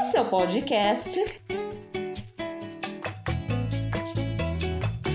Esse 0.00 0.16
é 0.16 0.20
o 0.20 0.24
podcast. 0.26 1.24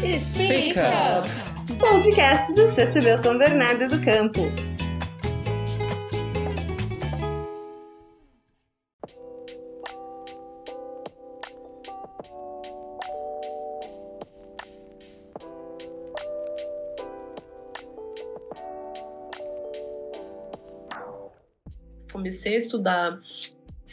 Speak 0.05 0.75
Up! 0.77 1.27
Podcast 1.79 2.53
do 2.53 2.67
CCB 2.67 3.17
São 3.17 3.37
Bernardo 3.37 3.87
do 3.87 4.03
Campo. 4.03 4.41
Comecei 22.11 22.55
a 22.55 22.59
estudar 22.59 23.19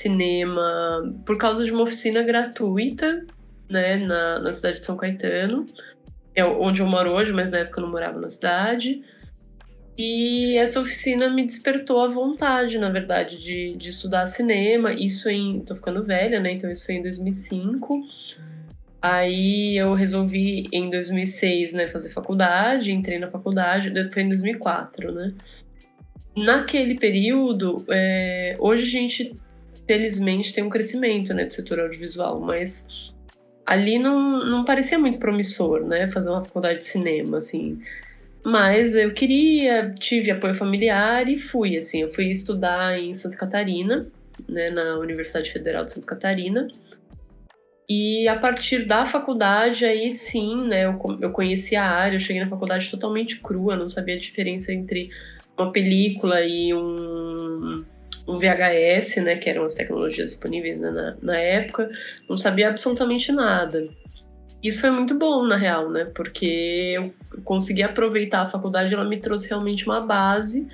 cinema 0.01 1.15
por 1.25 1.37
causa 1.37 1.65
de 1.65 1.73
uma 1.73 1.83
oficina 1.83 2.23
gratuita, 2.23 3.25
né, 3.69 3.97
na, 3.97 4.41
na 4.41 4.53
cidade 4.53 4.81
de 4.81 4.87
São 4.87 4.97
Caetano, 4.97 5.67
é 6.35 6.45
onde 6.45 6.83
eu 6.83 6.87
moro 6.87 7.11
hoje, 7.11 7.33
mas 7.33 7.51
na 7.51 7.59
época 7.59 7.81
eu 7.81 7.85
não 7.85 7.91
morava 7.91 8.21
na 8.21 8.29
cidade. 8.29 9.03
E 9.99 10.57
essa 10.57 10.81
oficina 10.81 11.29
me 11.29 11.45
despertou 11.45 12.01
a 12.01 12.09
vontade, 12.09 12.79
na 12.79 12.89
verdade, 12.89 13.39
de, 13.39 13.77
de 13.77 13.91
estudar 13.91 14.27
cinema. 14.27 14.93
Isso 14.93 15.29
em. 15.29 15.61
tô 15.61 15.75
ficando 15.75 16.03
velha, 16.03 16.41
né? 16.41 16.53
Então 16.53 16.71
isso 16.71 16.87
foi 16.87 16.95
em 16.95 17.03
2005. 17.03 18.01
Aí 19.03 19.77
eu 19.77 19.93
resolvi 19.95 20.69
em 20.73 20.91
2006, 20.91 21.73
né, 21.73 21.89
fazer 21.89 22.11
faculdade, 22.11 22.93
entrei 22.93 23.19
na 23.19 23.31
faculdade, 23.31 23.91
foi 24.11 24.23
em 24.23 24.29
2004, 24.29 25.13
né? 25.13 25.35
Naquele 26.37 26.95
período, 26.95 27.85
é, 27.89 28.57
hoje 28.59 28.85
a 28.85 29.01
gente 29.01 29.37
felizmente 29.91 30.53
tem 30.53 30.63
um 30.63 30.69
crescimento 30.69 31.35
né, 31.35 31.47
do 31.47 31.53
setor 31.53 31.81
audiovisual, 31.81 32.39
mas 32.39 32.87
ali 33.67 33.99
não, 33.99 34.39
não 34.47 34.65
parecia 34.65 34.97
muito 34.97 35.19
promissor, 35.19 35.85
né, 35.85 36.07
fazer 36.07 36.31
uma 36.31 36.45
faculdade 36.45 36.79
de 36.79 36.85
cinema, 36.85 37.39
assim. 37.39 37.83
Mas 38.45 38.95
eu 38.95 39.13
queria, 39.13 39.91
tive 39.99 40.31
apoio 40.31 40.55
familiar 40.55 41.29
e 41.29 41.37
fui, 41.37 41.77
assim, 41.77 42.03
eu 42.03 42.09
fui 42.09 42.31
estudar 42.31 43.01
em 43.01 43.17
Santa 43.17 43.37
Catarina, 43.37 44.07
né, 44.49 44.71
na 44.71 44.97
Universidade 44.97 45.51
Federal 45.51 45.85
de 45.85 45.93
Santa 45.93 46.07
Catarina. 46.07 46.69
E 47.89 48.29
a 48.29 48.39
partir 48.39 48.87
da 48.87 49.05
faculdade, 49.07 49.85
aí 49.85 50.15
sim, 50.15 50.69
né, 50.69 50.85
eu, 50.85 51.01
eu 51.21 51.33
conheci 51.33 51.75
a 51.75 51.85
área, 51.85 52.15
eu 52.15 52.21
cheguei 52.21 52.41
na 52.41 52.49
faculdade 52.49 52.89
totalmente 52.89 53.41
crua, 53.41 53.75
não 53.75 53.89
sabia 53.89 54.15
a 54.15 54.21
diferença 54.21 54.73
entre 54.73 55.11
uma 55.59 55.73
película 55.73 56.43
e 56.43 56.73
um, 56.73 57.85
um 58.31 58.37
VHS, 58.37 59.17
né, 59.17 59.37
que 59.37 59.51
eram 59.51 59.65
as 59.65 59.75
tecnologias 59.75 60.31
disponíveis 60.31 60.79
né, 60.79 60.91
na, 60.91 61.17
na 61.21 61.37
época, 61.37 61.91
não 62.29 62.37
sabia 62.37 62.69
absolutamente 62.69 63.33
nada. 63.33 63.89
Isso 64.63 64.81
foi 64.81 64.91
muito 64.91 65.15
bom, 65.15 65.47
na 65.47 65.57
real, 65.57 65.91
né, 65.91 66.05
porque 66.15 66.93
eu 66.95 67.15
consegui 67.45 67.83
aproveitar 67.83 68.43
a 68.43 68.49
faculdade, 68.49 68.95
ela 68.95 69.05
me 69.05 69.19
trouxe 69.19 69.49
realmente 69.49 69.87
uma 69.87 70.01
base. 70.01 70.69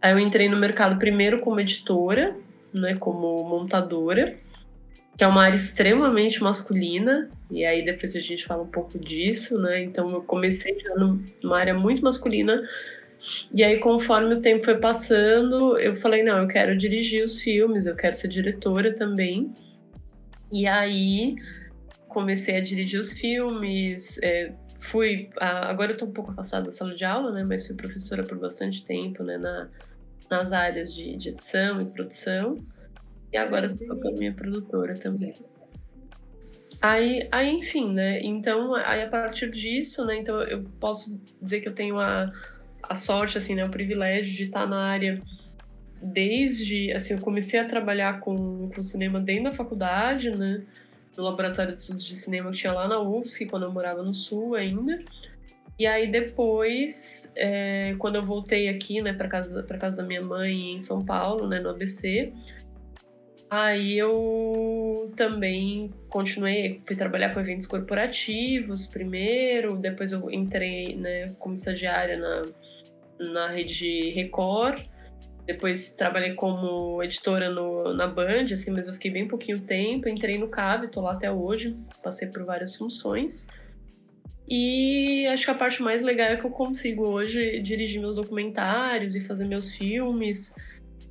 Aí 0.00 0.12
eu 0.12 0.18
entrei 0.18 0.48
no 0.48 0.56
mercado 0.56 0.98
primeiro 0.98 1.38
como 1.40 1.60
editora, 1.60 2.36
né, 2.74 2.96
como 2.96 3.44
montadora, 3.44 4.36
que 5.16 5.22
é 5.22 5.26
uma 5.26 5.42
área 5.42 5.56
extremamente 5.56 6.42
masculina, 6.42 7.30
e 7.50 7.64
aí 7.64 7.84
depois 7.84 8.16
a 8.16 8.20
gente 8.20 8.44
fala 8.44 8.62
um 8.62 8.70
pouco 8.70 8.98
disso, 8.98 9.60
né? 9.60 9.82
Então 9.82 10.10
eu 10.10 10.22
comecei 10.22 10.78
já 10.80 10.94
numa 10.96 11.58
área 11.58 11.74
muito 11.74 12.02
masculina, 12.02 12.62
e 13.52 13.62
aí, 13.62 13.78
conforme 13.78 14.34
o 14.34 14.40
tempo 14.40 14.64
foi 14.64 14.78
passando, 14.78 15.78
eu 15.78 15.94
falei: 15.94 16.22
não, 16.22 16.38
eu 16.38 16.48
quero 16.48 16.76
dirigir 16.76 17.24
os 17.24 17.40
filmes, 17.40 17.86
eu 17.86 17.94
quero 17.94 18.14
ser 18.14 18.28
diretora 18.28 18.94
também. 18.94 19.54
E 20.50 20.66
aí, 20.66 21.36
comecei 22.08 22.56
a 22.56 22.60
dirigir 22.60 23.00
os 23.00 23.12
filmes, 23.12 24.18
é, 24.22 24.52
fui. 24.80 25.30
agora 25.38 25.92
eu 25.92 25.96
tô 25.96 26.04
um 26.06 26.12
pouco 26.12 26.32
afastada 26.32 26.66
da 26.66 26.72
sala 26.72 26.94
de 26.94 27.04
aula, 27.04 27.32
né? 27.32 27.44
Mas 27.44 27.66
fui 27.66 27.76
professora 27.76 28.22
por 28.22 28.38
bastante 28.38 28.84
tempo, 28.84 29.22
né? 29.22 29.38
Na, 29.38 29.68
nas 30.30 30.52
áreas 30.52 30.94
de, 30.94 31.16
de 31.16 31.30
edição 31.30 31.80
e 31.80 31.84
produção. 31.84 32.64
E 33.32 33.36
agora 33.36 33.66
estou 33.66 34.08
a 34.08 34.12
minha 34.12 34.32
produtora 34.32 34.94
também. 34.98 35.34
Aí, 36.82 37.28
aí, 37.30 37.50
enfim, 37.50 37.92
né? 37.92 38.20
Então, 38.22 38.74
aí 38.74 39.02
a 39.02 39.08
partir 39.08 39.50
disso, 39.50 40.04
né? 40.04 40.16
Então, 40.18 40.42
eu 40.42 40.64
posso 40.80 41.18
dizer 41.40 41.60
que 41.60 41.68
eu 41.68 41.72
tenho 41.72 41.98
a 42.00 42.32
a 42.92 42.94
sorte, 42.94 43.36
assim, 43.36 43.54
né, 43.54 43.64
o 43.64 43.70
privilégio 43.70 44.34
de 44.34 44.44
estar 44.44 44.66
na 44.66 44.84
área 44.84 45.20
desde, 46.00 46.92
assim, 46.92 47.14
eu 47.14 47.20
comecei 47.20 47.60
a 47.60 47.64
trabalhar 47.64 48.20
com, 48.20 48.68
com 48.74 48.82
cinema 48.82 49.20
dentro 49.20 49.44
da 49.44 49.52
faculdade, 49.52 50.30
né, 50.30 50.62
no 51.16 51.22
laboratório 51.22 51.72
de 51.72 51.78
estudos 51.78 52.04
de 52.04 52.16
cinema 52.16 52.50
que 52.50 52.58
tinha 52.58 52.72
lá 52.72 52.88
na 52.88 53.00
UFSC, 53.00 53.46
quando 53.46 53.64
eu 53.64 53.72
morava 53.72 54.02
no 54.02 54.14
Sul 54.14 54.54
ainda. 54.54 55.02
E 55.78 55.86
aí 55.86 56.10
depois, 56.10 57.32
é, 57.36 57.94
quando 57.98 58.16
eu 58.16 58.24
voltei 58.24 58.68
aqui, 58.68 59.00
né, 59.00 59.12
para 59.12 59.28
casa 59.28 59.62
para 59.62 59.78
casa 59.78 59.98
da 59.98 60.02
minha 60.02 60.22
mãe 60.22 60.74
em 60.74 60.78
São 60.78 61.04
Paulo, 61.04 61.48
né, 61.48 61.60
no 61.60 61.70
ABC, 61.70 62.32
aí 63.50 63.98
eu 63.98 65.12
também 65.16 65.90
continuei, 66.08 66.80
fui 66.86 66.96
trabalhar 66.96 67.34
com 67.34 67.40
eventos 67.40 67.66
corporativos 67.66 68.86
primeiro, 68.86 69.76
depois 69.76 70.12
eu 70.12 70.30
entrei, 70.30 70.96
né, 70.96 71.34
como 71.38 71.54
estagiária 71.54 72.16
na 72.16 72.44
na 73.30 73.48
rede 73.48 74.10
Record. 74.10 74.84
Depois 75.46 75.90
trabalhei 75.90 76.34
como 76.34 77.02
editora 77.02 77.50
no, 77.50 77.94
na 77.94 78.06
Band, 78.06 78.46
assim, 78.52 78.70
mas 78.70 78.86
eu 78.86 78.94
fiquei 78.94 79.10
bem 79.10 79.26
pouquinho 79.26 79.60
tempo. 79.60 80.08
Entrei 80.08 80.38
no 80.38 80.48
CAB, 80.48 80.88
tô 80.88 81.00
lá 81.00 81.12
até 81.12 81.30
hoje. 81.30 81.76
Passei 82.02 82.28
por 82.28 82.44
várias 82.44 82.76
funções. 82.76 83.48
E 84.48 85.26
acho 85.28 85.44
que 85.44 85.50
a 85.50 85.54
parte 85.54 85.82
mais 85.82 86.02
legal 86.02 86.28
é 86.28 86.36
que 86.36 86.44
eu 86.44 86.50
consigo 86.50 87.04
hoje 87.04 87.60
dirigir 87.60 88.00
meus 88.00 88.16
documentários 88.16 89.16
e 89.16 89.20
fazer 89.20 89.44
meus 89.44 89.74
filmes. 89.74 90.54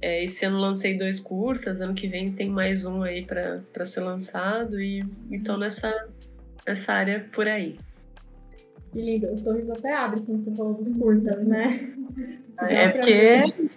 É, 0.02 0.24
esse 0.24 0.46
ano 0.46 0.58
lancei 0.58 0.98
dois 0.98 1.20
curtas, 1.20 1.82
ano 1.82 1.94
que 1.94 2.08
vem 2.08 2.32
tem 2.32 2.50
mais 2.50 2.86
um 2.86 3.04
aí 3.04 3.26
para 3.26 3.86
ser 3.86 4.02
lançado 4.02 4.82
e 4.82 5.06
estou 5.32 5.58
nessa, 5.58 5.94
nessa 6.66 6.94
área 6.94 7.28
por 7.32 7.48
aí. 7.48 7.78
Que 8.91 9.02
lindo, 9.02 9.31
o 9.31 9.38
sorriso 9.38 9.72
até 9.72 9.94
abre 9.94 10.22
quando 10.22 10.44
você 10.44 10.56
falou 10.56 10.74
dos 10.74 10.91
curtas, 10.94 11.47
né? 11.47 11.96
É 12.59 12.90
porque. 12.90 13.72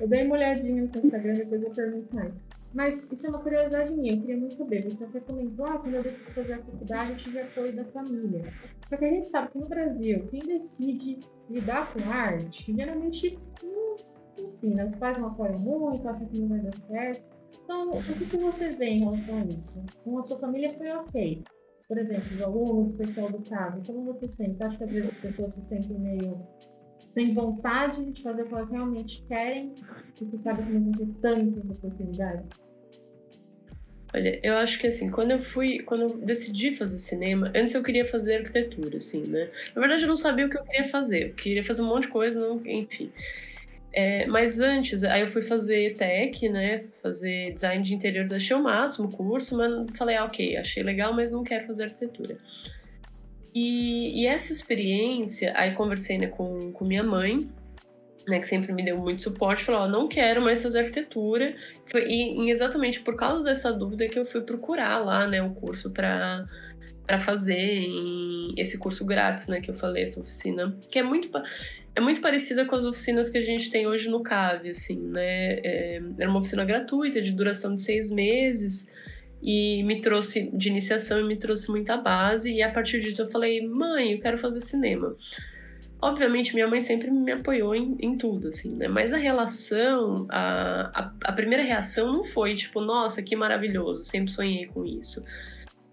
Eu 0.00 0.08
dei 0.08 0.24
uma 0.24 0.34
olhadinha 0.34 0.82
no 0.82 0.92
seu 0.92 1.04
Instagram, 1.04 1.34
depois 1.34 1.62
eu 1.62 1.70
pergunto 1.70 2.14
mais. 2.14 2.34
Mas 2.74 3.08
isso 3.10 3.26
é 3.26 3.30
uma 3.30 3.38
curiosidade 3.38 3.92
minha, 3.94 4.14
eu 4.14 4.20
queria 4.20 4.36
muito 4.36 4.56
saber. 4.56 4.84
Você 4.84 5.04
até 5.04 5.20
comentou, 5.20 5.64
ah, 5.66 5.78
quando 5.78 5.94
eu 5.94 6.02
decidi 6.02 6.30
fazer 6.32 6.52
a 6.54 6.58
faculdade, 6.58 7.12
eu 7.12 7.16
tive 7.16 7.40
apoio 7.40 7.74
da 7.74 7.84
família. 7.86 8.52
Só 8.88 8.96
que 8.96 9.04
a 9.04 9.10
gente 9.10 9.30
sabe 9.30 9.52
que 9.52 9.58
no 9.58 9.68
Brasil, 9.68 10.26
quem 10.30 10.40
decide 10.40 11.20
lidar 11.48 11.92
com 11.92 12.10
arte, 12.10 12.74
geralmente, 12.74 13.38
hum, 13.64 13.96
enfim, 14.38 14.74
né, 14.74 14.84
os 14.84 14.96
pais 14.96 15.16
não 15.18 15.28
apoiam 15.28 15.58
muito, 15.58 16.06
acham 16.06 16.26
que 16.26 16.38
não 16.38 16.48
vai 16.48 16.58
dar 16.58 16.76
certo. 16.80 17.22
Então, 17.64 17.90
o 17.90 18.02
que, 18.02 18.26
que 18.26 18.36
você 18.36 18.72
vê 18.74 18.86
em 18.86 19.00
relação 19.00 19.38
a 19.38 19.44
isso? 19.44 19.84
Com 20.04 20.18
a 20.18 20.22
sua 20.22 20.38
família 20.38 20.74
foi 20.76 20.90
ok 20.90 21.42
por 21.88 21.96
exemplo, 21.96 22.34
os 22.34 22.42
alunos, 22.42 22.94
o 22.94 22.98
pessoal 22.98 23.30
do 23.30 23.40
caso, 23.48 23.82
como 23.86 24.04
você 24.04 24.28
sente? 24.28 24.62
Acha 24.62 24.76
que 24.76 24.84
às 24.84 24.90
vezes 24.90 25.08
as 25.08 25.18
pessoas 25.18 25.54
se 25.54 25.64
sentem 25.64 25.98
meio 25.98 26.46
sem 27.14 27.32
vontade 27.32 28.12
de 28.12 28.22
fazer 28.22 28.42
o 28.42 28.46
que 28.46 28.54
elas 28.54 28.70
realmente 28.70 29.24
querem, 29.26 29.74
porque 30.16 30.36
sabem 30.36 30.66
que 30.66 30.72
não 30.72 30.92
ter 30.92 31.06
tantas 31.20 31.70
oportunidades? 31.70 32.46
Olha, 34.14 34.40
eu 34.42 34.56
acho 34.56 34.78
que 34.78 34.86
assim, 34.86 35.10
quando 35.10 35.32
eu 35.32 35.38
fui, 35.38 35.80
quando 35.80 36.02
eu 36.02 36.18
decidi 36.18 36.72
fazer 36.72 36.98
cinema, 36.98 37.50
antes 37.54 37.74
eu 37.74 37.82
queria 37.82 38.06
fazer 38.06 38.36
arquitetura, 38.36 38.98
assim, 38.98 39.22
né? 39.22 39.50
Na 39.74 39.80
verdade 39.80 40.04
eu 40.04 40.08
não 40.08 40.16
sabia 40.16 40.46
o 40.46 40.50
que 40.50 40.58
eu 40.58 40.64
queria 40.64 40.88
fazer, 40.88 41.28
eu 41.28 41.34
queria 41.34 41.64
fazer 41.64 41.82
um 41.82 41.86
monte 41.86 42.04
de 42.04 42.08
coisa, 42.08 42.38
não, 42.38 42.60
enfim. 42.66 43.10
É, 44.00 44.26
mas 44.26 44.60
antes, 44.60 45.02
aí 45.02 45.22
eu 45.22 45.26
fui 45.26 45.42
fazer 45.42 45.96
tech, 45.96 46.48
né? 46.48 46.84
Fazer 47.02 47.52
design 47.52 47.82
de 47.82 47.92
interiores, 47.92 48.30
achei 48.30 48.54
o 48.54 48.62
máximo 48.62 49.08
o 49.08 49.10
curso, 49.10 49.56
mas 49.56 49.90
falei, 49.96 50.14
ah, 50.14 50.24
ok, 50.24 50.56
achei 50.56 50.84
legal, 50.84 51.12
mas 51.12 51.32
não 51.32 51.42
quero 51.42 51.66
fazer 51.66 51.84
arquitetura. 51.84 52.38
E, 53.52 54.22
e 54.22 54.24
essa 54.24 54.52
experiência, 54.52 55.52
aí 55.56 55.72
conversei 55.72 56.16
né, 56.16 56.28
com, 56.28 56.70
com 56.70 56.84
minha 56.84 57.02
mãe, 57.02 57.50
né, 58.28 58.38
que 58.38 58.46
sempre 58.46 58.72
me 58.72 58.84
deu 58.84 58.98
muito 58.98 59.20
suporte, 59.20 59.64
falou, 59.64 59.82
oh, 59.82 59.88
não 59.88 60.06
quero 60.06 60.40
mais 60.40 60.62
fazer 60.62 60.78
arquitetura. 60.78 61.56
Foi, 61.86 62.06
e, 62.06 62.52
exatamente 62.52 63.00
por 63.00 63.16
causa 63.16 63.42
dessa 63.42 63.72
dúvida 63.72 64.06
que 64.06 64.16
eu 64.16 64.24
fui 64.24 64.42
procurar 64.42 64.98
lá, 64.98 65.26
né, 65.26 65.42
o 65.42 65.50
curso 65.50 65.90
para 65.92 66.46
para 67.04 67.18
fazer 67.18 67.88
esse 68.54 68.76
curso 68.76 69.02
grátis, 69.02 69.46
né, 69.46 69.62
que 69.62 69.70
eu 69.70 69.74
falei, 69.74 70.02
essa 70.02 70.20
oficina, 70.20 70.76
que 70.90 70.98
é 70.98 71.02
muito 71.02 71.30
é 71.98 72.00
muito 72.00 72.20
parecida 72.20 72.64
com 72.64 72.76
as 72.76 72.84
oficinas 72.84 73.28
que 73.28 73.36
a 73.36 73.40
gente 73.40 73.68
tem 73.70 73.88
hoje 73.88 74.08
no 74.08 74.22
CAV, 74.22 74.68
assim, 74.68 74.96
né? 74.96 75.54
É, 75.64 76.00
era 76.16 76.30
uma 76.30 76.38
oficina 76.38 76.64
gratuita, 76.64 77.20
de 77.20 77.32
duração 77.32 77.74
de 77.74 77.82
seis 77.82 78.08
meses, 78.08 78.88
e 79.42 79.82
me 79.82 80.00
trouxe 80.00 80.48
de 80.52 80.68
iniciação 80.68 81.18
e 81.18 81.24
me 81.24 81.34
trouxe 81.34 81.68
muita 81.68 81.96
base. 81.96 82.52
E 82.52 82.62
a 82.62 82.70
partir 82.70 83.00
disso 83.00 83.22
eu 83.22 83.30
falei, 83.30 83.66
mãe, 83.66 84.12
eu 84.12 84.20
quero 84.20 84.38
fazer 84.38 84.60
cinema. 84.60 85.16
Obviamente, 86.00 86.54
minha 86.54 86.68
mãe 86.68 86.80
sempre 86.80 87.10
me 87.10 87.32
apoiou 87.32 87.74
em, 87.74 87.96
em 87.98 88.16
tudo, 88.16 88.46
assim, 88.46 88.76
né? 88.76 88.86
Mas 88.86 89.12
a 89.12 89.16
relação, 89.16 90.28
a, 90.30 90.92
a, 90.94 91.12
a, 91.24 91.32
primeira 91.32 91.64
reação 91.64 92.12
não 92.12 92.22
foi 92.22 92.54
tipo, 92.54 92.80
nossa, 92.80 93.20
que 93.24 93.34
maravilhoso, 93.34 94.04
sempre 94.04 94.30
sonhei 94.30 94.66
com 94.66 94.86
isso. 94.86 95.24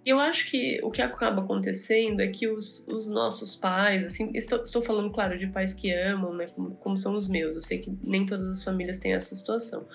E 0.05 0.09
eu 0.09 0.19
acho 0.19 0.45
que 0.51 0.79
o 0.83 0.91
que 0.91 1.01
acaba 1.01 1.41
acontecendo 1.41 2.21
é 2.21 2.27
que 2.27 2.47
os, 2.47 2.87
os 2.87 3.09
nossos 3.09 3.55
pais, 3.55 4.05
assim, 4.05 4.29
estou, 4.35 4.61
estou 4.61 4.83
falando, 4.83 5.11
claro, 5.11 5.35
de 5.35 5.47
pais 5.47 5.73
que 5.73 5.91
amam, 5.91 6.31
né? 6.31 6.45
Como, 6.47 6.75
como 6.75 6.97
são 6.97 7.15
os 7.15 7.27
meus. 7.27 7.55
Eu 7.55 7.61
sei 7.61 7.79
que 7.79 7.91
nem 8.03 8.23
todas 8.23 8.47
as 8.47 8.63
famílias 8.63 8.99
têm 8.99 9.13
essa 9.13 9.33
situação. 9.33 9.87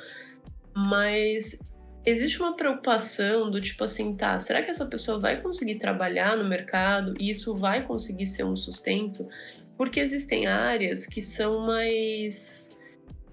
Mas 0.75 1.57
existe 2.05 2.41
uma 2.41 2.57
preocupação 2.57 3.51
do 3.51 3.61
tipo 3.61 3.85
assim, 3.85 4.17
tá, 4.17 4.39
será 4.41 4.63
que 4.63 4.71
essa 4.71 4.85
pessoa 4.85 5.21
vai 5.21 5.41
conseguir 5.41 5.77
trabalhar 5.77 6.37
no 6.37 6.49
mercado 6.49 7.15
e 7.21 7.31
isso 7.31 7.57
vai 7.57 7.87
conseguir 7.87 8.27
ser 8.27 8.45
um 8.45 8.57
sustento? 8.57 9.29
Porque 9.77 10.01
existem 10.01 10.49
áreas 10.49 11.07
que 11.07 11.23
são 11.23 11.65
mais 11.67 12.77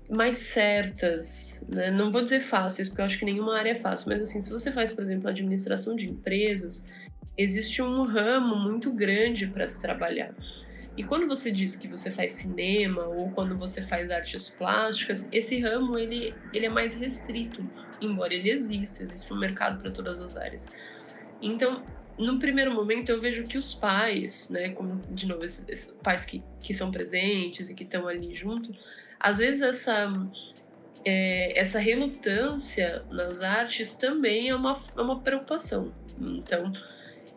mais 0.10 0.38
certas, 0.40 1.64
né? 1.68 1.92
Não 1.92 2.12
vou 2.12 2.22
dizer 2.22 2.40
fáceis, 2.40 2.88
porque 2.88 3.02
eu 3.02 3.06
acho 3.06 3.20
que 3.20 3.26
nenhuma 3.26 3.58
área 3.58 3.72
é 3.72 3.76
fácil, 3.76 4.10
mas 4.10 4.22
assim, 4.22 4.42
se 4.42 4.50
você 4.50 4.72
faz, 4.72 4.92
por 4.92 5.04
exemplo, 5.04 5.30
administração 5.30 5.96
de 5.96 6.10
empresas, 6.10 6.88
existe 7.38 7.82
um 7.82 8.04
ramo 8.04 8.56
muito 8.56 8.92
grande 8.92 9.48
para 9.48 9.68
se 9.68 9.82
trabalhar. 9.82 10.34
E 10.96 11.04
quando 11.04 11.28
você 11.28 11.52
diz 11.52 11.76
que 11.76 11.88
você 11.88 12.10
faz 12.10 12.34
cinema 12.34 13.04
ou 13.04 13.30
quando 13.32 13.56
você 13.56 13.82
faz 13.82 14.10
artes 14.10 14.50
plásticas, 14.50 15.28
esse 15.32 15.60
ramo 15.60 15.98
ele, 15.98 16.34
ele 16.52 16.66
é 16.66 16.70
mais 16.70 16.96
restrito, 16.96 17.64
embora 18.02 18.34
ele 18.34 18.50
exista, 18.50 19.04
existe 19.04 19.32
um 19.32 19.38
mercado 19.38 19.80
para 19.80 19.92
todas 19.92 20.20
as 20.20 20.36
áreas. 20.36 20.72
Então, 21.40 21.84
no 22.18 22.40
primeiro 22.40 22.74
momento 22.74 23.10
eu 23.10 23.22
vejo 23.22 23.44
que 23.44 23.58
os 23.58 23.76
pais, 23.76 24.50
né, 24.50 24.70
como 24.70 25.00
de 25.12 25.28
novo, 25.28 25.46
esses, 25.46 25.86
pais 26.02 26.26
que, 26.26 26.44
que 26.62 26.74
são 26.74 26.90
presentes 26.90 27.70
e 27.70 27.76
que 27.76 27.84
estão 27.84 28.08
ali 28.08 28.34
junto, 28.34 28.74
às 29.20 29.38
vezes 29.38 29.62
essa 29.62 30.12
é, 31.06 31.58
essa 31.58 31.80
relutância 31.80 33.04
nas 33.10 33.42
artes 33.42 33.94
também 33.94 34.50
é 34.50 34.56
uma, 34.56 34.78
é 34.96 35.02
uma 35.02 35.22
preocupação. 35.22 35.94
Então, 36.20 36.72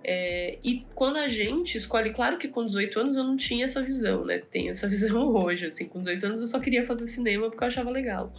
é, 0.02 0.58
e 0.64 0.84
quando 0.94 1.18
a 1.18 1.28
gente 1.28 1.76
escolhe, 1.76 2.12
claro 2.12 2.38
que 2.38 2.48
com 2.48 2.64
18 2.64 2.98
anos 2.98 3.16
eu 3.16 3.22
não 3.22 3.36
tinha 3.36 3.64
essa 3.64 3.80
visão, 3.80 4.24
né? 4.24 4.38
Tenho 4.38 4.72
essa 4.72 4.88
visão 4.88 5.28
hoje, 5.34 5.66
assim, 5.66 5.86
com 5.86 6.00
18 6.00 6.26
anos 6.26 6.40
eu 6.40 6.46
só 6.46 6.58
queria 6.58 6.84
fazer 6.84 7.06
cinema 7.06 7.48
porque 7.48 7.62
eu 7.62 7.68
achava 7.68 7.90
legal. 7.90 8.32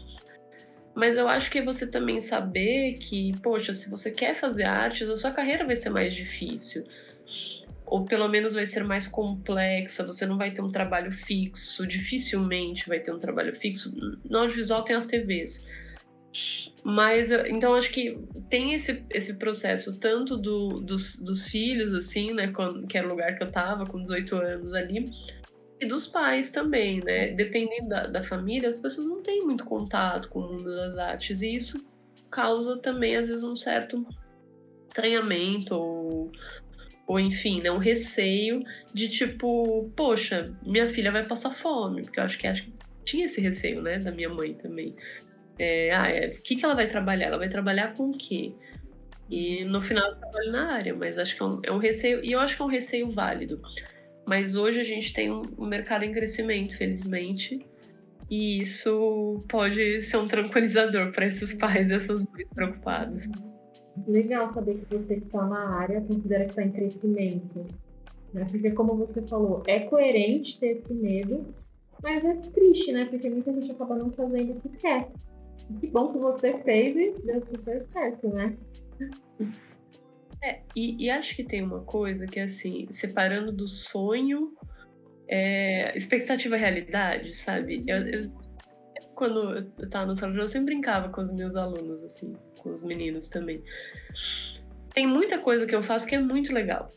Mas 0.93 1.15
eu 1.15 1.29
acho 1.29 1.49
que 1.49 1.59
é 1.59 1.63
você 1.63 1.87
também 1.87 2.19
saber 2.19 2.95
que, 2.95 3.31
poxa, 3.41 3.73
se 3.73 3.89
você 3.89 4.11
quer 4.11 4.35
fazer 4.35 4.63
artes, 4.63 5.09
a 5.09 5.15
sua 5.15 5.31
carreira 5.31 5.65
vai 5.65 5.77
ser 5.77 5.89
mais 5.89 6.13
difícil. 6.13 6.83
Ou 7.91 8.05
pelo 8.05 8.29
menos 8.29 8.53
vai 8.53 8.65
ser 8.65 8.85
mais 8.85 9.05
complexa, 9.05 10.05
você 10.05 10.25
não 10.25 10.37
vai 10.37 10.49
ter 10.49 10.61
um 10.61 10.71
trabalho 10.71 11.11
fixo, 11.11 11.85
dificilmente 11.85 12.87
vai 12.87 13.01
ter 13.01 13.11
um 13.11 13.19
trabalho 13.19 13.53
fixo. 13.53 13.93
No 14.23 14.37
audiovisual 14.37 14.81
tem 14.81 14.95
as 14.95 15.05
TVs. 15.05 15.67
Mas, 16.81 17.31
então, 17.31 17.75
acho 17.75 17.91
que 17.91 18.17
tem 18.49 18.73
esse, 18.73 19.03
esse 19.09 19.33
processo, 19.33 19.99
tanto 19.99 20.37
do, 20.37 20.79
dos, 20.79 21.17
dos 21.17 21.49
filhos, 21.49 21.93
assim, 21.93 22.33
né, 22.33 22.53
que 22.87 22.97
era 22.97 23.05
o 23.05 23.09
lugar 23.09 23.35
que 23.35 23.43
eu 23.43 23.51
tava, 23.51 23.85
com 23.85 24.01
18 24.01 24.37
anos 24.37 24.73
ali, 24.73 25.11
e 25.77 25.85
dos 25.85 26.07
pais 26.07 26.49
também, 26.49 27.03
né? 27.03 27.33
Dependendo 27.33 27.89
da, 27.89 28.07
da 28.07 28.23
família, 28.23 28.69
as 28.69 28.79
pessoas 28.79 29.05
não 29.05 29.21
têm 29.21 29.43
muito 29.43 29.65
contato 29.65 30.29
com 30.29 30.39
o 30.39 30.53
mundo 30.53 30.73
das 30.77 30.97
artes 30.97 31.41
e 31.41 31.53
isso 31.53 31.85
causa 32.29 32.77
também, 32.77 33.17
às 33.17 33.27
vezes, 33.27 33.43
um 33.43 33.55
certo 33.55 34.07
estranhamento 34.87 35.75
ou, 35.75 36.31
ou 37.11 37.19
enfim, 37.19 37.61
né, 37.61 37.69
um 37.69 37.77
receio 37.77 38.63
de 38.93 39.09
tipo, 39.09 39.91
poxa, 39.97 40.53
minha 40.65 40.87
filha 40.87 41.11
vai 41.11 41.25
passar 41.25 41.51
fome, 41.51 42.03
porque 42.03 42.17
eu 42.17 42.23
acho 42.23 42.37
que, 42.39 42.47
acho 42.47 42.63
que 42.63 42.73
tinha 43.03 43.25
esse 43.25 43.41
receio, 43.41 43.81
né, 43.81 43.99
da 43.99 44.11
minha 44.11 44.29
mãe 44.29 44.53
também. 44.53 44.95
É, 45.59 45.93
ah, 45.93 46.07
é, 46.07 46.27
o 46.27 46.41
que, 46.41 46.55
que 46.55 46.63
ela 46.63 46.73
vai 46.73 46.87
trabalhar? 46.87 47.27
Ela 47.27 47.37
vai 47.37 47.49
trabalhar 47.49 47.95
com 47.95 48.11
o 48.11 48.17
quê? 48.17 48.53
E 49.29 49.65
no 49.65 49.81
final 49.81 50.07
eu 50.09 50.15
trabalho 50.15 50.51
na 50.53 50.71
área, 50.71 50.95
mas 50.95 51.17
acho 51.17 51.35
que 51.35 51.43
é 51.43 51.45
um, 51.45 51.59
é 51.63 51.71
um 51.73 51.79
receio, 51.79 52.23
e 52.23 52.31
eu 52.31 52.39
acho 52.39 52.55
que 52.55 52.61
é 52.61 52.65
um 52.65 52.69
receio 52.69 53.09
válido. 53.09 53.61
Mas 54.25 54.55
hoje 54.55 54.79
a 54.79 54.85
gente 54.85 55.11
tem 55.11 55.29
um 55.29 55.65
mercado 55.65 56.05
em 56.05 56.13
crescimento, 56.13 56.77
felizmente. 56.77 57.59
E 58.29 58.61
isso 58.61 59.43
pode 59.49 60.01
ser 60.01 60.15
um 60.15 60.29
tranquilizador 60.29 61.11
para 61.11 61.25
esses 61.25 61.51
pais 61.51 61.91
e 61.91 61.95
essas 61.95 62.23
mães 62.23 62.47
preocupadas. 62.55 63.27
Legal 64.07 64.53
saber 64.53 64.79
que 64.79 64.95
você 64.95 65.15
que 65.15 65.25
está 65.25 65.45
na 65.45 65.79
área 65.79 66.01
considera 66.01 66.45
que 66.45 66.51
está 66.51 66.63
em 66.63 66.71
crescimento. 66.71 67.65
Né? 68.33 68.47
Porque, 68.49 68.71
como 68.71 68.95
você 68.95 69.21
falou, 69.23 69.63
é 69.67 69.81
coerente 69.81 70.59
ter 70.59 70.77
esse 70.77 70.93
medo, 70.93 71.53
mas 72.01 72.23
é 72.23 72.33
triste, 72.35 72.91
né? 72.91 73.05
Porque 73.05 73.29
muita 73.29 73.53
gente 73.53 73.71
acaba 73.71 73.95
não 73.95 74.11
fazendo 74.11 74.53
o 74.53 74.61
que 74.61 74.69
quer. 74.77 75.09
Que 75.79 75.87
bom 75.87 76.11
que 76.11 76.17
você 76.17 76.57
fez 76.59 76.95
e 76.95 77.21
deu 77.21 77.41
super 77.45 77.85
certo, 77.91 78.29
né? 78.29 78.57
É, 80.43 80.61
e, 80.75 81.05
e, 81.05 81.09
acho 81.09 81.35
que 81.35 81.43
tem 81.43 81.61
uma 81.61 81.81
coisa 81.81 82.25
que 82.25 82.39
é 82.39 82.43
assim, 82.43 82.87
separando 82.89 83.51
do 83.51 83.67
sonho, 83.67 84.53
é, 85.27 85.95
expectativa 85.95 86.57
e 86.57 86.59
realidade, 86.59 87.35
sabe? 87.35 87.83
Eu, 87.87 87.97
eu, 88.07 88.25
quando 89.13 89.71
eu 89.77 89.89
tava 89.89 90.07
no 90.07 90.15
salão, 90.15 90.35
eu 90.35 90.47
sempre 90.47 90.73
brincava 90.73 91.09
com 91.09 91.21
os 91.21 91.31
meus 91.31 91.55
alunos, 91.55 92.03
assim, 92.03 92.35
com 92.61 92.71
os 92.71 92.83
meninos 92.83 93.27
também. 93.27 93.63
Tem 94.93 95.07
muita 95.07 95.37
coisa 95.37 95.65
que 95.65 95.75
eu 95.75 95.81
faço 95.81 96.07
que 96.07 96.15
é 96.15 96.19
muito 96.19 96.53
legal. 96.53 96.91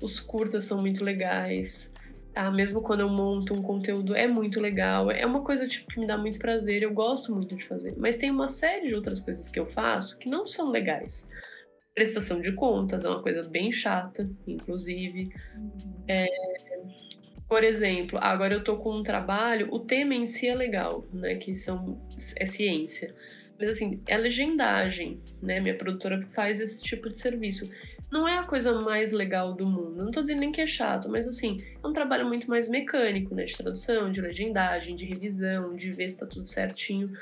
Os 0.00 0.18
curtas 0.18 0.64
são 0.64 0.80
muito 0.80 1.04
legais. 1.04 1.92
Ah, 2.34 2.50
mesmo 2.50 2.80
quando 2.80 3.00
eu 3.00 3.08
monto 3.08 3.54
um 3.54 3.62
conteúdo 3.62 4.14
é 4.14 4.26
muito 4.26 4.60
legal. 4.60 5.10
É 5.10 5.24
uma 5.24 5.42
coisa 5.42 5.68
tipo, 5.68 5.86
que 5.88 6.00
me 6.00 6.06
dá 6.06 6.16
muito 6.16 6.38
prazer, 6.38 6.82
eu 6.82 6.92
gosto 6.92 7.34
muito 7.34 7.54
de 7.54 7.64
fazer. 7.64 7.94
Mas 7.96 8.16
tem 8.16 8.30
uma 8.30 8.48
série 8.48 8.88
de 8.88 8.94
outras 8.94 9.20
coisas 9.20 9.48
que 9.48 9.60
eu 9.60 9.66
faço 9.66 10.18
que 10.18 10.28
não 10.28 10.46
são 10.46 10.70
legais 10.70 11.26
prestação 11.94 12.40
de 12.40 12.52
contas, 12.52 13.04
é 13.04 13.08
uma 13.08 13.22
coisa 13.22 13.42
bem 13.42 13.72
chata, 13.72 14.28
inclusive. 14.46 15.30
É, 16.08 16.26
por 17.48 17.62
exemplo, 17.62 18.18
agora 18.20 18.54
eu 18.54 18.64
tô 18.64 18.78
com 18.78 18.96
um 18.96 19.02
trabalho, 19.02 19.68
o 19.70 19.80
tema 19.80 20.14
em 20.14 20.26
si 20.26 20.48
é 20.48 20.54
legal, 20.54 21.04
né? 21.12 21.36
Que 21.36 21.54
são, 21.54 22.00
é 22.36 22.46
ciência. 22.46 23.14
Mas 23.62 23.76
assim, 23.76 24.00
é 24.08 24.16
legendagem, 24.16 25.20
né? 25.40 25.60
Minha 25.60 25.76
produtora 25.76 26.20
faz 26.32 26.58
esse 26.58 26.82
tipo 26.82 27.08
de 27.08 27.16
serviço. 27.16 27.70
Não 28.10 28.26
é 28.26 28.36
a 28.36 28.42
coisa 28.42 28.72
mais 28.80 29.12
legal 29.12 29.54
do 29.54 29.64
mundo. 29.64 30.02
Não 30.02 30.10
tô 30.10 30.20
dizendo 30.20 30.40
nem 30.40 30.50
que 30.50 30.60
é 30.60 30.66
chato, 30.66 31.08
mas 31.08 31.28
assim, 31.28 31.62
é 31.80 31.86
um 31.86 31.92
trabalho 31.92 32.26
muito 32.26 32.50
mais 32.50 32.66
mecânico, 32.66 33.36
né? 33.36 33.44
De 33.44 33.56
tradução, 33.56 34.10
de 34.10 34.20
legendagem, 34.20 34.96
de 34.96 35.06
revisão, 35.06 35.76
de 35.76 35.92
ver 35.92 36.08
se 36.08 36.16
tá 36.16 36.26
tudo 36.26 36.44
certinho. 36.44 37.12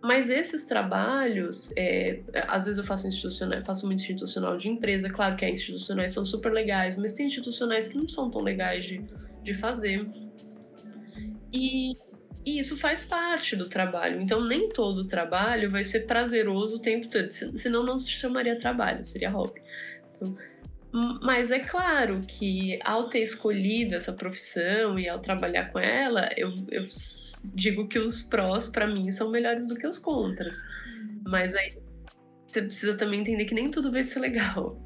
Mas 0.00 0.30
esses 0.30 0.64
trabalhos, 0.64 1.70
é, 1.76 2.20
às 2.48 2.64
vezes 2.64 2.78
eu 2.78 2.84
faço 2.84 3.06
institucional, 3.06 3.62
faço 3.62 3.84
muito 3.84 4.00
institucional 4.00 4.56
de 4.56 4.70
empresa, 4.70 5.10
claro 5.10 5.36
que 5.36 5.44
as 5.44 5.52
institucionais 5.52 6.12
são 6.12 6.24
super 6.24 6.50
legais, 6.50 6.96
mas 6.96 7.12
tem 7.12 7.26
institucionais 7.26 7.86
que 7.86 7.96
não 7.98 8.08
são 8.08 8.30
tão 8.30 8.40
legais 8.40 8.86
de, 8.86 9.04
de 9.42 9.52
fazer. 9.52 10.08
E, 11.52 11.94
e 12.44 12.58
isso 12.58 12.76
faz 12.76 13.04
parte 13.04 13.56
do 13.56 13.68
trabalho. 13.68 14.20
Então, 14.20 14.44
nem 14.44 14.68
todo 14.68 15.06
trabalho 15.06 15.70
vai 15.70 15.82
ser 15.82 16.00
prazeroso 16.00 16.76
o 16.76 16.80
tempo 16.80 17.08
todo, 17.08 17.30
senão 17.30 17.82
não 17.82 17.98
se 17.98 18.10
chamaria 18.10 18.58
trabalho, 18.58 19.04
seria 19.04 19.30
hobby. 19.30 19.62
Então, 20.16 20.36
mas 21.22 21.50
é 21.50 21.58
claro 21.58 22.22
que 22.26 22.78
ao 22.84 23.08
ter 23.08 23.20
escolhido 23.20 23.96
essa 23.96 24.12
profissão 24.12 24.96
e 24.96 25.08
ao 25.08 25.18
trabalhar 25.18 25.72
com 25.72 25.80
ela, 25.80 26.30
eu, 26.36 26.52
eu 26.70 26.84
digo 27.42 27.88
que 27.88 27.98
os 27.98 28.22
prós, 28.22 28.68
para 28.68 28.86
mim, 28.86 29.10
são 29.10 29.28
melhores 29.28 29.66
do 29.66 29.74
que 29.74 29.86
os 29.86 29.98
contras. 29.98 30.56
Mas 31.26 31.54
aí 31.56 31.76
você 32.46 32.62
precisa 32.62 32.96
também 32.96 33.20
entender 33.20 33.44
que 33.46 33.54
nem 33.54 33.70
tudo 33.70 33.90
vai 33.90 34.04
ser 34.04 34.20
legal. 34.20 34.80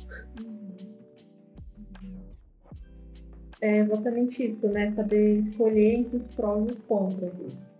É 3.60 3.78
exatamente 3.78 4.46
isso, 4.46 4.68
né? 4.68 4.92
Saber 4.92 5.40
escolher 5.40 5.94
entre 5.94 6.18
os 6.18 6.28
prós 6.28 6.68
e 6.68 6.72
os 6.72 6.80
contras. 6.80 7.32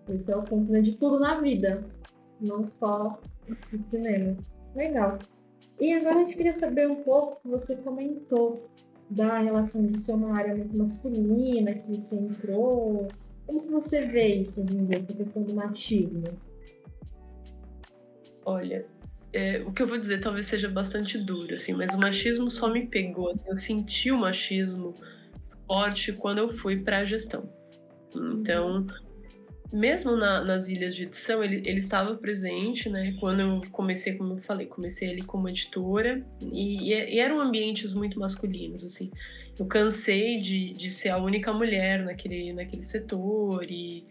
Esse 0.08 0.32
é 0.32 0.36
o 0.36 0.42
ponto 0.42 0.72
né? 0.72 0.80
de 0.80 0.96
tudo 0.96 1.20
na 1.20 1.40
vida, 1.40 1.84
não 2.40 2.66
só 2.66 3.20
no 3.72 3.84
cinema. 3.90 4.36
Legal. 4.74 5.18
E 5.80 5.92
agora 5.92 6.16
a 6.16 6.24
gente 6.24 6.36
queria 6.36 6.52
saber 6.52 6.88
um 6.88 7.02
pouco, 7.02 7.40
você 7.44 7.76
comentou 7.76 8.68
da 9.10 9.38
relação 9.38 9.86
de 9.86 10.02
ser 10.02 10.12
uma 10.12 10.36
área 10.36 10.54
muito 10.54 10.76
masculina, 10.76 11.74
que 11.74 11.88
você 11.88 12.16
entrou, 12.16 13.08
como 13.46 13.62
que 13.62 13.70
você 13.70 14.06
vê 14.06 14.34
isso, 14.36 14.62
Linda, 14.62 14.96
essa 14.96 15.12
questão 15.12 15.42
do 15.42 15.54
machismo? 15.54 16.24
Olha, 18.44 18.86
é, 19.32 19.60
o 19.60 19.72
que 19.72 19.82
eu 19.82 19.86
vou 19.86 19.98
dizer 19.98 20.20
talvez 20.20 20.46
seja 20.46 20.68
bastante 20.68 21.16
duro, 21.16 21.54
assim, 21.54 21.72
mas 21.72 21.94
o 21.94 21.98
machismo 21.98 22.50
só 22.50 22.70
me 22.70 22.86
pegou, 22.86 23.30
assim, 23.30 23.48
eu 23.48 23.56
senti 23.56 24.10
o 24.10 24.18
machismo 24.18 24.94
forte 25.68 26.12
quando 26.12 26.38
eu 26.38 26.48
fui 26.48 26.78
para 26.78 26.98
a 27.00 27.04
gestão. 27.04 27.48
Então, 28.12 28.86
mesmo 29.72 30.16
na, 30.16 30.42
nas 30.42 30.66
ilhas 30.66 30.96
de 30.96 31.04
edição, 31.04 31.44
ele, 31.44 31.56
ele 31.68 31.78
estava 31.78 32.16
presente, 32.16 32.88
né? 32.88 33.14
Quando 33.20 33.40
eu 33.40 33.62
comecei, 33.70 34.14
como 34.14 34.34
eu 34.34 34.38
falei, 34.38 34.66
comecei 34.66 35.10
ali 35.10 35.22
como 35.22 35.48
editora, 35.48 36.24
e, 36.40 36.90
e 36.90 37.18
eram 37.18 37.40
ambientes 37.40 37.92
muito 37.92 38.18
masculinos, 38.18 38.82
assim. 38.82 39.10
Eu 39.58 39.66
cansei 39.66 40.40
de, 40.40 40.72
de 40.72 40.90
ser 40.90 41.10
a 41.10 41.18
única 41.18 41.52
mulher 41.52 42.02
naquele, 42.02 42.52
naquele 42.52 42.82
setor, 42.82 43.66
e, 43.70 44.06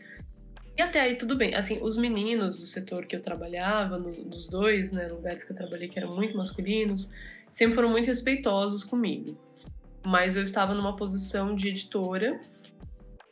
e 0.78 0.82
até 0.82 1.02
aí 1.02 1.16
tudo 1.16 1.36
bem. 1.36 1.56
Assim, 1.56 1.80
os 1.82 1.98
meninos 1.98 2.58
do 2.58 2.68
setor 2.68 3.08
que 3.08 3.16
eu 3.16 3.22
trabalhava, 3.22 3.98
no, 3.98 4.12
dos 4.26 4.48
dois 4.48 4.92
né, 4.92 5.08
lugares 5.08 5.44
que 5.44 5.52
eu 5.52 5.56
trabalhei 5.56 5.88
que 5.90 5.98
eram 5.98 6.16
muito 6.16 6.38
masculinos, 6.38 7.10
sempre 7.52 7.74
foram 7.74 7.90
muito 7.90 8.06
respeitosos 8.06 8.84
comigo. 8.84 9.36
Mas 10.08 10.38
eu 10.38 10.44
estava 10.44 10.74
numa 10.74 10.96
posição 10.96 11.54
de 11.54 11.68
editora 11.68 12.40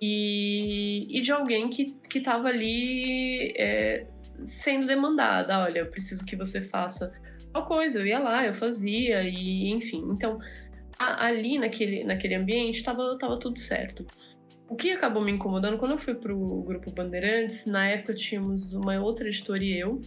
e, 0.01 1.07
e 1.09 1.21
de 1.21 1.31
alguém 1.31 1.69
que 1.69 1.95
estava 2.13 2.49
ali 2.49 3.53
é, 3.57 4.05
sendo 4.45 4.85
demandada. 4.85 5.57
Olha, 5.59 5.79
eu 5.79 5.87
preciso 5.87 6.25
que 6.25 6.35
você 6.35 6.59
faça 6.59 7.13
tal 7.53 7.65
coisa. 7.65 7.99
Eu 7.99 8.05
ia 8.05 8.19
lá, 8.19 8.45
eu 8.45 8.53
fazia, 8.53 9.23
e 9.23 9.69
enfim. 9.71 10.03
Então, 10.11 10.37
a, 10.99 11.27
ali 11.27 11.57
naquele, 11.57 12.03
naquele 12.03 12.35
ambiente 12.35 12.79
estava 12.79 13.17
tava 13.17 13.39
tudo 13.39 13.57
certo. 13.57 14.05
O 14.67 14.75
que 14.75 14.91
acabou 14.91 15.23
me 15.23 15.31
incomodando, 15.31 15.77
quando 15.77 15.91
eu 15.91 15.97
fui 15.97 16.15
para 16.15 16.35
o 16.35 16.61
Grupo 16.63 16.91
Bandeirantes, 16.91 17.65
na 17.65 17.87
época 17.87 18.13
tínhamos 18.13 18.73
uma 18.73 18.99
outra 18.99 19.29
editora 19.29 19.63
e 19.63 19.79
eu, 19.79 20.01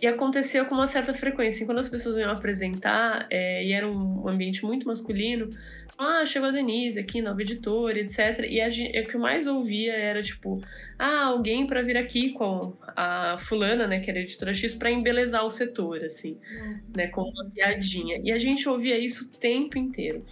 e 0.00 0.06
acontecia 0.06 0.64
com 0.64 0.74
uma 0.74 0.88
certa 0.88 1.14
frequência. 1.14 1.64
Quando 1.64 1.78
as 1.78 1.88
pessoas 1.88 2.16
iam 2.16 2.30
apresentar, 2.30 3.26
é, 3.30 3.64
e 3.64 3.72
era 3.72 3.88
um 3.88 4.28
ambiente 4.28 4.64
muito 4.64 4.86
masculino, 4.86 5.50
ah, 5.98 6.24
chegou 6.26 6.48
a 6.48 6.52
Denise 6.52 6.98
aqui, 6.98 7.20
nova 7.20 7.40
editora, 7.42 7.98
etc. 7.98 8.46
E 8.48 8.60
a 8.60 8.68
gente, 8.68 8.98
o 8.98 9.06
que 9.06 9.14
eu 9.14 9.20
mais 9.20 9.46
ouvia 9.46 9.92
era 9.92 10.22
tipo, 10.22 10.62
ah, 10.98 11.26
alguém 11.26 11.66
para 11.66 11.82
vir 11.82 11.96
aqui 11.96 12.30
com 12.30 12.74
a 12.96 13.36
fulana, 13.38 13.86
né, 13.86 14.00
que 14.00 14.10
era 14.10 14.18
a 14.18 14.22
editora 14.22 14.54
X, 14.54 14.74
para 14.74 14.90
embelezar 14.90 15.44
o 15.44 15.50
setor, 15.50 16.02
assim, 16.04 16.38
Nossa. 16.66 16.96
né, 16.96 17.08
com 17.08 17.22
uma 17.22 17.44
piadinha. 17.50 18.20
E 18.22 18.32
a 18.32 18.38
gente 18.38 18.68
ouvia 18.68 18.98
isso 18.98 19.26
o 19.26 19.28
tempo 19.28 19.78
inteiro. 19.78 20.24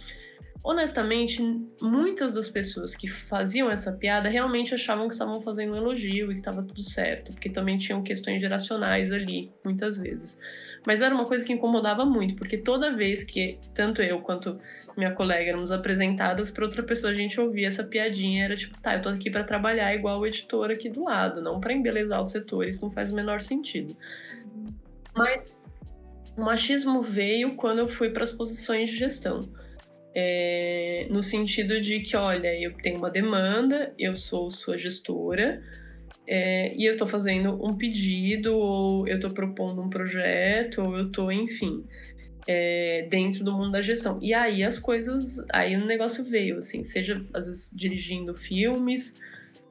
Honestamente, 0.63 1.41
muitas 1.81 2.33
das 2.33 2.47
pessoas 2.47 2.95
que 2.95 3.07
faziam 3.07 3.71
essa 3.71 3.91
piada 3.91 4.29
realmente 4.29 4.75
achavam 4.75 5.07
que 5.07 5.13
estavam 5.13 5.41
fazendo 5.41 5.73
um 5.73 5.75
elogio 5.75 6.29
e 6.31 6.35
que 6.35 6.39
estava 6.39 6.61
tudo 6.61 6.83
certo, 6.83 7.31
porque 7.31 7.49
também 7.49 7.79
tinham 7.79 8.03
questões 8.03 8.39
geracionais 8.39 9.11
ali, 9.11 9.51
muitas 9.65 9.97
vezes. 9.97 10.39
Mas 10.85 11.01
era 11.01 11.15
uma 11.15 11.25
coisa 11.25 11.43
que 11.43 11.51
incomodava 11.51 12.05
muito, 12.05 12.35
porque 12.35 12.57
toda 12.57 12.95
vez 12.95 13.23
que 13.23 13.57
tanto 13.73 14.03
eu 14.03 14.19
quanto 14.19 14.59
minha 14.97 15.11
colega 15.11 15.49
éramos 15.49 15.71
apresentadas 15.71 16.49
para 16.49 16.65
outra 16.65 16.83
pessoa, 16.83 17.11
a 17.11 17.15
gente 17.15 17.39
ouvia 17.39 17.67
essa 17.67 17.83
piadinha, 17.83 18.45
era 18.45 18.55
tipo, 18.55 18.79
tá, 18.81 18.95
eu 18.95 19.01
tô 19.01 19.09
aqui 19.09 19.29
para 19.29 19.43
trabalhar 19.43 19.93
igual 19.93 20.19
o 20.19 20.27
editor 20.27 20.71
aqui 20.71 20.89
do 20.89 21.03
lado, 21.03 21.41
não 21.41 21.59
para 21.59 21.73
embelezar 21.73 22.21
o 22.21 22.25
setor, 22.25 22.67
isso 22.67 22.81
não 22.81 22.91
faz 22.91 23.11
o 23.11 23.15
menor 23.15 23.41
sentido. 23.41 23.95
Mas 25.15 25.61
o 26.37 26.41
machismo 26.41 27.01
veio 27.01 27.55
quando 27.55 27.79
eu 27.79 27.87
fui 27.87 28.09
para 28.09 28.23
as 28.23 28.31
posições 28.31 28.89
de 28.89 28.97
gestão. 28.97 29.49
É, 30.13 31.07
no 31.09 31.23
sentido 31.23 31.79
de 31.79 32.01
que, 32.01 32.15
olha, 32.17 32.53
eu 32.59 32.73
tenho 32.73 32.97
uma 32.97 33.09
demanda, 33.09 33.93
eu 33.97 34.15
sou 34.15 34.51
sua 34.51 34.77
gestora, 34.77 35.63
é, 36.27 36.73
e 36.75 36.85
eu 36.85 36.93
estou 36.93 37.07
fazendo 37.07 37.65
um 37.65 37.75
pedido, 37.75 38.53
ou 38.55 39.07
eu 39.07 39.15
estou 39.15 39.31
propondo 39.31 39.81
um 39.81 39.89
projeto, 39.89 40.81
ou 40.81 40.97
eu 40.97 41.07
estou, 41.07 41.31
enfim 41.31 41.85
é, 42.47 43.07
dentro 43.09 43.43
do 43.43 43.51
mundo 43.51 43.71
da 43.71 43.81
gestão. 43.81 44.19
E 44.21 44.33
aí 44.33 44.63
as 44.63 44.79
coisas, 44.79 45.43
aí 45.51 45.75
o 45.75 45.85
negócio 45.85 46.23
veio, 46.23 46.57
assim, 46.57 46.83
seja 46.83 47.23
às 47.33 47.47
vezes 47.47 47.71
dirigindo 47.73 48.33
filmes, 48.33 49.15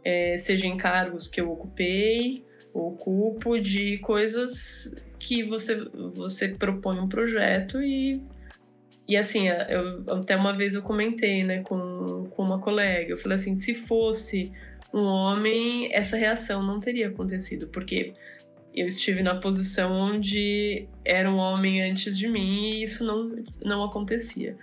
é, 0.05 0.39
seja 0.39 0.67
em 0.67 0.77
cargos 0.77 1.29
que 1.29 1.41
eu 1.41 1.51
ocupei, 1.51 2.45
ocupo, 2.73 3.59
de 3.59 3.99
coisas 3.99 4.95
que 5.19 5.43
você, 5.43 5.77
você 6.15 6.49
propõe 6.49 6.99
um 6.99 7.09
projeto 7.09 7.83
e 7.83 8.23
e 9.11 9.17
assim, 9.17 9.49
eu, 9.49 10.05
até 10.19 10.37
uma 10.37 10.57
vez 10.57 10.73
eu 10.73 10.83
comentei, 10.83 11.43
né, 11.43 11.63
com, 11.65 12.29
com 12.31 12.43
uma 12.45 12.61
colega, 12.61 13.11
eu 13.11 13.19
falei 13.19 13.35
assim, 13.35 13.57
se 13.57 13.75
fosse 13.75 14.53
um 14.95 15.03
homem, 15.03 15.93
essa 15.93 16.17
reação 16.17 16.63
não 16.63 16.79
teria 16.79 17.09
acontecido, 17.09 17.67
porque 17.67 18.13
eu 18.75 18.87
estive 18.87 19.23
na 19.23 19.35
posição 19.35 19.93
onde 19.93 20.89
era 21.05 21.31
um 21.31 21.37
homem 21.37 21.83
antes 21.83 22.17
de 22.17 22.29
mim 22.29 22.75
e 22.75 22.83
isso 22.83 23.05
não, 23.05 23.45
não 23.65 23.85
acontecia. 23.85 24.57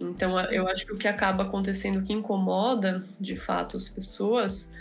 Então, 0.00 0.38
eu 0.50 0.68
acho 0.68 0.86
que 0.86 0.92
o 0.92 0.96
que 0.96 1.08
acaba 1.08 1.44
acontecendo, 1.44 2.02
que 2.02 2.12
incomoda 2.12 3.02
de 3.18 3.36
fato 3.36 3.76
as 3.76 3.88
pessoas, 3.88 4.72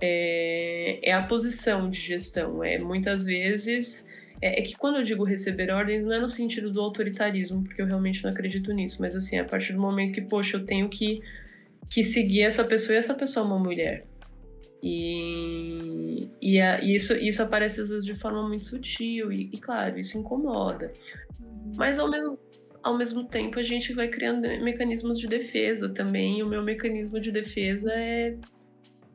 é, 0.00 1.00
é 1.02 1.12
a 1.12 1.22
posição 1.22 1.90
de 1.90 1.98
gestão. 1.98 2.62
É 2.62 2.78
muitas 2.78 3.24
vezes. 3.24 4.04
É, 4.40 4.60
é, 4.60 4.62
que 4.62 4.74
quando 4.76 4.96
eu 4.96 5.02
digo 5.02 5.22
receber 5.22 5.70
ordens, 5.70 6.02
não 6.02 6.12
é 6.12 6.18
no 6.20 6.28
sentido 6.28 6.70
do 6.70 6.80
autoritarismo, 6.80 7.62
porque 7.62 7.82
eu 7.82 7.86
realmente 7.86 8.24
não 8.24 8.30
acredito 8.30 8.72
nisso, 8.72 8.96
mas 8.98 9.14
assim, 9.14 9.38
a 9.38 9.44
partir 9.44 9.74
do 9.74 9.80
momento 9.80 10.14
que, 10.14 10.22
poxa, 10.22 10.56
eu 10.56 10.64
tenho 10.64 10.88
que, 10.88 11.20
que 11.90 12.02
seguir 12.02 12.42
essa 12.42 12.64
pessoa 12.64 12.94
e 12.94 12.98
essa 12.98 13.12
pessoa 13.12 13.44
é 13.44 13.46
uma 13.46 13.58
mulher. 13.58 14.06
E, 14.82 16.30
e, 16.40 16.60
a, 16.60 16.80
isso, 16.80 17.12
isso 17.14 17.42
aparece 17.42 17.80
às 17.80 17.90
vezes 17.90 18.04
de 18.04 18.14
forma 18.14 18.46
muito 18.46 18.64
sutil, 18.64 19.30
e, 19.30 19.50
e 19.52 19.58
claro, 19.58 19.98
isso 19.98 20.18
incomoda. 20.18 20.92
Uhum. 21.38 21.72
Mas 21.76 21.98
ao 21.98 22.10
mesmo, 22.10 22.38
ao 22.82 22.96
mesmo 22.96 23.24
tempo 23.24 23.58
a 23.58 23.62
gente 23.62 23.92
vai 23.92 24.08
criando 24.08 24.42
mecanismos 24.62 25.18
de 25.18 25.26
defesa 25.26 25.88
também, 25.88 26.38
e 26.38 26.42
o 26.42 26.48
meu 26.48 26.62
mecanismo 26.62 27.20
de 27.20 27.30
defesa 27.30 27.92
é 27.92 28.36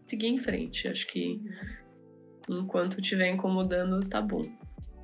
seguir 0.08 0.28
em 0.28 0.38
frente. 0.38 0.88
Acho 0.88 1.08
que 1.08 1.42
enquanto 2.48 3.02
estiver 3.02 3.32
incomodando, 3.32 4.08
tá 4.08 4.22
bom. 4.22 4.46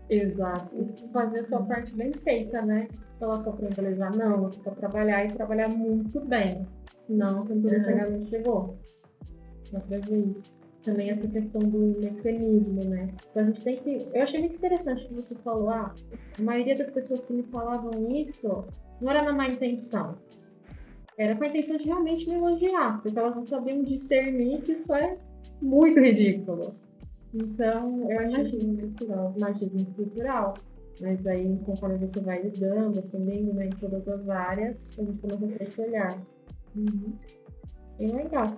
Exato. 0.09 0.75
E 0.75 1.11
fazer 1.11 1.39
a 1.39 1.43
sua 1.43 1.63
parte 1.63 1.95
bem 1.95 2.11
feita, 2.13 2.61
né? 2.61 2.87
Falar 3.19 3.39
só 3.39 3.51
pra 3.51 3.67
embelezar, 3.67 4.15
não, 4.15 4.49
para 4.49 4.73
trabalhar 4.73 5.25
e 5.25 5.33
trabalhar 5.33 5.69
muito 5.69 6.19
bem. 6.19 6.67
Não, 7.09 7.45
quando 7.45 7.67
chegar 7.67 8.09
não 8.09 8.25
chegou 8.25 8.80
ver 9.79 10.31
isso. 10.35 10.43
Também 10.83 11.11
essa 11.11 11.27
questão 11.27 11.61
do 11.61 11.99
mecanismo, 11.99 12.83
né? 12.83 13.09
Então 13.29 13.43
a 13.43 13.45
gente 13.45 13.61
tem 13.61 13.77
que. 13.77 14.07
Eu 14.13 14.23
achei 14.23 14.39
muito 14.39 14.55
interessante 14.55 15.07
que 15.07 15.13
você 15.13 15.35
falou, 15.35 15.69
ah, 15.69 15.93
a 16.39 16.41
maioria 16.41 16.75
das 16.75 16.89
pessoas 16.89 17.23
que 17.23 17.33
me 17.33 17.43
falavam 17.43 18.09
isso 18.09 18.65
não 18.99 19.11
era 19.11 19.23
na 19.23 19.33
má 19.33 19.47
intenção. 19.47 20.15
Era 21.17 21.35
com 21.35 21.43
a 21.43 21.47
intenção 21.47 21.77
de 21.77 21.85
realmente 21.85 22.27
me 22.27 22.35
elogiar, 22.35 23.01
porque 23.01 23.17
elas 23.17 23.35
não 23.35 23.45
sabiam 23.45 23.83
discernir 23.83 24.61
que 24.61 24.71
isso 24.71 24.91
é 24.93 25.17
muito 25.61 25.99
ridículo. 25.99 26.73
Então, 27.33 28.11
eu 28.11 28.29
machismo 28.31 28.73
estrutural, 28.73 29.33
machismo 29.37 29.79
estrutural. 29.79 30.53
Mas 30.99 31.25
aí, 31.25 31.57
conforme 31.65 31.97
você 31.97 32.19
vai 32.19 32.41
lidando, 32.43 32.99
aprendendo 32.99 33.53
né, 33.53 33.67
em 33.67 33.69
todas 33.71 34.07
as 34.07 34.29
áreas, 34.29 34.99
a 34.99 35.03
gente 35.03 35.17
começa 35.17 35.45
a 35.45 35.49
ter 35.49 35.63
esse 35.63 35.81
olhar. 35.81 36.21
Uhum. 36.75 37.13
Bem 37.97 38.15
legal. 38.15 38.57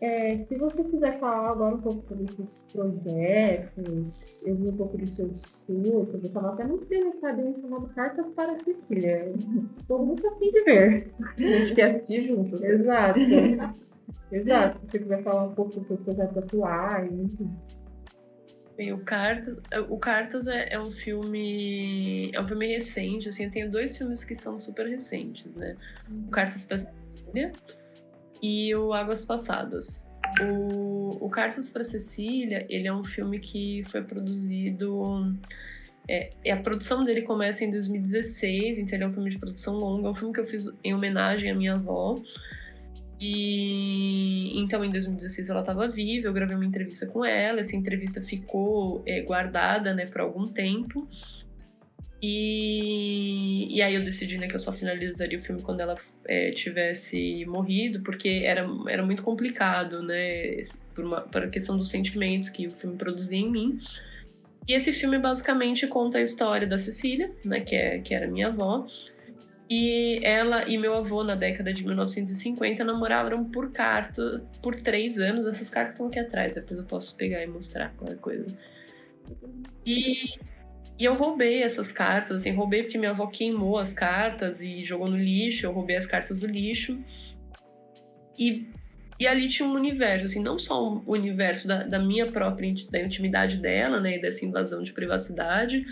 É, 0.00 0.44
se 0.44 0.56
você 0.56 0.84
quiser 0.84 1.18
falar 1.18 1.50
agora 1.50 1.74
um 1.74 1.80
pouco 1.80 2.06
sobre 2.06 2.24
os 2.24 2.36
seus 2.36 2.64
projetos, 2.72 4.46
eu 4.46 4.54
vi 4.54 4.68
um 4.68 4.76
pouco 4.76 4.96
dos 4.96 5.16
seus 5.16 5.56
cursos, 5.66 6.14
eu 6.14 6.28
estava 6.28 6.52
até 6.52 6.64
muito 6.64 6.84
interessada 6.84 7.42
em 7.42 7.60
chamado 7.60 7.88
Cartas 7.94 8.26
para 8.34 8.52
a 8.52 8.58
Cecília. 8.60 9.32
Estou 9.76 10.06
muito 10.06 10.26
afim 10.28 10.52
de 10.52 10.62
ver. 10.62 11.10
A 11.36 11.40
gente 11.40 11.74
quer 11.74 11.96
assistir 11.96 12.28
junto. 12.28 12.64
Exato. 12.64 13.18
Exato. 14.30 14.78
Se 14.84 14.92
você 14.92 14.98
quiser 15.00 15.22
falar 15.24 15.44
um 15.44 15.54
pouco 15.54 15.80
dos 15.80 15.86
seus 15.88 16.00
projetos 16.00 16.38
atuais, 16.38 17.12
enfim. 17.12 17.50
Bem, 18.76 18.92
o 18.92 18.98
Cartas, 18.98 19.60
o 19.88 19.98
Cartas 19.98 20.46
é, 20.46 20.74
é, 20.74 20.80
um 20.80 20.92
filme, 20.92 22.30
é 22.32 22.40
um 22.40 22.46
filme 22.46 22.68
recente, 22.68 23.28
assim, 23.28 23.46
eu 23.46 23.50
tenho 23.50 23.68
dois 23.68 23.96
filmes 23.96 24.22
que 24.22 24.36
são 24.36 24.60
super 24.60 24.86
recentes, 24.86 25.52
né? 25.56 25.76
O 26.28 26.30
Cartas 26.30 26.64
para 26.64 26.78
Cecília, 26.78 27.50
e 28.42 28.74
o 28.74 28.92
Águas 28.92 29.24
Passadas. 29.24 30.06
O, 30.40 31.24
o 31.24 31.30
Cartas 31.30 31.70
para 31.70 31.84
Cecília, 31.84 32.66
ele 32.68 32.86
é 32.86 32.92
um 32.92 33.04
filme 33.04 33.38
que 33.38 33.82
foi 33.84 34.02
produzido. 34.02 35.34
É, 36.08 36.30
a 36.50 36.56
produção 36.56 37.02
dele 37.02 37.22
começa 37.22 37.64
em 37.64 37.70
2016, 37.70 38.78
então 38.78 38.96
ele 38.96 39.04
é 39.04 39.08
um 39.08 39.12
filme 39.12 39.30
de 39.30 39.38
produção 39.38 39.74
longa, 39.74 40.08
é 40.08 40.10
um 40.10 40.14
filme 40.14 40.32
que 40.32 40.40
eu 40.40 40.46
fiz 40.46 40.70
em 40.82 40.94
homenagem 40.94 41.50
à 41.50 41.54
minha 41.54 41.74
avó. 41.74 42.20
E 43.20 44.56
então 44.60 44.84
em 44.84 44.90
2016 44.90 45.50
ela 45.50 45.60
estava 45.60 45.88
viva, 45.88 46.28
eu 46.28 46.32
gravei 46.32 46.54
uma 46.54 46.64
entrevista 46.64 47.04
com 47.04 47.24
ela, 47.24 47.60
essa 47.60 47.74
entrevista 47.74 48.20
ficou 48.20 49.02
é, 49.04 49.22
guardada 49.22 49.92
né, 49.92 50.06
por 50.06 50.20
algum 50.20 50.46
tempo. 50.46 51.08
E, 52.20 53.68
e 53.76 53.80
aí 53.80 53.94
eu 53.94 54.02
decidi 54.02 54.38
né, 54.38 54.48
que 54.48 54.56
eu 54.56 54.60
só 54.60 54.72
finalizaria 54.72 55.38
o 55.38 55.42
filme 55.42 55.62
quando 55.62 55.80
ela 55.80 55.96
é, 56.26 56.50
tivesse 56.50 57.44
morrido, 57.46 58.00
porque 58.02 58.42
era, 58.44 58.68
era 58.88 59.04
muito 59.04 59.22
complicado, 59.22 60.02
né? 60.02 60.64
Por, 60.94 61.04
uma, 61.04 61.20
por 61.20 61.44
a 61.44 61.48
questão 61.48 61.76
dos 61.76 61.88
sentimentos 61.88 62.48
que 62.48 62.66
o 62.66 62.72
filme 62.72 62.96
produzia 62.96 63.38
em 63.38 63.50
mim. 63.50 63.80
E 64.66 64.74
esse 64.74 64.92
filme 64.92 65.18
basicamente 65.18 65.86
conta 65.86 66.18
a 66.18 66.22
história 66.22 66.66
da 66.66 66.76
Cecília, 66.76 67.32
né, 67.44 67.60
que, 67.60 67.74
é, 67.74 68.00
que 68.00 68.12
era 68.14 68.26
minha 68.26 68.48
avó, 68.48 68.86
E 69.70 70.20
ela 70.24 70.68
e 70.68 70.76
meu 70.78 70.94
avô, 70.94 71.22
na 71.24 71.34
década 71.34 71.72
de 71.72 71.84
1950, 71.84 72.84
namoraram 72.84 73.44
por 73.44 73.70
carta 73.72 74.42
por 74.62 74.74
três 74.76 75.18
anos. 75.18 75.46
Essas 75.46 75.70
cartas 75.70 75.92
estão 75.92 76.08
aqui 76.08 76.18
atrás, 76.18 76.52
depois 76.54 76.78
eu 76.78 76.86
posso 76.86 77.16
pegar 77.16 77.42
e 77.42 77.46
mostrar 77.46 77.94
qualquer 77.96 78.18
coisa. 78.18 78.46
E, 79.86 80.38
e 80.98 81.04
eu 81.04 81.14
roubei 81.14 81.62
essas 81.62 81.92
cartas, 81.92 82.40
assim, 82.40 82.50
roubei 82.50 82.82
porque 82.82 82.98
minha 82.98 83.12
avó 83.12 83.28
queimou 83.28 83.78
as 83.78 83.92
cartas 83.92 84.60
e 84.60 84.84
jogou 84.84 85.08
no 85.08 85.16
lixo, 85.16 85.64
eu 85.64 85.72
roubei 85.72 85.96
as 85.96 86.06
cartas 86.06 86.36
do 86.36 86.46
lixo. 86.46 86.98
E, 88.36 88.66
e 89.18 89.26
ali 89.26 89.46
tinha 89.46 89.68
um 89.68 89.74
universo, 89.74 90.26
assim, 90.26 90.42
não 90.42 90.58
só 90.58 90.82
o 90.82 91.12
universo 91.12 91.68
da, 91.68 91.84
da 91.84 92.00
minha 92.00 92.32
própria 92.32 92.74
da 92.90 93.00
intimidade 93.00 93.58
dela, 93.58 94.00
né, 94.00 94.16
e 94.16 94.20
dessa 94.20 94.44
invasão 94.44 94.82
de 94.82 94.92
privacidade, 94.92 95.86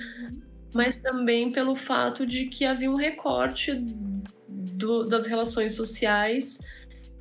mas 0.75 0.96
também 0.96 1.52
pelo 1.52 1.76
fato 1.76 2.26
de 2.26 2.46
que 2.46 2.64
havia 2.64 2.90
um 2.90 2.96
recorte 2.96 3.75
do, 4.48 5.04
das 5.04 5.26
relações 5.26 5.76
sociais 5.76 6.60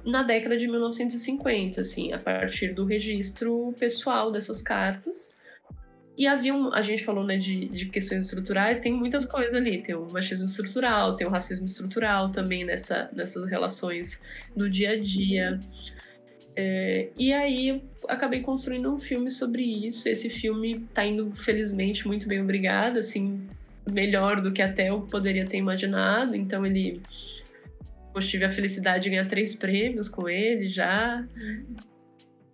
na 0.04 0.24
década 0.24 0.58
de 0.58 0.68
1950, 0.68 1.82
assim, 1.82 2.14
a 2.14 2.18
partir 2.18 2.74
do 2.74 2.84
registro 2.84 3.76
pessoal 3.78 4.32
dessas 4.32 4.60
cartas. 4.60 5.35
E 6.18 6.28
havia 6.28 6.54
um, 6.54 6.74
a 6.74 6.82
gente 6.82 7.04
falou, 7.04 7.26
né, 7.26 7.38
de, 7.38 7.68
de 7.68 7.88
questões 7.88 8.26
estruturais, 8.26 8.80
tem 8.80 8.94
muitas 8.94 9.26
coisas 9.26 9.54
ali, 9.54 9.82
tem 9.82 9.96
o 9.96 10.10
machismo 10.10 10.48
estrutural, 10.48 11.16
tem 11.16 11.28
o 11.28 11.30
racismo 11.30 11.66
estrutural 11.66 12.30
também 12.30 12.64
nessa, 12.64 13.10
nessas 13.14 13.50
relações 13.50 14.22
do 14.56 14.70
dia 14.70 14.92
a 14.92 15.00
dia. 15.00 15.60
É, 16.56 17.10
e 17.18 17.34
aí 17.34 17.84
acabei 18.08 18.40
construindo 18.40 18.92
um 18.94 18.98
filme 18.98 19.30
sobre 19.30 19.62
isso. 19.62 20.08
Esse 20.08 20.30
filme 20.30 20.86
tá 20.94 21.06
indo, 21.06 21.30
felizmente, 21.32 22.08
muito 22.08 22.28
bem, 22.28 22.42
obrigada, 22.42 23.00
assim, 23.00 23.46
melhor 23.86 24.42
do 24.42 24.54
que 24.54 24.62
até 24.62 24.90
eu 24.90 25.02
poderia 25.02 25.46
ter 25.46 25.58
imaginado. 25.58 26.36
Então 26.36 26.66
ele. 26.66 27.02
Eu 28.14 28.22
tive 28.22 28.46
a 28.46 28.50
felicidade 28.50 29.04
de 29.04 29.10
ganhar 29.10 29.28
três 29.28 29.54
prêmios 29.54 30.08
com 30.08 30.30
ele 30.30 30.70
já. 30.70 31.26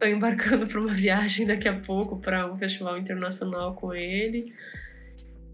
Estou 0.02 0.12
embarcando 0.12 0.66
para 0.66 0.80
uma 0.82 0.94
viagem 0.96 1.46
daqui 1.46 1.70
a 1.70 1.80
pouco 1.80 2.18
para 2.18 2.52
um 2.52 2.58
festival 2.58 2.98
internacional 2.98 3.76
com 3.76 3.94
ele. 3.94 4.52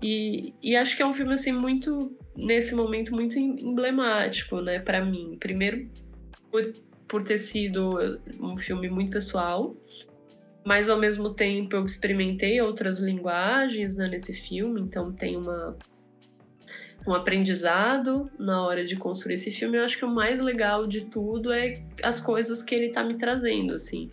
E, 0.02 0.54
e 0.64 0.74
acho 0.74 0.96
que 0.96 1.04
é 1.04 1.06
um 1.06 1.14
filme 1.14 1.34
assim 1.34 1.52
muito 1.52 2.16
nesse 2.34 2.74
momento 2.74 3.14
muito 3.14 3.38
emblemático, 3.38 4.62
né, 4.62 4.80
para 4.80 5.04
mim. 5.04 5.36
Primeiro 5.38 5.90
por 6.50 6.74
por 7.10 7.24
ter 7.24 7.38
sido 7.38 8.20
um 8.38 8.58
filme 8.58 8.90
muito 8.90 9.12
pessoal, 9.12 9.74
mas 10.66 10.90
ao 10.90 11.00
mesmo 11.00 11.34
tempo 11.34 11.74
eu 11.74 11.86
experimentei 11.86 12.60
outras 12.62 13.00
linguagens 13.00 13.96
né, 13.96 14.10
nesse 14.10 14.34
filme, 14.34 14.82
então 14.82 15.14
tem 15.14 15.38
uma 15.38 15.78
um 17.08 17.14
aprendizado 17.14 18.30
na 18.38 18.62
hora 18.62 18.84
de 18.84 18.98
construir 18.98 19.36
esse 19.36 19.50
filme. 19.50 19.78
Eu 19.78 19.86
acho 19.86 19.98
que 19.98 20.04
o 20.04 20.10
mais 20.10 20.42
legal 20.42 20.86
de 20.86 21.06
tudo 21.06 21.54
é 21.54 21.82
as 22.04 22.20
coisas 22.20 22.62
que 22.62 22.76
ele 22.76 22.88
está 22.88 23.02
me 23.02 23.18
trazendo, 23.18 23.74
assim. 23.74 24.12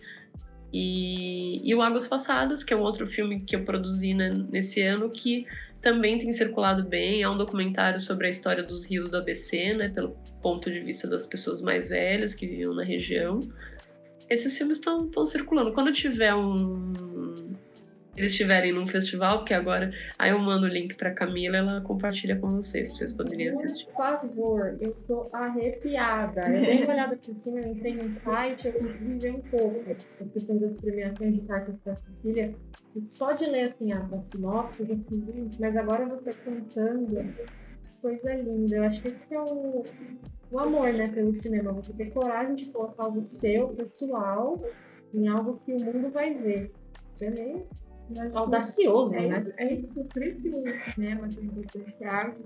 E, 0.77 1.61
e 1.63 1.73
o 1.73 1.81
Águas 1.81 2.05
Passadas, 2.05 2.61
que 2.61 2.73
é 2.73 2.75
um 2.75 2.81
outro 2.81 3.07
filme 3.07 3.39
que 3.39 3.55
eu 3.55 3.63
produzi 3.63 4.13
né, 4.13 4.29
nesse 4.51 4.81
ano, 4.81 5.09
que 5.09 5.47
também 5.79 6.19
tem 6.19 6.33
circulado 6.33 6.83
bem. 6.83 7.21
É 7.21 7.29
um 7.29 7.37
documentário 7.37 7.97
sobre 7.97 8.27
a 8.27 8.29
história 8.29 8.61
dos 8.61 8.83
rios 8.83 9.09
do 9.09 9.15
ABC, 9.15 9.73
né, 9.73 9.87
pelo 9.87 10.17
ponto 10.41 10.69
de 10.69 10.81
vista 10.81 11.07
das 11.07 11.25
pessoas 11.25 11.61
mais 11.61 11.87
velhas 11.87 12.33
que 12.33 12.45
viviam 12.45 12.73
na 12.73 12.83
região. 12.83 13.39
Esses 14.29 14.57
filmes 14.57 14.77
estão 14.77 15.25
circulando. 15.25 15.71
Quando 15.71 15.93
tiver 15.93 16.35
um, 16.35 17.53
eles 18.15 18.31
estiverem 18.31 18.71
num 18.71 18.87
festival, 18.87 19.39
porque 19.39 19.53
agora 19.53 19.91
aí 20.17 20.31
eu 20.31 20.39
mando 20.39 20.65
o 20.65 20.69
link 20.69 20.95
pra 20.95 21.13
Camila, 21.13 21.57
ela 21.57 21.81
compartilha 21.81 22.37
com 22.37 22.55
vocês, 22.55 22.89
pra 22.89 22.97
vocês 22.97 23.11
poderem 23.11 23.49
assistir. 23.49 23.85
Por 23.87 23.95
favor, 23.95 24.77
eu 24.79 24.93
tô 25.07 25.29
arrepiada. 25.33 26.41
Eu 26.47 26.61
dei 26.61 26.83
uma 26.83 26.93
olhada 26.93 27.17
por 27.17 27.35
cima, 27.35 27.59
eu 27.59 27.71
entrei 27.71 27.95
no 27.95 28.13
site, 28.15 28.67
eu 28.67 28.73
consegui 28.73 29.19
ver 29.19 29.31
um 29.31 29.41
pouco 29.41 29.83
as 29.91 30.31
questões 30.31 30.61
das 30.61 30.77
premiações 30.77 31.33
de 31.35 31.41
cartas 31.41 31.75
pra 31.83 31.95
Cecília. 31.95 32.55
E 32.95 33.09
só 33.09 33.33
de 33.33 33.45
ler 33.45 33.63
assim 33.63 33.91
a, 33.91 33.99
a 33.99 34.21
sinopse, 34.21 34.81
eu 34.81 34.87
já 34.87 34.95
fiz, 34.95 35.57
mas 35.59 35.75
agora 35.75 36.05
você 36.05 36.31
contando, 36.33 37.33
coisa 38.01 38.33
linda. 38.35 38.75
Eu 38.77 38.83
acho 38.85 39.01
que 39.01 39.09
esse 39.09 39.33
é 39.33 39.41
o, 39.41 39.83
o 40.51 40.59
amor, 40.59 40.93
né, 40.93 41.09
pelo 41.09 41.35
cinema. 41.35 41.73
Você 41.73 41.91
ter 41.91 42.11
coragem 42.11 42.55
de 42.55 42.65
colocar 42.67 43.03
algo 43.03 43.21
seu, 43.21 43.69
pessoal, 43.69 44.63
em 45.13 45.27
algo 45.27 45.59
que 45.65 45.73
o 45.73 45.79
mundo 45.79 46.09
vai 46.11 46.33
ver. 46.33 46.71
Você 47.13 47.29
nem 47.29 47.65
audacioso, 48.33 49.13
é, 49.13 49.27
né? 49.27 49.53
É 49.57 49.73
isso, 49.73 49.87
por 49.87 50.23
isso 50.23 50.41
que 50.41 50.49
o 50.49 50.93
cinema 50.93 51.27
tem 51.29 51.45
importante 51.45 52.03
arte, 52.03 52.43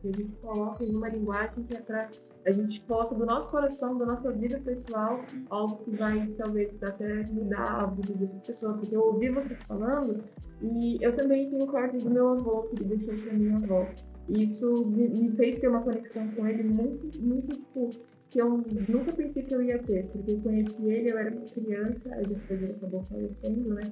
que 0.00 0.08
a 0.08 0.12
gente 0.12 0.36
coloca 0.40 0.84
em 0.84 0.94
uma 0.94 1.08
linguagem 1.08 1.64
que 1.64 1.74
é 1.74 1.80
pra, 1.80 2.10
a 2.46 2.50
gente 2.50 2.80
coloca 2.82 3.14
do 3.14 3.24
nosso 3.24 3.50
coração, 3.50 3.96
da 3.96 4.06
nossa 4.06 4.30
vida 4.32 4.60
pessoal, 4.60 5.20
algo 5.50 5.76
que 5.84 5.90
vai 5.96 6.26
talvez 6.38 6.70
até 6.82 7.24
mudar 7.24 7.82
a 7.82 7.86
vida 7.86 8.12
de 8.12 8.24
outra 8.24 8.40
pessoa. 8.40 8.74
Porque 8.74 8.94
eu 8.94 9.02
ouvi 9.02 9.30
você 9.30 9.54
falando 9.66 10.22
e 10.60 10.98
eu 11.00 11.14
também 11.16 11.48
tenho 11.50 11.66
corte 11.66 11.98
do 11.98 12.10
meu 12.10 12.28
avô, 12.28 12.62
que 12.62 12.82
ele 12.82 12.96
deixou 12.96 13.14
pra 13.24 13.32
minha 13.32 13.56
avó. 13.56 13.86
E 14.28 14.44
isso 14.44 14.86
me, 14.86 15.08
me 15.08 15.30
fez 15.32 15.58
ter 15.58 15.68
uma 15.68 15.82
conexão 15.82 16.28
com 16.32 16.46
ele 16.46 16.62
muito, 16.62 17.20
muito, 17.20 17.56
tipo, 17.56 17.90
que 18.30 18.40
eu 18.40 18.64
nunca 18.88 19.12
pensei 19.12 19.42
que 19.42 19.54
eu 19.54 19.62
ia 19.62 19.78
ter, 19.82 20.06
porque 20.08 20.32
eu 20.32 20.40
conheci 20.40 20.88
ele, 20.88 21.10
eu 21.10 21.18
era 21.18 21.30
uma 21.30 21.44
criança, 21.46 22.14
aí 22.14 22.22
depois 22.24 22.62
ele 22.62 22.72
acabou 22.72 23.04
falecendo, 23.10 23.74
né? 23.74 23.82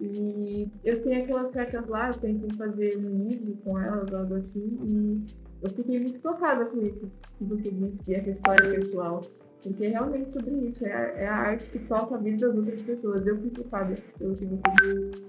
E 0.00 0.68
eu 0.84 1.02
tenho 1.02 1.22
aquelas 1.22 1.50
cartas 1.52 1.86
lá, 1.88 2.08
eu 2.08 2.18
penso 2.18 2.46
em 2.46 2.56
fazer 2.56 2.96
um 2.98 3.28
livro 3.28 3.56
com 3.64 3.78
elas, 3.78 4.12
algo 4.12 4.34
assim, 4.34 4.76
e 4.82 5.24
eu 5.62 5.70
fiquei 5.70 6.00
muito 6.00 6.20
tocada 6.20 6.64
com 6.66 6.80
isso, 6.82 7.10
que 7.38 7.44
você 7.44 7.70
disse, 7.70 8.02
que 8.04 8.14
é 8.14 8.20
a 8.20 8.28
história 8.28 8.70
pessoal. 8.70 9.22
Porque 9.62 9.86
é 9.86 9.88
realmente 9.88 10.32
sobre 10.32 10.54
isso, 10.68 10.86
é 10.86 10.92
a, 10.92 11.00
é 11.22 11.26
a 11.26 11.34
arte 11.34 11.64
que 11.70 11.78
toca 11.78 12.16
a 12.16 12.18
vida 12.18 12.46
das 12.48 12.56
outras 12.56 12.82
pessoas. 12.82 13.26
Eu 13.26 13.38
fui 13.38 13.48
tocada 13.50 13.96
pelo 14.18 14.36
que 14.36 14.44
você 14.44 14.62
disse. 14.82 15.24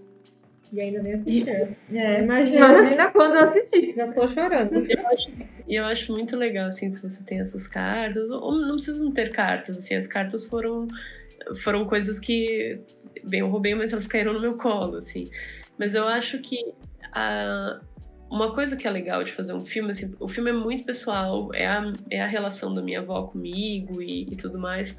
E 0.73 0.81
ainda 0.81 1.01
nem 1.01 1.13
assisti. 1.13 1.49
É, 1.49 1.75
imagina, 2.21 2.67
imagina 2.67 3.11
quando 3.11 3.35
eu 3.35 3.41
assisti, 3.43 3.93
já 3.95 4.11
tô 4.11 4.27
chorando. 4.27 4.75
Eu 4.75 5.07
acho, 5.07 5.31
eu 5.69 5.85
acho 5.85 6.11
muito 6.11 6.35
legal, 6.35 6.67
assim, 6.67 6.89
se 6.91 7.01
você 7.01 7.23
tem 7.23 7.39
essas 7.39 7.65
cartas, 7.65 8.29
ou 8.29 8.55
não 8.55 8.75
precisam 8.75 9.09
ter 9.11 9.31
cartas, 9.31 9.77
assim, 9.77 9.95
as 9.95 10.05
cartas 10.05 10.45
foram, 10.45 10.87
foram 11.63 11.85
coisas 11.85 12.19
que 12.19 12.81
bem, 13.23 13.41
eu 13.41 13.49
roubei, 13.49 13.75
mas 13.75 13.93
elas 13.93 14.07
caíram 14.07 14.33
no 14.33 14.41
meu 14.41 14.57
colo, 14.57 14.97
assim. 14.97 15.29
Mas 15.77 15.93
eu 15.93 16.07
acho 16.07 16.39
que 16.39 16.73
a, 17.11 17.79
uma 18.29 18.53
coisa 18.53 18.75
que 18.75 18.87
é 18.87 18.91
legal 18.91 19.23
de 19.23 19.31
fazer 19.31 19.53
um 19.53 19.65
filme, 19.65 19.91
assim, 19.91 20.13
o 20.19 20.27
filme 20.27 20.49
é 20.49 20.53
muito 20.53 20.83
pessoal, 20.83 21.53
é 21.53 21.65
a, 21.65 21.93
é 22.09 22.21
a 22.21 22.27
relação 22.27 22.73
da 22.73 22.81
minha 22.81 22.99
avó 22.99 23.23
comigo 23.27 24.01
e, 24.01 24.23
e 24.23 24.35
tudo 24.35 24.57
mais. 24.57 24.97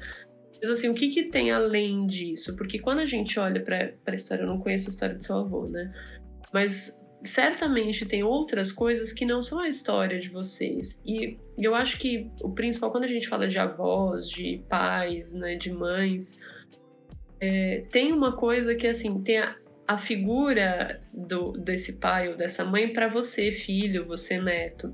Mas 0.61 0.69
assim, 0.71 0.89
o 0.89 0.93
que, 0.93 1.09
que 1.09 1.23
tem 1.23 1.51
além 1.51 2.07
disso? 2.07 2.55
Porque 2.55 2.79
quando 2.79 2.99
a 2.99 3.05
gente 3.05 3.39
olha 3.39 3.61
para 3.61 3.93
a 4.05 4.13
história, 4.13 4.43
eu 4.43 4.47
não 4.47 4.59
conheço 4.59 4.87
a 4.87 4.89
história 4.89 5.15
do 5.15 5.23
seu 5.23 5.35
avô, 5.35 5.67
né? 5.67 5.93
Mas 6.51 6.97
certamente 7.23 8.05
tem 8.05 8.23
outras 8.23 8.71
coisas 8.71 9.11
que 9.11 9.25
não 9.25 9.41
são 9.41 9.59
a 9.59 9.67
história 9.67 10.19
de 10.19 10.29
vocês. 10.29 11.01
E 11.05 11.37
eu 11.57 11.75
acho 11.75 11.97
que 11.97 12.31
o 12.41 12.51
principal, 12.51 12.91
quando 12.91 13.03
a 13.03 13.07
gente 13.07 13.27
fala 13.27 13.47
de 13.47 13.59
avós, 13.59 14.29
de 14.29 14.63
pais, 14.69 15.33
né, 15.33 15.55
de 15.55 15.71
mães, 15.71 16.37
é, 17.39 17.83
tem 17.91 18.11
uma 18.11 18.35
coisa 18.35 18.75
que, 18.75 18.87
assim, 18.87 19.21
tem 19.21 19.39
a, 19.39 19.55
a 19.87 19.97
figura 19.97 21.01
do, 21.13 21.53
desse 21.53 21.93
pai 21.93 22.29
ou 22.29 22.37
dessa 22.37 22.65
mãe 22.65 22.91
para 22.91 23.07
você, 23.07 23.51
filho, 23.51 24.05
você, 24.05 24.39
neto. 24.39 24.93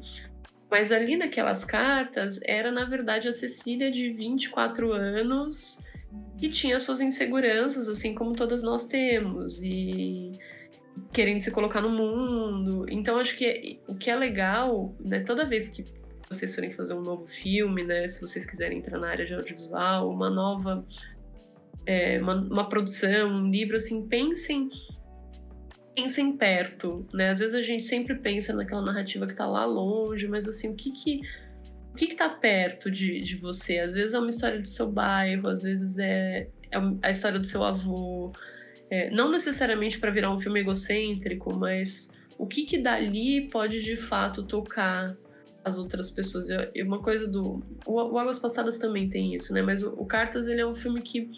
Mas 0.70 0.92
ali 0.92 1.16
naquelas 1.16 1.64
cartas 1.64 2.40
era, 2.44 2.72
na 2.72 2.86
verdade, 2.86 3.28
a 3.28 3.32
Cecília 3.32 3.92
de 3.92 4.10
24 4.12 4.92
anos 4.92 5.80
que 6.38 6.50
tinha 6.50 6.80
suas 6.80 7.00
inseguranças, 7.00 7.88
assim 7.88 8.14
como 8.14 8.34
todas 8.34 8.62
nós 8.62 8.84
temos, 8.84 9.62
e 9.62 10.32
querendo 11.12 11.42
se 11.42 11.52
colocar 11.52 11.82
no 11.82 11.90
mundo. 11.90 12.86
Então, 12.90 13.18
acho 13.18 13.36
que 13.36 13.80
o 13.88 13.96
que 13.96 14.10
é 14.10 14.16
legal, 14.16 14.96
né, 15.00 15.22
toda 15.22 15.46
vez 15.46 15.68
que 15.68 15.86
vocês 16.30 16.54
forem 16.54 16.72
fazer 16.72 16.94
um 16.94 17.02
novo 17.02 17.26
filme, 17.26 17.84
né, 17.84 18.08
se 18.08 18.20
vocês 18.20 18.46
quiserem 18.46 18.80
entrar 18.80 19.00
na 19.00 19.10
área 19.10 19.26
de 19.26 19.34
audiovisual, 19.34 20.10
uma 20.10 20.30
nova 20.30 20.86
é, 21.86 22.20
uma, 22.22 22.36
uma, 22.36 22.70
produção, 22.70 23.30
um 23.30 23.50
livro, 23.50 23.76
assim, 23.76 24.08
pensem, 24.08 24.70
pensem 25.96 26.36
perto, 26.38 27.06
né? 27.14 27.30
Às 27.30 27.40
vezes 27.40 27.56
a 27.56 27.62
gente 27.62 27.84
sempre 27.84 28.16
pensa 28.16 28.54
naquela 28.54 28.82
narrativa 28.82 29.28
que 29.28 29.36
tá 29.36 29.46
lá 29.46 29.66
longe, 29.66 30.28
mas 30.28 30.48
assim, 30.48 30.70
o 30.70 30.76
que 30.76 30.92
que 30.92 31.22
o 31.94 31.96
que 31.96 32.06
está 32.06 32.28
perto 32.28 32.90
de, 32.90 33.22
de 33.22 33.36
você? 33.36 33.78
Às 33.78 33.94
vezes 33.94 34.16
é 34.16 34.20
uma 34.20 34.30
história 34.30 34.60
do 34.60 34.68
seu 34.68 34.92
bairro, 34.92 35.48
às 35.48 35.62
vezes 35.62 36.00
é, 36.00 36.48
é 36.72 36.78
a 37.04 37.12
história 37.12 37.40
do 37.40 37.46
seu 37.46 37.64
avô. 37.64 38.32
É, 38.90 39.12
não 39.12 39.32
necessariamente 39.32 40.00
para 40.00 40.10
virar 40.10 40.34
um 40.34 40.40
filme 40.40 40.60
egocêntrico, 40.60 41.56
mas 41.56 42.12
o 42.38 42.48
que 42.48 42.66
que 42.66 42.80
dali 42.80 43.48
pode 43.50 43.84
de 43.84 43.96
fato 43.96 44.44
tocar 44.44 45.16
as 45.64 45.78
outras 45.78 46.10
pessoas? 46.10 46.48
E 46.74 46.82
uma 46.82 47.00
coisa 47.00 47.28
do. 47.28 47.64
O, 47.86 47.94
o 47.94 48.18
Águas 48.18 48.40
Passadas 48.40 48.80
também 48.80 49.08
tem 49.08 49.36
isso, 49.36 49.54
né? 49.54 49.62
Mas 49.62 49.84
o, 49.84 49.94
o 49.94 50.06
Cartas 50.06 50.48
ele 50.48 50.62
é 50.62 50.66
um 50.66 50.74
filme 50.74 51.00
que 51.00 51.30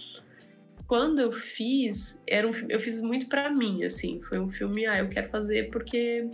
quando 0.87 1.19
eu 1.19 1.31
fiz, 1.31 2.21
era 2.27 2.47
um, 2.47 2.51
eu 2.69 2.79
fiz 2.79 2.99
muito 3.01 3.27
para 3.27 3.49
mim, 3.49 3.83
assim. 3.83 4.21
Foi 4.21 4.39
um 4.39 4.47
filme, 4.47 4.85
ah, 4.85 4.99
eu 4.99 5.09
quero 5.09 5.29
fazer 5.29 5.69
porque 5.71 6.29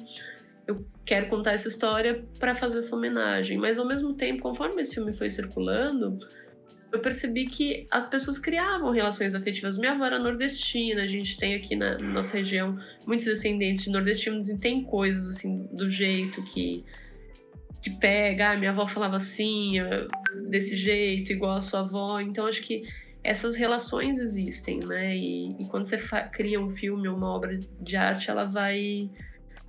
eu 0.67 0.85
quero 1.05 1.27
contar 1.27 1.53
essa 1.53 1.67
história 1.67 2.23
para 2.39 2.53
fazer 2.55 2.79
essa 2.79 2.95
homenagem. 2.95 3.57
Mas 3.57 3.79
ao 3.79 3.87
mesmo 3.87 4.13
tempo, 4.13 4.41
conforme 4.41 4.81
esse 4.81 4.95
filme 4.95 5.13
foi 5.13 5.29
circulando, 5.29 6.19
eu 6.91 6.99
percebi 6.99 7.45
que 7.45 7.87
as 7.89 8.05
pessoas 8.05 8.37
criavam 8.37 8.91
relações 8.91 9.33
afetivas. 9.33 9.77
Minha 9.77 9.93
avó 9.93 10.05
era 10.05 10.19
nordestina, 10.19 11.03
a 11.03 11.07
gente 11.07 11.37
tem 11.37 11.55
aqui 11.55 11.75
na 11.75 11.97
nossa 11.97 12.37
região 12.37 12.77
muitos 13.05 13.25
descendentes 13.25 13.85
de 13.85 13.89
nordestinos 13.89 14.49
e 14.49 14.57
tem 14.57 14.83
coisas 14.83 15.27
assim 15.27 15.67
do 15.71 15.89
jeito 15.89 16.43
que 16.43 16.83
que 17.81 17.89
pega. 17.89 18.51
Ah, 18.51 18.57
minha 18.57 18.69
avó 18.69 18.85
falava 18.85 19.17
assim, 19.17 19.73
desse 20.49 20.75
jeito, 20.75 21.31
igual 21.31 21.57
a 21.57 21.61
sua 21.61 21.79
avó. 21.79 22.19
Então 22.19 22.45
acho 22.45 22.61
que 22.61 22.83
essas 23.23 23.55
relações 23.55 24.19
existem, 24.19 24.79
né? 24.79 25.15
E, 25.15 25.61
e 25.61 25.67
quando 25.67 25.85
você 25.85 25.97
cria 26.31 26.59
um 26.59 26.69
filme 26.69 27.07
ou 27.07 27.15
uma 27.15 27.29
obra 27.29 27.57
de 27.57 27.95
arte, 27.95 28.29
ela 28.29 28.45
vai, 28.45 29.09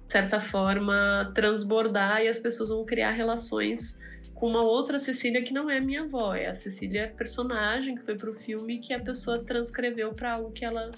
de 0.07 0.13
certa 0.13 0.41
forma, 0.41 1.31
transbordar 1.35 2.23
e 2.23 2.29
as 2.29 2.39
pessoas 2.39 2.71
vão 2.71 2.85
criar 2.85 3.11
relações 3.11 4.01
com 4.35 4.49
uma 4.49 4.63
outra 4.63 4.99
Cecília 4.99 5.43
que 5.43 5.53
não 5.53 5.71
é 5.71 5.79
minha 5.79 6.03
avó, 6.03 6.35
é 6.35 6.47
a 6.47 6.55
Cecília 6.55 7.15
personagem 7.17 7.95
que 7.95 8.03
foi 8.03 8.17
pro 8.17 8.33
filme 8.35 8.79
que 8.79 8.93
a 8.93 8.99
pessoa 8.99 9.45
transcreveu 9.45 10.15
para 10.15 10.33
algo 10.33 10.51
que 10.51 10.65
ela, 10.65 10.91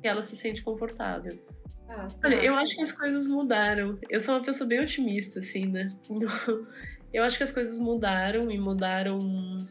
que 0.00 0.08
ela 0.08 0.22
se 0.22 0.36
sente 0.36 0.62
confortável. 0.62 1.38
Ah, 1.88 2.08
tá. 2.08 2.28
Olha, 2.28 2.36
eu 2.36 2.54
acho 2.54 2.76
que 2.76 2.82
as 2.82 2.92
coisas 2.92 3.26
mudaram. 3.26 3.98
Eu 4.08 4.20
sou 4.20 4.36
uma 4.36 4.44
pessoa 4.44 4.66
bem 4.66 4.80
otimista, 4.80 5.40
assim, 5.40 5.66
né? 5.66 5.92
Eu 7.12 7.24
acho 7.24 7.36
que 7.36 7.42
as 7.42 7.50
coisas 7.50 7.76
mudaram 7.80 8.48
e 8.52 8.58
mudaram 8.58 9.66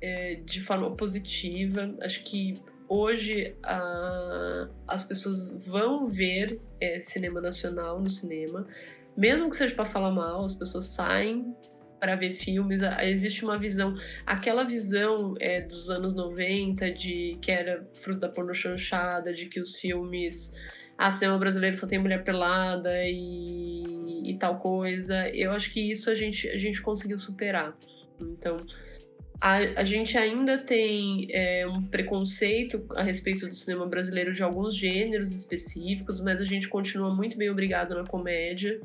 é, 0.00 0.36
de 0.36 0.60
forma 0.60 0.94
positiva. 0.96 1.94
Acho 2.00 2.22
que 2.24 2.60
hoje 2.88 3.54
a, 3.62 4.68
as 4.88 5.04
pessoas 5.04 5.66
vão 5.66 6.06
ver 6.06 6.60
é, 6.80 7.00
cinema 7.00 7.40
nacional 7.40 8.00
no 8.00 8.10
cinema, 8.10 8.66
mesmo 9.16 9.50
que 9.50 9.56
seja 9.56 9.74
para 9.74 9.84
falar 9.84 10.10
mal, 10.10 10.44
as 10.44 10.54
pessoas 10.54 10.86
saem 10.86 11.54
para 12.00 12.16
ver 12.16 12.30
filmes. 12.30 12.80
Existe 13.02 13.44
uma 13.44 13.58
visão, 13.58 13.94
aquela 14.26 14.64
visão 14.64 15.34
é, 15.38 15.60
dos 15.60 15.90
anos 15.90 16.14
90 16.14 16.90
de 16.92 17.38
que 17.42 17.52
era 17.52 17.86
fruto 17.94 18.20
da 18.20 18.28
porno 18.28 18.54
chanchada, 18.54 19.32
de 19.32 19.46
que 19.46 19.60
os 19.60 19.76
filmes 19.76 20.52
ah, 20.96 21.10
cinema 21.10 21.38
brasileiro 21.38 21.76
só 21.76 21.86
tem 21.86 21.98
mulher 21.98 22.24
pelada 22.24 22.90
e, 23.04 24.30
e 24.30 24.36
tal 24.38 24.58
coisa. 24.58 25.28
Eu 25.30 25.52
acho 25.52 25.72
que 25.72 25.80
isso 25.80 26.10
a 26.10 26.14
gente, 26.14 26.48
a 26.48 26.58
gente 26.58 26.82
conseguiu 26.82 27.18
superar. 27.18 27.76
Então, 28.20 28.58
a, 29.40 29.56
a 29.80 29.84
gente 29.84 30.18
ainda 30.18 30.58
tem 30.58 31.26
é, 31.30 31.66
um 31.66 31.82
preconceito 31.82 32.84
a 32.94 33.02
respeito 33.02 33.46
do 33.46 33.54
cinema 33.54 33.86
brasileiro 33.86 34.34
de 34.34 34.42
alguns 34.42 34.76
gêneros 34.76 35.32
específicos, 35.32 36.20
mas 36.20 36.40
a 36.40 36.44
gente 36.44 36.68
continua 36.68 37.14
muito 37.14 37.38
bem 37.38 37.48
obrigado 37.48 37.94
na 37.94 38.04
comédia. 38.04 38.78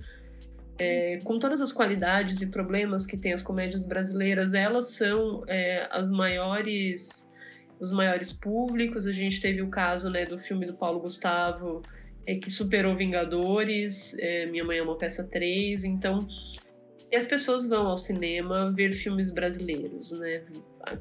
É, 0.77 1.19
com 1.23 1.37
todas 1.39 1.59
as 1.59 1.73
qualidades 1.73 2.41
e 2.41 2.47
problemas 2.47 3.05
que 3.05 3.17
tem 3.17 3.33
as 3.33 3.41
comédias 3.41 3.85
brasileiras, 3.85 4.53
elas 4.53 4.91
são 4.91 5.43
é, 5.47 5.87
as 5.91 6.09
maiores, 6.09 7.31
os 7.79 7.91
maiores 7.91 8.31
públicos. 8.31 9.05
A 9.07 9.11
gente 9.11 9.41
teve 9.41 9.61
o 9.61 9.69
caso 9.69 10.09
né, 10.09 10.25
do 10.25 10.37
filme 10.37 10.65
do 10.65 10.73
Paulo 10.73 11.01
Gustavo, 11.01 11.81
é, 12.25 12.35
que 12.35 12.49
superou 12.49 12.95
Vingadores, 12.95 14.17
é, 14.19 14.45
Minha 14.45 14.63
Mãe 14.63 14.77
é 14.77 14.83
uma 14.83 14.97
Peça 14.97 15.23
3, 15.23 15.83
então 15.83 16.27
e 17.15 17.17
as 17.17 17.25
pessoas 17.25 17.65
vão 17.65 17.87
ao 17.87 17.97
cinema 17.97 18.73
ver 18.75 18.91
filmes 18.91 19.29
brasileiros, 19.29 20.11
né? 20.19 20.43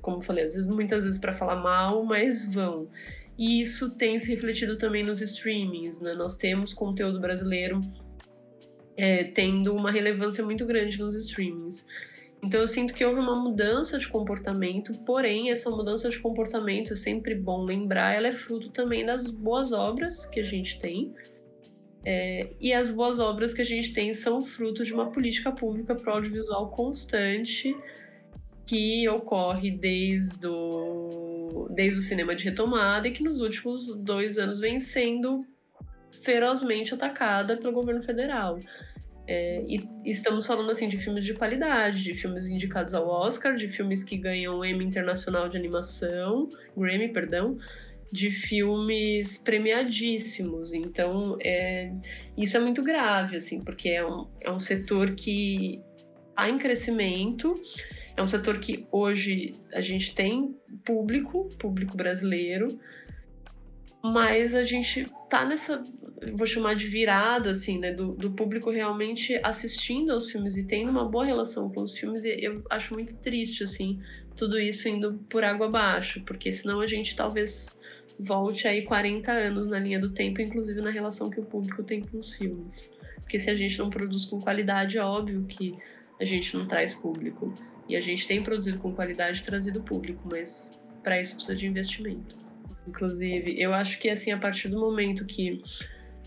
Como 0.00 0.22
falei, 0.22 0.44
às 0.44 0.54
vezes, 0.54 0.70
muitas 0.70 1.02
vezes 1.02 1.18
para 1.18 1.32
falar 1.32 1.56
mal, 1.56 2.04
mas 2.04 2.44
vão. 2.44 2.88
E 3.36 3.60
isso 3.60 3.90
tem 3.90 4.16
se 4.16 4.30
refletido 4.30 4.78
também 4.78 5.02
nos 5.02 5.20
streamings, 5.20 6.00
né? 6.00 6.14
Nós 6.14 6.36
temos 6.36 6.72
conteúdo 6.72 7.20
brasileiro 7.20 7.80
é, 8.96 9.24
tendo 9.24 9.74
uma 9.74 9.90
relevância 9.90 10.44
muito 10.44 10.64
grande 10.64 11.00
nos 11.00 11.16
streamings. 11.16 11.84
Então 12.40 12.60
eu 12.60 12.68
sinto 12.68 12.94
que 12.94 13.04
houve 13.04 13.18
uma 13.18 13.34
mudança 13.34 13.98
de 13.98 14.06
comportamento, 14.06 14.96
porém 15.00 15.50
essa 15.50 15.68
mudança 15.68 16.08
de 16.08 16.20
comportamento 16.20 16.92
é 16.92 16.96
sempre 16.96 17.34
bom 17.34 17.64
lembrar, 17.64 18.14
ela 18.14 18.28
é 18.28 18.32
fruto 18.32 18.70
também 18.70 19.04
das 19.04 19.30
boas 19.30 19.72
obras 19.72 20.26
que 20.26 20.38
a 20.38 20.44
gente 20.44 20.78
tem, 20.78 21.12
é, 22.04 22.50
e 22.60 22.72
as 22.72 22.90
boas 22.90 23.18
obras 23.18 23.54
que 23.54 23.62
a 23.62 23.64
gente 23.64 23.92
tem 23.92 24.12
são 24.12 24.42
fruto 24.42 24.84
de 24.84 24.92
uma 24.92 25.10
política 25.10 25.50
pública 25.50 25.94
para 25.94 26.12
o 26.12 26.16
audiovisual 26.16 26.70
constante 26.70 27.74
que 28.66 29.08
ocorre 29.08 29.70
desde 29.70 30.46
o, 30.46 31.68
desde 31.70 31.98
o 31.98 32.02
cinema 32.02 32.34
de 32.34 32.44
retomada 32.44 33.08
e 33.08 33.10
que 33.10 33.22
nos 33.22 33.40
últimos 33.40 33.94
dois 34.02 34.38
anos 34.38 34.58
vem 34.58 34.78
sendo 34.80 35.46
ferozmente 36.22 36.94
atacada 36.94 37.56
pelo 37.56 37.72
governo 37.72 38.02
federal. 38.02 38.58
É, 39.26 39.64
e 39.66 39.88
estamos 40.04 40.46
falando 40.46 40.70
assim 40.70 40.86
de 40.86 40.98
filmes 40.98 41.24
de 41.24 41.32
qualidade, 41.32 42.02
de 42.02 42.14
filmes 42.14 42.48
indicados 42.48 42.92
ao 42.92 43.08
Oscar, 43.08 43.54
de 43.54 43.68
filmes 43.68 44.04
que 44.04 44.18
ganham 44.18 44.62
Emmy 44.62 44.84
Internacional 44.84 45.48
de 45.48 45.56
Animação, 45.56 46.50
Grammy, 46.76 47.08
perdão, 47.08 47.56
de 48.14 48.30
filmes 48.30 49.36
premiadíssimos. 49.36 50.72
Então, 50.72 51.36
é, 51.40 51.92
isso 52.38 52.56
é 52.56 52.60
muito 52.60 52.80
grave, 52.80 53.34
assim, 53.34 53.60
porque 53.60 53.88
é 53.88 54.06
um, 54.06 54.28
é 54.40 54.52
um 54.52 54.60
setor 54.60 55.16
que 55.16 55.82
está 56.28 56.48
em 56.48 56.56
crescimento, 56.56 57.60
é 58.16 58.22
um 58.22 58.28
setor 58.28 58.60
que 58.60 58.86
hoje 58.92 59.56
a 59.72 59.80
gente 59.80 60.14
tem 60.14 60.56
público, 60.84 61.48
público 61.58 61.96
brasileiro, 61.96 62.78
mas 64.00 64.54
a 64.54 64.62
gente 64.62 65.08
tá 65.28 65.44
nessa, 65.44 65.82
vou 66.34 66.46
chamar 66.46 66.76
de 66.76 66.86
virada, 66.86 67.50
assim, 67.50 67.80
né, 67.80 67.90
do, 67.92 68.14
do 68.14 68.30
público 68.30 68.70
realmente 68.70 69.40
assistindo 69.42 70.12
aos 70.12 70.30
filmes 70.30 70.56
e 70.56 70.64
tendo 70.64 70.88
uma 70.88 71.04
boa 71.04 71.24
relação 71.24 71.68
com 71.68 71.82
os 71.82 71.96
filmes, 71.98 72.22
e 72.22 72.28
eu 72.44 72.62
acho 72.70 72.94
muito 72.94 73.16
triste, 73.16 73.64
assim, 73.64 74.00
tudo 74.36 74.56
isso 74.56 74.88
indo 74.88 75.14
por 75.28 75.42
água 75.42 75.66
abaixo, 75.66 76.22
porque 76.24 76.52
senão 76.52 76.80
a 76.80 76.86
gente 76.86 77.16
talvez 77.16 77.76
volte 78.18 78.66
aí 78.68 78.82
40 78.82 79.30
anos 79.30 79.66
na 79.66 79.78
linha 79.78 79.98
do 79.98 80.10
tempo, 80.10 80.40
inclusive 80.40 80.80
na 80.80 80.90
relação 80.90 81.30
que 81.30 81.40
o 81.40 81.44
público 81.44 81.82
tem 81.82 82.00
com 82.00 82.18
os 82.18 82.34
filmes. 82.34 82.90
Porque 83.16 83.38
se 83.38 83.50
a 83.50 83.54
gente 83.54 83.78
não 83.78 83.90
produz 83.90 84.26
com 84.26 84.40
qualidade, 84.40 84.98
é 84.98 85.02
óbvio 85.02 85.44
que 85.44 85.74
a 86.20 86.24
gente 86.24 86.56
não 86.56 86.66
traz 86.66 86.94
público. 86.94 87.54
E 87.88 87.96
a 87.96 88.00
gente 88.00 88.26
tem 88.26 88.42
produzido 88.42 88.78
com 88.78 88.94
qualidade 88.94 89.42
trazido 89.42 89.82
público, 89.82 90.22
mas 90.30 90.70
para 91.02 91.20
isso 91.20 91.34
precisa 91.34 91.56
de 91.56 91.66
investimento. 91.66 92.36
Inclusive, 92.86 93.60
eu 93.60 93.74
acho 93.74 93.98
que 93.98 94.08
assim, 94.08 94.30
a 94.30 94.38
partir 94.38 94.68
do 94.68 94.78
momento 94.78 95.24
que 95.24 95.62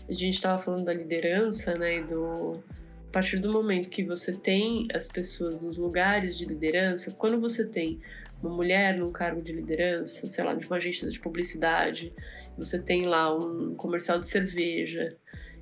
a 0.08 0.12
gente 0.12 0.34
estava 0.34 0.58
falando 0.58 0.84
da 0.84 0.94
liderança, 0.94 1.74
né, 1.74 2.02
do 2.02 2.62
a 3.08 3.10
partir 3.10 3.38
do 3.38 3.50
momento 3.50 3.88
que 3.88 4.04
você 4.04 4.32
tem 4.32 4.86
as 4.92 5.08
pessoas 5.08 5.62
nos 5.62 5.78
lugares 5.78 6.36
de 6.36 6.44
liderança, 6.44 7.10
quando 7.10 7.40
você 7.40 7.66
tem 7.66 8.00
uma 8.42 8.54
mulher 8.54 8.96
num 8.96 9.10
cargo 9.10 9.42
de 9.42 9.52
liderança, 9.52 10.26
sei 10.28 10.44
lá, 10.44 10.54
de 10.54 10.66
uma 10.66 10.76
agência 10.76 11.08
de 11.08 11.18
publicidade, 11.18 12.12
você 12.56 12.78
tem 12.78 13.06
lá 13.06 13.34
um 13.34 13.74
comercial 13.74 14.18
de 14.18 14.28
cerveja 14.28 15.16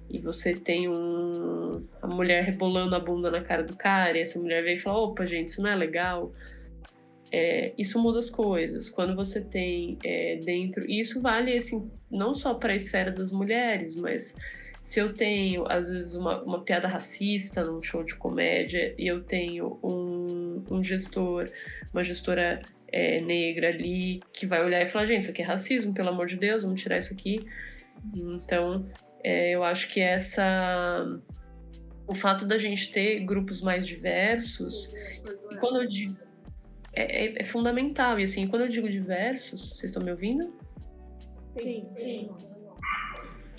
e 0.08 0.18
você 0.18 0.54
tem 0.54 0.88
um 0.88 1.84
a 2.00 2.06
mulher 2.06 2.44
rebolando 2.44 2.94
a 2.94 3.00
bunda 3.00 3.30
na 3.30 3.42
cara 3.42 3.62
do 3.62 3.76
cara 3.76 4.16
e 4.16 4.20
essa 4.20 4.38
mulher 4.38 4.62
vem 4.62 4.76
e 4.76 4.80
fala, 4.80 4.98
opa, 4.98 5.26
gente, 5.26 5.48
isso 5.48 5.62
não 5.62 5.70
é 5.70 5.76
legal. 5.76 6.32
É, 7.30 7.72
isso 7.76 8.00
muda 8.00 8.18
as 8.18 8.30
coisas. 8.30 8.88
Quando 8.88 9.14
você 9.16 9.40
tem 9.40 9.98
é, 10.04 10.36
dentro, 10.36 10.88
e 10.88 11.00
isso 11.00 11.20
vale 11.20 11.56
assim 11.56 11.90
não 12.10 12.32
só 12.32 12.54
para 12.54 12.72
a 12.72 12.76
esfera 12.76 13.10
das 13.10 13.32
mulheres, 13.32 13.96
mas 13.96 14.34
se 14.80 15.00
eu 15.00 15.12
tenho 15.12 15.66
às 15.68 15.90
vezes 15.90 16.14
uma, 16.14 16.40
uma 16.42 16.62
piada 16.62 16.86
racista 16.86 17.64
num 17.64 17.82
show 17.82 18.04
de 18.04 18.14
comédia 18.14 18.94
e 18.96 19.08
eu 19.08 19.22
tenho 19.22 19.78
um, 19.82 20.15
um 20.70 20.82
gestor 20.82 21.50
uma 21.92 22.04
gestora 22.04 22.62
é, 22.92 23.20
negra 23.20 23.68
ali 23.68 24.22
que 24.32 24.46
vai 24.46 24.64
olhar 24.64 24.82
e 24.82 24.86
falar: 24.86 25.06
gente, 25.06 25.22
isso 25.22 25.30
aqui 25.30 25.42
é 25.42 25.44
racismo, 25.44 25.94
pelo 25.94 26.10
amor 26.10 26.26
de 26.26 26.36
Deus, 26.36 26.62
vamos 26.62 26.80
tirar 26.80 26.98
isso 26.98 27.12
aqui. 27.12 27.46
Então, 28.14 28.86
é, 29.24 29.50
eu 29.50 29.64
acho 29.64 29.88
que 29.88 30.00
essa. 30.00 31.20
O 32.06 32.14
fato 32.14 32.46
da 32.46 32.56
gente 32.56 32.92
ter 32.92 33.20
grupos 33.20 33.60
mais 33.60 33.86
diversos, 33.86 34.94
e 35.50 35.56
quando 35.56 35.82
eu 35.82 35.88
digo. 35.88 36.16
É, 36.92 37.26
é, 37.26 37.42
é 37.42 37.44
fundamental, 37.44 38.18
e 38.18 38.22
assim, 38.22 38.46
quando 38.46 38.62
eu 38.62 38.68
digo 38.68 38.88
diversos, 38.88 39.60
vocês 39.60 39.90
estão 39.90 40.02
me 40.02 40.10
ouvindo? 40.10 40.54
Sim, 41.58 41.86
sim. 41.90 42.30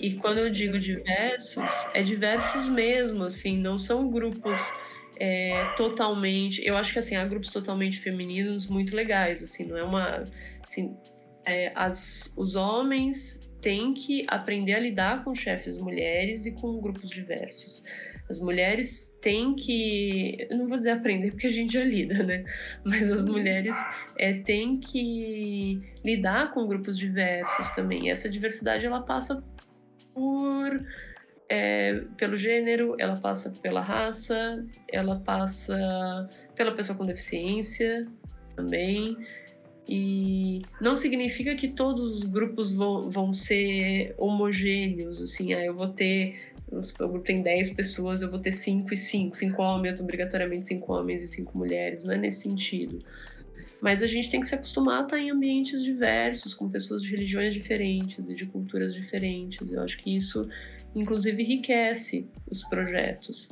E 0.00 0.14
quando 0.14 0.38
eu 0.38 0.50
digo 0.50 0.76
diversos, 0.78 1.70
é 1.94 2.02
diversos 2.02 2.68
mesmo, 2.68 3.24
assim, 3.24 3.56
não 3.56 3.78
são 3.78 4.10
grupos 4.10 4.72
é, 5.18 5.64
totalmente. 5.76 6.64
Eu 6.64 6.76
acho 6.76 6.92
que 6.92 6.98
assim, 6.98 7.16
há 7.16 7.24
grupos 7.24 7.50
totalmente 7.50 7.98
femininos 7.98 8.66
muito 8.66 8.94
legais, 8.94 9.42
assim, 9.42 9.64
não 9.64 9.76
é 9.76 9.82
uma. 9.82 10.24
Assim, 10.62 10.96
é, 11.44 11.72
as, 11.74 12.32
os 12.36 12.54
homens 12.54 13.40
têm 13.60 13.92
que 13.92 14.24
aprender 14.28 14.74
a 14.74 14.78
lidar 14.78 15.24
com 15.24 15.34
chefes 15.34 15.76
mulheres 15.76 16.46
e 16.46 16.52
com 16.52 16.80
grupos 16.80 17.10
diversos. 17.10 17.82
As 18.30 18.38
mulheres 18.38 19.12
têm 19.20 19.54
que. 19.54 20.46
Eu 20.50 20.56
não 20.56 20.68
vou 20.68 20.76
dizer 20.76 20.90
aprender 20.90 21.30
porque 21.30 21.46
a 21.46 21.50
gente 21.50 21.72
já 21.72 21.82
lida, 21.82 22.22
né? 22.22 22.44
Mas 22.84 23.10
as 23.10 23.24
mulheres 23.24 23.74
é, 24.18 24.34
têm 24.34 24.78
que 24.78 25.80
lidar 26.04 26.52
com 26.52 26.66
grupos 26.66 26.96
diversos 26.96 27.70
também. 27.70 28.06
E 28.06 28.10
essa 28.10 28.28
diversidade 28.28 28.84
ela 28.84 29.00
passa 29.00 29.42
por 30.14 30.86
é, 31.48 32.02
pelo 32.16 32.36
gênero, 32.36 32.94
ela 32.98 33.16
passa 33.16 33.50
pela 33.62 33.80
raça, 33.80 34.64
ela 34.90 35.16
passa 35.16 36.28
pela 36.54 36.72
pessoa 36.72 36.96
com 36.96 37.06
deficiência 37.06 38.06
também. 38.54 39.16
E 39.88 40.62
não 40.80 40.94
significa 40.94 41.54
que 41.54 41.68
todos 41.68 42.18
os 42.18 42.24
grupos 42.24 42.72
vão, 42.72 43.08
vão 43.08 43.32
ser 43.32 44.14
homogêneos, 44.18 45.22
assim, 45.22 45.54
ah, 45.54 45.64
eu 45.64 45.74
vou 45.74 45.88
ter, 45.88 46.52
o 46.70 47.08
grupo 47.08 47.20
tem 47.20 47.40
10 47.40 47.70
pessoas, 47.70 48.20
eu 48.20 48.30
vou 48.30 48.38
ter 48.38 48.52
5 48.52 48.92
e 48.92 48.96
5, 48.96 49.34
5 49.34 49.62
homens, 49.62 49.98
obrigatoriamente 49.98 50.68
5 50.68 50.92
homens 50.92 51.22
e 51.22 51.28
5 51.28 51.56
mulheres, 51.56 52.04
não 52.04 52.12
é 52.12 52.18
nesse 52.18 52.42
sentido. 52.42 53.02
Mas 53.80 54.02
a 54.02 54.06
gente 54.06 54.28
tem 54.28 54.40
que 54.40 54.46
se 54.46 54.54
acostumar 54.54 55.00
a 55.00 55.04
estar 55.04 55.18
em 55.18 55.30
ambientes 55.30 55.82
diversos, 55.82 56.52
com 56.52 56.68
pessoas 56.68 57.02
de 57.02 57.10
religiões 57.10 57.54
diferentes 57.54 58.28
e 58.28 58.34
de 58.34 58.44
culturas 58.44 58.94
diferentes. 58.94 59.72
Eu 59.72 59.82
acho 59.82 59.96
que 59.98 60.14
isso, 60.14 60.48
inclusive, 60.94 61.42
enriquece 61.42 62.28
os 62.50 62.64
projetos. 62.64 63.50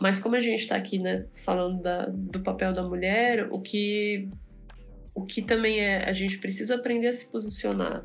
Mas 0.00 0.18
como 0.18 0.34
a 0.34 0.40
gente 0.40 0.60
está 0.60 0.76
aqui, 0.76 0.98
né, 0.98 1.26
falando 1.44 1.80
da, 1.80 2.06
do 2.06 2.40
papel 2.40 2.72
da 2.72 2.82
mulher, 2.82 3.46
o 3.52 3.60
que, 3.60 4.28
o 5.14 5.24
que 5.24 5.40
também 5.40 5.80
é, 5.80 6.08
a 6.08 6.12
gente 6.12 6.38
precisa 6.38 6.74
aprender 6.74 7.08
a 7.08 7.12
se 7.12 7.26
posicionar. 7.26 8.04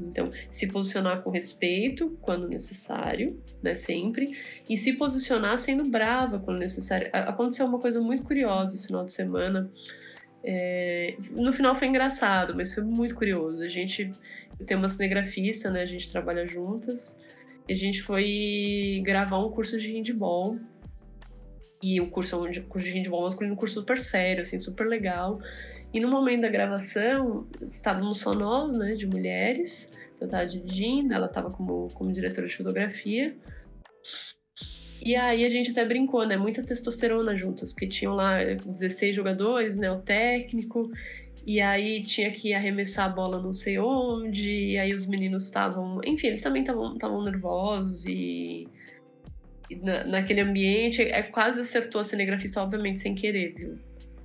Então, 0.00 0.30
se 0.50 0.68
posicionar 0.68 1.22
com 1.22 1.30
respeito 1.30 2.16
quando 2.22 2.48
necessário, 2.48 3.42
né, 3.62 3.74
sempre, 3.74 4.38
e 4.68 4.78
se 4.78 4.92
posicionar 4.92 5.58
sendo 5.58 5.84
brava 5.84 6.38
quando 6.38 6.58
necessário. 6.58 7.10
Aconteceu 7.12 7.66
uma 7.66 7.80
coisa 7.80 8.00
muito 8.00 8.22
curiosa 8.22 8.74
esse 8.74 8.86
final 8.86 9.04
de 9.04 9.12
semana. 9.12 9.70
É, 10.42 11.16
no 11.32 11.52
final 11.52 11.74
foi 11.74 11.88
engraçado, 11.88 12.54
mas 12.54 12.72
foi 12.72 12.84
muito 12.84 13.14
curioso. 13.14 13.60
A 13.62 13.68
gente 13.68 14.12
tem 14.64 14.76
uma 14.76 14.88
cinegrafista, 14.88 15.68
né? 15.70 15.82
A 15.82 15.86
gente 15.86 16.10
trabalha 16.10 16.46
juntas. 16.46 17.18
A 17.68 17.74
gente 17.74 18.02
foi 18.02 19.02
gravar 19.04 19.38
um 19.38 19.50
curso 19.50 19.78
de 19.78 19.92
handball. 19.92 20.58
E 21.82 22.00
o 22.00 22.10
curso, 22.10 22.36
o 22.36 22.62
curso 22.64 22.86
de 22.86 22.92
handball 22.92 23.22
masculino 23.22 23.54
um 23.54 23.56
curso 23.56 23.80
super 23.80 23.98
sério, 23.98 24.42
assim, 24.42 24.58
super 24.58 24.86
legal. 24.86 25.38
E 25.92 26.00
no 26.00 26.10
momento 26.10 26.42
da 26.42 26.48
gravação, 26.48 27.46
estávamos 27.70 28.20
só 28.20 28.34
nós, 28.34 28.74
né, 28.74 28.94
de 28.94 29.06
mulheres. 29.06 29.90
Eu 30.20 30.26
estava 30.26 30.44
dirigindo, 30.46 31.14
ela 31.14 31.26
estava 31.26 31.50
como, 31.50 31.88
como 31.94 32.12
diretora 32.12 32.46
de 32.46 32.56
fotografia. 32.56 33.36
E 35.04 35.14
aí 35.14 35.44
a 35.44 35.48
gente 35.48 35.70
até 35.70 35.84
brincou, 35.84 36.26
né? 36.26 36.36
Muita 36.36 36.62
testosterona 36.62 37.36
juntas, 37.36 37.72
porque 37.72 37.86
tinham 37.86 38.14
lá 38.14 38.42
16 38.42 39.14
jogadores, 39.14 39.76
né? 39.76 39.90
O 39.90 40.00
técnico. 40.00 40.90
E 41.48 41.62
aí 41.62 42.02
tinha 42.02 42.30
que 42.30 42.52
arremessar 42.52 43.06
a 43.06 43.08
bola 43.08 43.40
não 43.40 43.54
sei 43.54 43.78
onde. 43.78 44.50
E 44.50 44.78
aí 44.78 44.92
os 44.92 45.06
meninos 45.06 45.44
estavam. 45.44 45.98
Enfim, 46.04 46.26
eles 46.26 46.42
também 46.42 46.62
estavam 46.62 47.24
nervosos 47.24 48.04
e. 48.04 48.68
e 49.70 49.76
na, 49.76 50.04
naquele 50.04 50.42
ambiente, 50.42 51.00
é, 51.00 51.22
quase 51.22 51.62
acertou 51.62 52.02
a 52.02 52.04
cinegrafista, 52.04 52.62
obviamente, 52.62 53.00
sem 53.00 53.14
querer, 53.14 53.54
viu? 53.54 53.78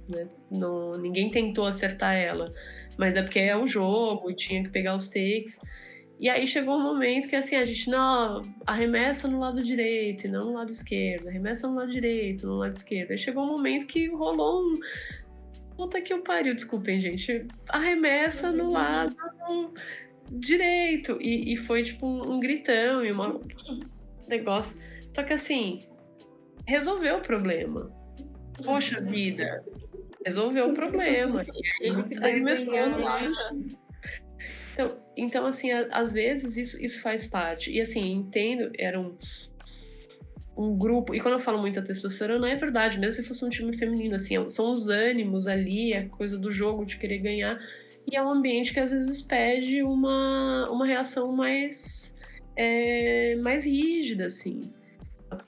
Né? 0.09 0.27
Não, 0.51 0.97
ninguém 0.97 1.31
tentou 1.31 1.65
acertar 1.65 2.13
ela. 2.13 2.53
Mas 2.97 3.15
é 3.15 3.21
porque 3.21 3.39
é 3.39 3.55
o 3.55 3.65
jogo, 3.65 4.33
tinha 4.33 4.61
que 4.61 4.69
pegar 4.69 4.93
os 4.93 5.07
takes. 5.07 5.57
E 6.19 6.29
aí 6.29 6.45
chegou 6.45 6.75
um 6.75 6.83
momento 6.83 7.27
que 7.29 7.35
assim, 7.37 7.55
a 7.55 7.65
gente 7.65 7.89
não 7.89 8.45
arremessa 8.65 9.27
no 9.29 9.39
lado 9.39 9.63
direito 9.63 10.25
e 10.25 10.29
não 10.29 10.47
no 10.47 10.53
lado 10.53 10.71
esquerdo, 10.71 11.27
arremessa 11.27 11.67
no 11.67 11.75
lado 11.75 11.91
direito, 11.91 12.47
no 12.47 12.55
lado 12.55 12.75
esquerdo. 12.75 13.11
Aí 13.11 13.17
chegou 13.17 13.43
um 13.43 13.47
momento 13.47 13.87
que 13.87 14.07
rolou 14.07 14.61
um. 14.61 14.79
Puta 15.75 16.01
que 16.01 16.13
eu 16.13 16.21
pariu, 16.21 16.53
desculpem, 16.53 17.01
gente. 17.01 17.47
Arremessa 17.69 18.51
no 18.51 18.71
lado 18.71 19.15
direito. 20.29 21.17
E, 21.21 21.53
e 21.53 21.57
foi 21.57 21.83
tipo 21.83 22.05
um, 22.05 22.33
um 22.33 22.39
gritão 22.39 23.03
e 23.03 23.11
um 23.11 23.41
negócio. 24.27 24.77
Só 25.13 25.23
que 25.23 25.33
assim, 25.33 25.85
resolveu 26.65 27.17
o 27.17 27.21
problema. 27.21 27.91
Poxa 28.63 29.01
vida, 29.01 29.63
resolveu 30.25 30.69
o 30.69 30.73
problema. 30.73 31.45
E 31.81 31.89
aí 31.89 32.17
arremessou 32.21 32.89
no 32.89 32.99
lado. 32.99 33.33
Então, 34.73 34.97
então 35.15 35.45
assim, 35.45 35.71
a, 35.71 35.87
às 35.91 36.11
vezes 36.11 36.57
isso, 36.57 36.83
isso 36.83 37.01
faz 37.01 37.27
parte. 37.27 37.71
E 37.71 37.81
assim, 37.81 38.11
entendo, 38.11 38.71
era 38.77 38.99
um, 38.99 39.17
um 40.55 40.77
grupo. 40.77 41.13
E 41.15 41.19
quando 41.19 41.35
eu 41.35 41.39
falo 41.39 41.59
muita 41.59 41.81
testosterona, 41.81 42.49
é 42.49 42.55
verdade, 42.55 42.99
mesmo 42.99 43.21
se 43.21 43.27
fosse 43.27 43.43
um 43.43 43.49
time 43.49 43.75
feminino, 43.77 44.15
assim, 44.15 44.49
são 44.49 44.71
os 44.71 44.87
ânimos 44.87 45.47
ali, 45.47 45.93
a 45.93 46.07
coisa 46.07 46.37
do 46.37 46.51
jogo 46.51 46.85
de 46.85 46.97
querer 46.97 47.19
ganhar. 47.19 47.59
E 48.09 48.15
é 48.15 48.21
um 48.21 48.29
ambiente 48.29 48.73
que 48.73 48.79
às 48.79 48.91
vezes 48.91 49.21
pede 49.21 49.81
uma, 49.81 50.69
uma 50.69 50.85
reação 50.85 51.31
mais, 51.31 52.15
é, 52.55 53.35
mais 53.37 53.65
rígida, 53.65 54.25
assim. 54.25 54.71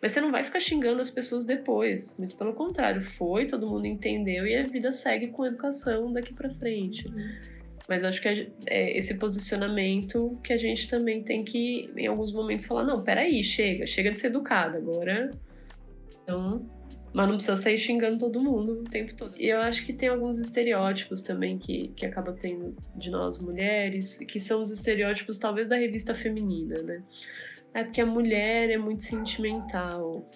Mas 0.02 0.12
você 0.12 0.22
não 0.22 0.32
vai 0.32 0.44
ficar 0.44 0.60
xingando 0.60 1.02
as 1.02 1.10
pessoas 1.10 1.46
depois. 1.46 2.16
Muito 2.18 2.36
pelo 2.36 2.54
contrário, 2.54 3.02
foi, 3.02 3.46
todo 3.46 3.70
mundo 3.70 3.86
entendeu 3.86 4.48
e 4.48 4.56
a 4.56 4.64
vida 4.64 4.92
segue 4.92 5.28
com 5.28 5.46
educação 5.46 6.12
daqui 6.12 6.34
para 6.34 6.50
frente. 6.50 7.08
Uhum. 7.08 7.55
Mas 7.88 8.04
acho 8.04 8.22
que 8.22 8.28
é 8.66 8.98
esse 8.98 9.16
posicionamento 9.16 10.40
que 10.44 10.52
a 10.52 10.58
gente 10.58 10.88
também 10.88 11.24
tem 11.24 11.44
que, 11.44 11.92
em 11.96 12.08
alguns 12.08 12.32
momentos, 12.32 12.66
falar: 12.66 12.84
não, 12.84 13.04
peraí, 13.04 13.44
chega, 13.44 13.86
chega 13.86 14.12
de 14.12 14.20
ser 14.20 14.28
educada, 14.28 14.78
agora. 14.78 15.32
Então. 16.24 16.70
Mas 17.14 17.28
não 17.28 17.36
precisa 17.36 17.56
sair 17.56 17.78
xingando 17.78 18.18
todo 18.18 18.42
mundo 18.42 18.82
o 18.82 18.84
tempo 18.84 19.16
todo. 19.16 19.40
E 19.40 19.48
eu 19.48 19.62
acho 19.62 19.86
que 19.86 19.94
tem 19.94 20.10
alguns 20.10 20.38
estereótipos 20.38 21.22
também 21.22 21.58
que, 21.58 21.88
que 21.96 22.06
acaba 22.06 22.34
tendo 22.34 22.76
de 22.94 23.10
nós 23.10 23.38
mulheres, 23.38 24.18
que 24.18 24.38
são 24.38 24.60
os 24.60 24.70
estereótipos, 24.70 25.38
talvez, 25.38 25.70
da 25.70 25.78
revista 25.78 26.14
feminina, 26.14 26.82
né? 26.82 27.02
É 27.74 27.86
porque 27.86 28.02
a 28.02 28.06
mulher 28.06 28.70
é 28.70 28.78
muito 28.78 29.06
sentimental. 29.06 30.30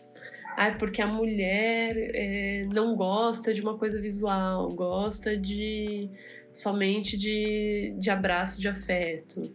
Ah, 0.55 0.71
porque 0.71 1.01
a 1.01 1.07
mulher 1.07 1.95
é, 2.13 2.65
não 2.73 2.95
gosta 2.95 3.53
de 3.53 3.61
uma 3.61 3.77
coisa 3.77 4.01
visual, 4.01 4.69
gosta 4.69 5.35
de 5.35 6.09
somente 6.59 7.17
de, 7.17 7.93
de 7.97 8.09
abraço 8.09 8.59
de 8.59 8.67
afeto. 8.67 9.51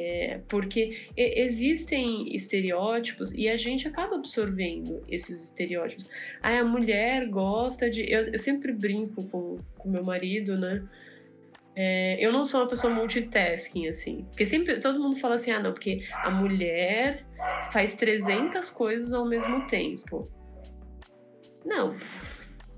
É, 0.00 0.40
porque 0.48 1.08
existem 1.16 2.32
estereótipos 2.32 3.32
e 3.32 3.48
a 3.48 3.56
gente 3.56 3.88
acaba 3.88 4.14
absorvendo 4.14 5.02
esses 5.08 5.42
estereótipos. 5.42 6.08
Ah, 6.40 6.60
a 6.60 6.64
mulher 6.64 7.26
gosta 7.28 7.90
de. 7.90 8.08
Eu, 8.08 8.28
eu 8.28 8.38
sempre 8.38 8.72
brinco 8.72 9.24
com, 9.24 9.58
com 9.76 9.90
meu 9.90 10.04
marido, 10.04 10.56
né? 10.56 10.88
É, 11.74 12.16
eu 12.24 12.32
não 12.32 12.44
sou 12.44 12.60
uma 12.60 12.68
pessoa 12.68 12.92
multitasking, 12.92 13.88
assim. 13.88 14.24
Porque 14.30 14.46
sempre 14.46 14.78
todo 14.78 15.00
mundo 15.00 15.16
fala 15.16 15.34
assim: 15.34 15.50
ah, 15.50 15.60
não, 15.60 15.72
porque 15.72 16.04
a 16.12 16.30
mulher 16.30 17.24
faz 17.72 17.96
300 17.96 18.70
coisas 18.70 19.12
ao 19.12 19.24
mesmo 19.24 19.66
tempo. 19.66 20.30
Não, 21.64 21.96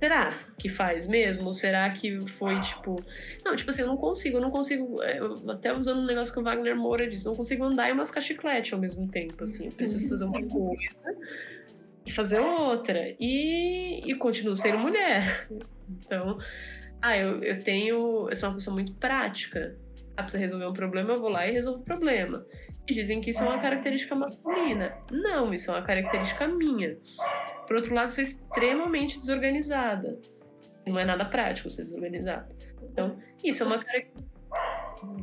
será 0.00 0.38
que 0.58 0.68
faz 0.68 1.06
mesmo? 1.06 1.46
Ou 1.46 1.52
será 1.52 1.88
que 1.90 2.26
foi 2.26 2.58
tipo. 2.60 2.96
Não, 3.44 3.54
tipo 3.54 3.70
assim, 3.70 3.82
eu 3.82 3.88
não 3.88 3.96
consigo, 3.96 4.38
eu 4.38 4.40
não 4.40 4.50
consigo. 4.50 5.02
É, 5.02 5.20
eu, 5.20 5.48
até 5.50 5.72
usando 5.72 6.00
um 6.00 6.06
negócio 6.06 6.32
que 6.32 6.40
o 6.40 6.42
Wagner 6.42 6.74
Moura 6.74 7.06
disse, 7.06 7.26
não 7.26 7.36
consigo 7.36 7.62
andar 7.64 7.90
e 7.90 7.94
mascar 7.94 8.20
chiclete 8.20 8.72
ao 8.74 8.80
mesmo 8.80 9.06
tempo, 9.06 9.44
assim. 9.44 9.66
Eu 9.66 9.72
preciso 9.72 10.08
fazer 10.08 10.24
uma 10.24 10.42
coisa 10.42 10.90
e 12.06 12.10
fazer 12.10 12.38
outra. 12.38 13.14
E, 13.20 14.10
e 14.10 14.14
continuo 14.14 14.56
sendo 14.56 14.78
mulher. 14.78 15.46
Então, 15.88 16.38
ah, 17.02 17.16
eu, 17.16 17.42
eu 17.42 17.62
tenho. 17.62 18.28
Eu 18.28 18.36
sou 18.36 18.48
uma 18.48 18.54
pessoa 18.56 18.74
muito 18.74 18.94
prática. 18.94 19.76
Ah, 20.16 20.22
precisa 20.22 20.42
resolver 20.42 20.66
um 20.66 20.72
problema, 20.72 21.12
eu 21.12 21.20
vou 21.20 21.30
lá 21.30 21.46
e 21.46 21.52
resolvo 21.52 21.80
o 21.80 21.84
problema. 21.84 22.44
E 22.86 22.94
dizem 22.94 23.20
que 23.20 23.30
isso 23.30 23.42
é 23.42 23.46
uma 23.46 23.60
característica 23.60 24.14
masculina. 24.14 24.96
Não, 25.10 25.54
isso 25.54 25.70
é 25.70 25.74
uma 25.74 25.82
característica 25.82 26.46
minha. 26.48 26.98
Por 27.66 27.76
outro 27.76 27.94
lado, 27.94 28.12
sou 28.12 28.22
extremamente 28.22 29.20
desorganizada. 29.20 30.18
Não 30.86 30.98
é 30.98 31.04
nada 31.04 31.24
prático 31.24 31.70
ser 31.70 31.84
desorganizado. 31.84 32.54
Então, 32.82 33.18
isso 33.44 33.62
é 33.62 33.66
uma 33.66 33.80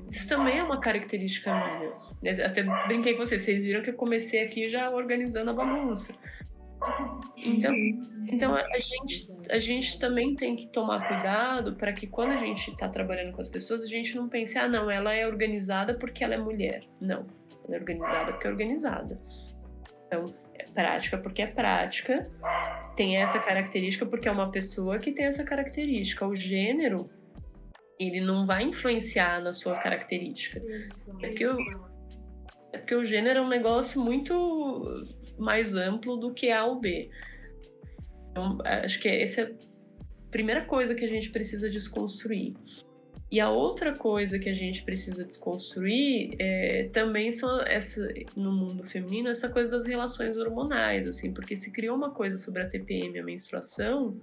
Isso 0.09 0.29
também 0.29 0.59
é 0.59 0.63
uma 0.63 0.79
característica 0.79 1.53
minha. 1.53 2.45
Até 2.45 2.63
brinquei 2.87 3.13
com 3.15 3.25
vocês, 3.25 3.41
vocês 3.41 3.63
viram 3.63 3.81
que 3.81 3.89
eu 3.89 3.95
comecei 3.95 4.43
aqui 4.43 4.69
já 4.69 4.89
organizando 4.89 5.51
a 5.51 5.53
bagunça. 5.53 6.13
Então, 7.37 7.73
então 8.27 8.55
a, 8.55 8.79
gente, 8.79 9.29
a 9.49 9.59
gente 9.59 9.99
também 9.99 10.35
tem 10.35 10.55
que 10.55 10.67
tomar 10.67 11.07
cuidado 11.07 11.75
para 11.75 11.93
que 11.93 12.07
quando 12.07 12.31
a 12.31 12.37
gente 12.37 12.71
está 12.71 12.89
trabalhando 12.89 13.33
com 13.33 13.41
as 13.41 13.49
pessoas, 13.49 13.83
a 13.83 13.87
gente 13.87 14.15
não 14.15 14.27
pense, 14.27 14.57
ah, 14.57 14.67
não, 14.67 14.89
ela 14.89 15.13
é 15.13 15.27
organizada 15.27 15.93
porque 15.93 16.23
ela 16.23 16.35
é 16.35 16.37
mulher. 16.37 16.83
Não, 16.99 17.25
ela 17.65 17.75
é 17.75 17.79
organizada 17.79 18.33
porque 18.33 18.47
é 18.47 18.49
organizada. 18.49 19.17
Então, 20.07 20.25
é 20.55 20.65
prática 20.65 21.17
porque 21.17 21.41
é 21.41 21.47
prática, 21.47 22.29
tem 22.95 23.17
essa 23.17 23.39
característica 23.39 24.05
porque 24.05 24.27
é 24.27 24.31
uma 24.31 24.51
pessoa 24.51 24.99
que 24.99 25.11
tem 25.11 25.25
essa 25.25 25.43
característica. 25.43 26.25
O 26.25 26.35
gênero, 26.35 27.09
ele 27.99 28.21
não 28.21 28.45
vai 28.45 28.63
influenciar 28.63 29.41
na 29.41 29.53
sua 29.53 29.75
característica. 29.77 30.59
É 31.21 31.27
porque 31.27 31.45
o, 31.45 31.57
é 32.73 32.77
porque 32.77 32.95
o 32.95 33.05
gênero 33.05 33.39
é 33.39 33.41
um 33.41 33.47
negócio 33.47 34.01
muito 34.01 35.05
mais 35.37 35.73
amplo 35.75 36.17
do 36.17 36.33
que 36.33 36.51
A 36.51 36.65
ou 36.65 36.79
B. 36.79 37.09
Então, 38.37 38.59
acho 38.63 38.99
que 38.99 39.07
essa 39.07 39.41
é 39.41 39.43
a 39.45 39.49
primeira 40.29 40.63
coisa 40.63 40.93
que 40.93 41.03
a 41.03 41.07
gente 41.07 41.31
precisa 41.31 41.67
desconstruir. 41.69 42.55
E 43.29 43.41
a 43.41 43.49
outra 43.49 43.93
coisa 43.93 44.39
que 44.39 44.47
a 44.47 44.53
gente 44.53 44.83
precisa 44.83 45.25
desconstruir 45.25 46.35
é, 46.39 46.89
também 46.93 47.31
são 47.31 47.61
essa, 47.61 48.07
no 48.35 48.53
mundo 48.53 48.83
feminino 48.83 49.27
essa 49.27 49.49
coisa 49.49 49.69
das 49.71 49.85
relações 49.85 50.37
hormonais, 50.37 51.05
assim, 51.05 51.33
porque 51.33 51.55
se 51.55 51.71
criou 51.71 51.97
uma 51.97 52.11
coisa 52.11 52.37
sobre 52.37 52.61
a 52.61 52.67
TPM, 52.67 53.19
a 53.19 53.23
menstruação, 53.23 54.21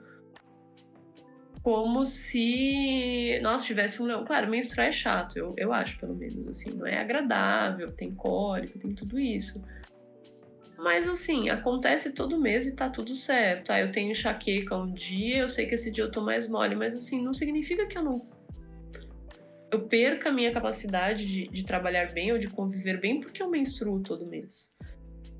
como 1.62 2.06
se 2.06 3.38
nós 3.42 3.64
tivéssemos. 3.64 4.14
Um... 4.14 4.24
Claro, 4.24 4.48
menstruar 4.48 4.88
é 4.88 4.92
chato, 4.92 5.36
eu, 5.36 5.54
eu 5.58 5.72
acho, 5.72 5.98
pelo 5.98 6.14
menos, 6.14 6.48
assim, 6.48 6.70
não 6.70 6.86
é 6.86 6.98
agradável, 6.98 7.92
tem 7.92 8.14
cólica, 8.14 8.78
tem 8.78 8.94
tudo 8.94 9.18
isso. 9.18 9.60
Mas 10.76 11.08
assim, 11.08 11.48
acontece 11.48 12.12
todo 12.12 12.40
mês 12.40 12.66
e 12.66 12.72
tá 12.72 12.90
tudo 12.90 13.10
certo. 13.14 13.72
Eu 13.72 13.90
tenho 13.90 14.10
enxaqueca 14.10 14.76
um 14.76 14.92
dia, 14.92 15.38
eu 15.38 15.48
sei 15.48 15.66
que 15.66 15.74
esse 15.74 15.90
dia 15.90 16.04
eu 16.04 16.10
tô 16.10 16.20
mais 16.20 16.48
mole, 16.48 16.74
mas 16.74 16.94
assim, 16.94 17.22
não 17.22 17.32
significa 17.32 17.86
que 17.86 17.96
eu 17.96 18.02
não 18.02 18.26
eu 19.70 19.88
perca 19.88 20.28
a 20.28 20.32
minha 20.32 20.52
capacidade 20.52 21.26
de, 21.26 21.48
de 21.48 21.64
trabalhar 21.64 22.12
bem 22.12 22.30
ou 22.30 22.38
de 22.38 22.46
conviver 22.46 23.00
bem 23.00 23.20
porque 23.20 23.42
eu 23.42 23.50
menstruo 23.50 24.00
todo 24.00 24.24
mês. 24.24 24.72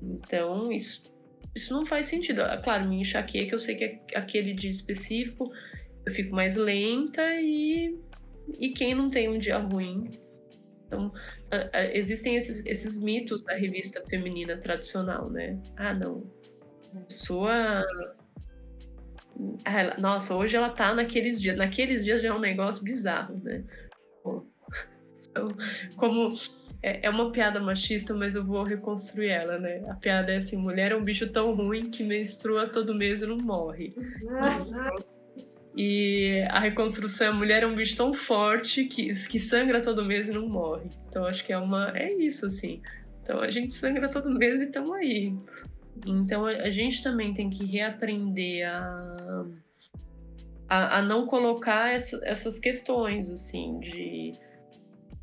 Então, 0.01 0.73
isso, 0.73 1.09
isso 1.55 1.73
não 1.73 1.85
faz 1.85 2.07
sentido. 2.07 2.41
Ah, 2.41 2.57
claro, 2.57 2.85
me 2.85 2.99
enxaqueca, 2.99 3.55
eu 3.55 3.59
sei 3.59 3.75
que 3.75 3.83
é 3.85 4.01
aquele 4.13 4.53
dia 4.53 4.69
específico 4.69 5.49
eu 6.05 6.13
fico 6.13 6.35
mais 6.35 6.55
lenta 6.55 7.21
e, 7.41 7.97
e 8.59 8.69
quem 8.69 8.93
não 8.93 9.09
tem 9.09 9.27
um 9.27 9.37
dia 9.37 9.57
ruim. 9.57 10.11
Então, 10.85 11.11
existem 11.93 12.35
esses, 12.35 12.65
esses 12.65 12.97
mitos 12.97 13.43
da 13.43 13.55
revista 13.55 14.01
feminina 14.07 14.57
tradicional, 14.57 15.29
né? 15.29 15.59
Ah, 15.75 15.93
não. 15.93 16.23
Sua. 17.09 17.83
Ah, 19.65 19.99
nossa, 19.99 20.35
hoje 20.35 20.55
ela 20.55 20.69
tá 20.69 20.93
naqueles 20.93 21.41
dias. 21.41 21.57
Naqueles 21.57 22.03
dias 22.03 22.21
já 22.21 22.29
é 22.29 22.33
um 22.33 22.39
negócio 22.39 22.83
bizarro, 22.83 23.39
né? 23.43 23.63
Então, 25.29 25.49
como 25.97 26.37
é, 26.81 27.07
é 27.07 27.09
uma 27.09 27.31
piada 27.31 27.59
machista, 27.59 28.13
mas 28.13 28.35
eu 28.35 28.45
vou 28.45 28.63
reconstruir 28.63 29.29
ela, 29.29 29.57
né? 29.57 29.83
A 29.89 29.95
piada 29.95 30.31
é 30.31 30.37
assim: 30.37 30.55
mulher 30.55 30.91
é 30.91 30.95
um 30.95 31.03
bicho 31.03 31.27
tão 31.31 31.53
ruim 31.53 31.89
que 31.89 32.03
menstrua 32.03 32.67
todo 32.67 32.95
mês 32.95 33.21
e 33.21 33.25
não 33.25 33.37
morre. 33.37 33.93
E 35.77 36.45
a 36.49 36.59
reconstrução, 36.59 37.33
a 37.33 37.33
mulher 37.33 37.63
é 37.63 37.67
um 37.67 37.75
bicho 37.75 37.97
tão 37.97 38.13
forte 38.13 38.85
que, 38.85 39.13
que 39.27 39.39
sangra 39.39 39.81
todo 39.81 40.05
mês 40.05 40.29
e 40.29 40.31
não 40.31 40.47
morre. 40.47 40.89
Então 41.09 41.25
acho 41.25 41.43
que 41.43 41.51
é 41.51 41.57
uma. 41.57 41.91
É 41.97 42.13
isso, 42.13 42.45
assim. 42.45 42.81
Então 43.21 43.41
a 43.41 43.49
gente 43.49 43.73
sangra 43.73 44.09
todo 44.09 44.29
mês 44.29 44.61
e 44.61 44.65
estamos 44.65 44.93
aí. 44.93 45.35
Então 46.05 46.45
a, 46.45 46.69
gente 46.69 47.03
também 47.03 47.33
tem 47.33 47.49
que 47.49 47.65
reaprender 47.65 48.69
a, 48.69 49.45
a, 50.69 50.99
a 50.99 51.01
não 51.01 51.25
colocar 51.25 51.93
essa, 51.93 52.21
essas 52.23 52.57
questões, 52.57 53.29
assim, 53.29 53.79
de 53.79 54.33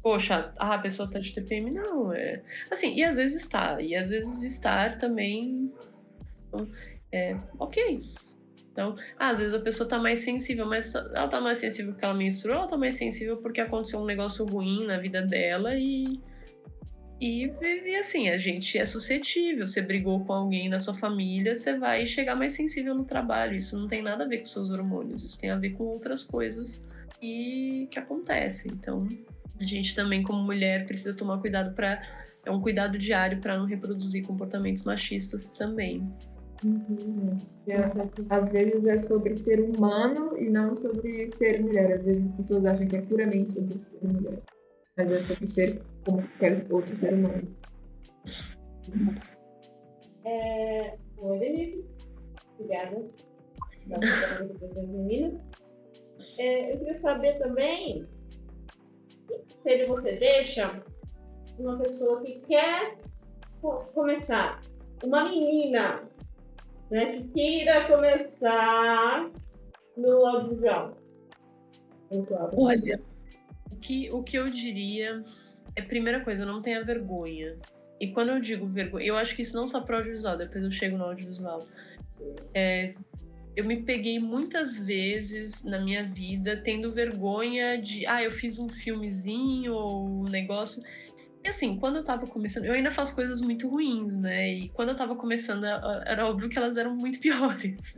poxa, 0.03 0.53
ah, 0.59 0.75
a 0.75 0.79
pessoa 0.79 1.09
tá 1.09 1.21
de 1.21 1.33
TPM, 1.33 1.71
não, 1.71 2.13
é. 2.13 2.43
Assim, 2.71 2.95
e 2.95 3.05
às 3.05 3.17
vezes 3.17 3.43
está, 3.43 3.81
e 3.81 3.95
às 3.95 4.11
vezes 4.11 4.43
estar 4.43 4.99
também. 4.99 5.73
É, 7.11 7.37
ok. 7.59 8.03
Então, 8.73 8.97
às 9.19 9.39
vezes 9.39 9.53
a 9.53 9.61
pessoa 9.61 9.87
tá 9.87 9.99
mais 9.99 10.21
sensível, 10.21 10.67
mas 10.67 10.95
ela 10.95 11.29
tá 11.29 11.41
mais 11.41 11.59
sensível 11.59 11.93
porque 11.93 12.05
ela 12.05 12.15
menstruou, 12.15 12.59
ela 12.59 12.67
tá 12.67 12.77
mais 12.77 12.95
sensível 12.95 13.37
porque 13.37 13.61
aconteceu 13.61 14.01
um 14.01 14.07
negócio 14.07 14.45
ruim 14.47 14.87
na 14.87 14.99
vida 14.99 15.23
dela 15.23 15.75
e. 15.77 16.19
E, 17.21 17.53
e 17.63 17.95
assim, 17.95 18.31
a 18.31 18.37
gente 18.37 18.77
é 18.77 18.85
suscetível. 18.85 19.69
Você 19.69 19.81
brigou 19.81 20.25
com 20.25 20.33
alguém 20.33 20.69
na 20.69 20.81
sua 20.81 20.93
família, 20.93 21.55
você 21.55 21.79
vai 21.79 22.05
chegar 22.05 22.35
mais 22.35 22.53
sensível 22.55 22.97
no 22.97 23.05
trabalho. 23.05 23.57
Isso 23.57 23.79
não 23.79 23.87
tem 23.87 24.03
nada 24.03 24.25
a 24.25 24.27
ver 24.27 24.39
com 24.39 24.47
seus 24.47 24.73
hormônios, 24.73 25.23
isso 25.23 25.39
tem 25.39 25.51
a 25.51 25.57
ver 25.57 25.71
com 25.71 25.85
outras 25.85 26.25
coisas 26.25 26.85
que, 27.21 27.87
que 27.93 27.99
acontecem. 28.01 28.73
Então, 28.73 29.07
a 29.61 29.63
gente 29.63 29.95
também, 29.95 30.25
como 30.25 30.43
mulher, 30.43 30.85
precisa 30.85 31.15
tomar 31.15 31.39
cuidado 31.39 31.75
para. 31.75 32.03
É 32.45 32.51
um 32.51 32.61
cuidado 32.61 32.99
diário 32.99 33.41
para 33.41 33.57
não 33.57 33.67
reproduzir 33.67 34.27
comportamentos 34.27 34.83
machistas 34.83 35.49
também. 35.49 36.05
Uhum. 36.65 37.39
Às 38.31 38.53
vezes 38.53 38.85
é 38.85 38.99
sobre 39.01 39.37
ser 39.39 39.61
humano 39.61 40.37
e 40.39 40.49
não 40.49 40.77
sobre 40.77 41.31
ser 41.37 41.61
mulher. 41.63 41.95
Às 41.95 42.05
vezes 42.05 42.27
as 42.27 42.37
pessoas 42.37 42.65
acham 42.67 42.87
que 42.87 42.97
é 42.97 43.03
puramente 43.03 43.53
sobre 43.53 43.79
ser 43.85 44.07
mulher. 44.07 44.43
Mas 44.97 45.11
é 45.11 45.23
sobre 45.25 45.47
ser 45.47 45.83
como 46.05 46.19
qualquer 46.19 46.67
outro 46.71 46.97
ser 46.97 47.15
humano. 47.15 47.49
É... 50.25 50.97
Oi, 51.19 51.39
Denise. 51.39 51.85
Obrigada. 52.59 53.05
Obrigada 53.87 55.43
é, 56.39 56.73
eu 56.73 56.79
queria 56.79 56.95
saber 56.95 57.39
também 57.39 58.07
se 59.55 59.87
você 59.87 60.13
deixa 60.17 60.83
uma 61.59 61.79
pessoa 61.79 62.21
que 62.23 62.41
quer 62.41 62.97
começar, 63.95 64.61
uma 65.05 65.25
menina 65.25 66.03
né, 66.93 67.07
que 67.07 67.29
queira 67.29 67.89
começar 67.89 69.31
no 69.97 70.27
audiovisual. 70.27 70.97
Olha, 72.55 73.01
o 73.71 73.77
que, 73.77 74.11
o 74.13 74.23
que 74.23 74.37
eu 74.37 74.51
diria 74.51 75.25
é, 75.75 75.81
primeira 75.81 76.21
coisa, 76.21 76.45
não 76.45 76.61
tenha 76.61 76.85
vergonha. 76.85 77.57
E 77.99 78.09
quando 78.09 78.31
eu 78.31 78.41
digo 78.41 78.67
vergonha, 78.67 79.07
eu 79.07 79.17
acho 79.17 79.35
que 79.35 79.43
isso 79.43 79.57
não 79.57 79.67
só 79.67 79.81
para 79.81 79.97
audiovisual, 79.97 80.37
depois 80.37 80.63
eu 80.63 80.71
chego 80.71 80.99
no 80.99 81.05
audiovisual. 81.05 81.67
É, 82.53 82.93
eu 83.57 83.65
me 83.65 83.83
peguei 83.83 84.19
muitas 84.19 84.77
vezes 84.77 85.65
na 85.65 85.79
minha 85.79 86.05
vida 86.05 86.61
tendo 86.63 86.93
vergonha 86.93 87.81
de, 87.81 88.07
ah, 88.07 88.23
eu 88.23 88.31
fiz 88.31 88.59
um 88.59 88.69
filmezinho 88.69 89.73
ou 89.73 90.07
um 90.07 90.25
negócio. 90.25 90.83
E 91.45 91.49
assim, 91.49 91.77
quando 91.77 91.97
eu 91.97 92.05
tava 92.05 92.27
começando, 92.27 92.67
eu 92.67 92.73
ainda 92.73 92.91
faço 92.91 93.15
coisas 93.15 93.41
muito 93.41 93.69
ruins, 93.69 94.15
né? 94.15 94.53
E 94.53 94.69
quando 94.71 94.91
eu 94.91 94.97
tava 94.97 95.17
começando, 95.17 95.65
era 95.65 96.27
óbvio 96.27 96.49
que 96.49 96.57
elas 96.57 96.77
eram 96.77 96.95
muito 96.95 97.19
piores. 97.21 97.97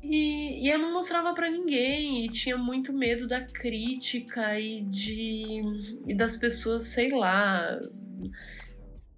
E, 0.00 0.64
e 0.64 0.70
eu 0.70 0.78
não 0.78 0.92
mostrava 0.92 1.34
para 1.34 1.50
ninguém, 1.50 2.24
e 2.24 2.28
tinha 2.28 2.56
muito 2.56 2.92
medo 2.92 3.26
da 3.26 3.40
crítica 3.40 4.58
e 4.58 4.82
de 4.82 5.62
e 6.06 6.14
das 6.14 6.36
pessoas, 6.36 6.84
sei 6.84 7.10
lá. 7.10 7.80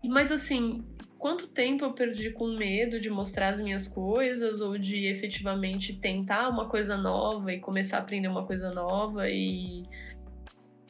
Mas 0.02 0.32
assim, 0.32 0.82
quanto 1.18 1.46
tempo 1.46 1.84
eu 1.84 1.92
perdi 1.92 2.30
com 2.30 2.56
medo 2.56 2.98
de 2.98 3.10
mostrar 3.10 3.50
as 3.50 3.60
minhas 3.60 3.86
coisas 3.86 4.62
ou 4.62 4.78
de 4.78 5.06
efetivamente 5.06 5.92
tentar 5.92 6.48
uma 6.48 6.66
coisa 6.68 6.96
nova 6.96 7.52
e 7.52 7.60
começar 7.60 7.98
a 7.98 8.00
aprender 8.00 8.28
uma 8.28 8.46
coisa 8.46 8.70
nova 8.70 9.28
e, 9.28 9.84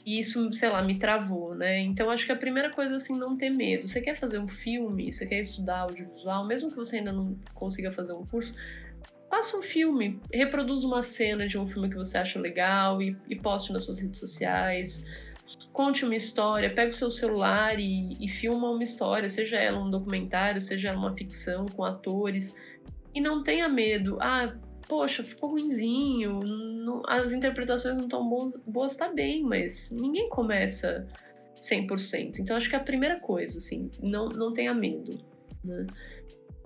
e 0.05 0.19
isso, 0.19 0.53
sei 0.53 0.69
lá, 0.69 0.83
me 0.83 0.99
travou, 0.99 1.55
né? 1.55 1.81
Então 1.81 2.11
acho 2.11 2.27
que 2.27 2.33
a 2.33 2.37
primeira 2.37 2.71
coisa 2.71 2.97
assim 2.97 3.17
não 3.17 3.37
ter 3.37 3.51
medo. 3.51 3.87
Você 3.87 4.01
quer 4.01 4.17
fazer 4.17 4.39
um 4.39 4.49
filme, 4.49 5.13
você 5.13 5.27
quer 5.27 5.39
estudar 5.39 5.81
audiovisual, 5.81 6.47
mesmo 6.47 6.71
que 6.71 6.77
você 6.77 6.99
ainda 6.99 7.13
não 7.13 7.39
consiga 7.55 7.93
fazer 7.93 8.13
um 8.13 8.25
curso, 8.27 8.55
faça 9.29 9.57
um 9.57 9.63
filme, 9.63 10.21
reproduza 10.33 10.87
uma 10.87 11.03
cena 11.03 11.47
de 11.47 11.59
um 11.59 11.67
filme 11.67 11.89
que 11.89 11.97
você 11.97 12.19
acha 12.19 12.39
legal 12.39 13.01
e, 13.01 13.17
e 13.29 13.37
poste 13.37 13.73
nas 13.73 13.85
suas 13.85 13.99
redes 13.99 14.19
sociais 14.19 15.05
conte 15.73 16.05
uma 16.05 16.15
história, 16.15 16.73
pega 16.73 16.91
o 16.91 16.95
seu 16.95 17.11
celular 17.11 17.79
e, 17.79 18.17
e 18.21 18.29
filma 18.29 18.71
uma 18.71 18.83
história, 18.83 19.29
seja 19.29 19.57
ela 19.57 19.79
um 19.79 19.91
documentário, 19.91 20.61
seja 20.61 20.89
ela 20.89 20.99
uma 20.99 21.17
ficção 21.17 21.67
com 21.67 21.85
atores, 21.85 22.55
e 23.15 23.21
não 23.21 23.43
tenha 23.43 23.69
medo. 23.69 24.19
Ah, 24.21 24.55
poxa, 24.91 25.23
ficou 25.23 25.51
ruimzinho, 25.51 26.41
não, 26.41 27.01
as 27.07 27.33
interpretações 27.33 27.97
não 27.97 28.07
estão 28.07 28.53
boas, 28.67 28.97
tá 28.97 29.09
bem, 29.09 29.41
mas 29.45 29.89
ninguém 29.93 30.29
começa 30.29 31.07
100%. 31.61 32.41
Então 32.41 32.57
acho 32.57 32.69
que 32.69 32.75
é 32.75 32.79
a 32.79 32.83
primeira 32.83 33.21
coisa, 33.21 33.59
assim, 33.59 33.89
não, 34.03 34.29
não 34.31 34.53
tenha 34.53 34.75
medo. 34.75 35.17
Né? 35.65 35.87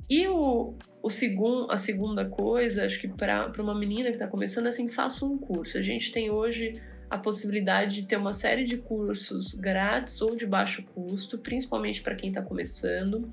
E 0.08 0.26
o, 0.26 0.74
o 1.02 1.10
segundo, 1.10 1.70
a 1.70 1.76
segunda 1.76 2.24
coisa, 2.24 2.86
acho 2.86 2.98
que 2.98 3.08
para 3.08 3.52
uma 3.58 3.74
menina 3.74 4.08
que 4.08 4.16
está 4.16 4.26
começando, 4.26 4.66
é 4.66 4.68
assim, 4.70 4.88
faça 4.88 5.26
um 5.26 5.36
curso. 5.36 5.76
A 5.76 5.82
gente 5.82 6.10
tem 6.10 6.30
hoje 6.30 6.80
a 7.10 7.18
possibilidade 7.18 7.96
de 7.96 8.06
ter 8.06 8.16
uma 8.16 8.32
série 8.32 8.64
de 8.64 8.78
cursos 8.78 9.52
grátis 9.52 10.22
ou 10.22 10.34
de 10.34 10.46
baixo 10.46 10.82
custo, 10.94 11.36
principalmente 11.36 12.00
para 12.00 12.14
quem 12.14 12.30
está 12.30 12.40
começando. 12.40 13.30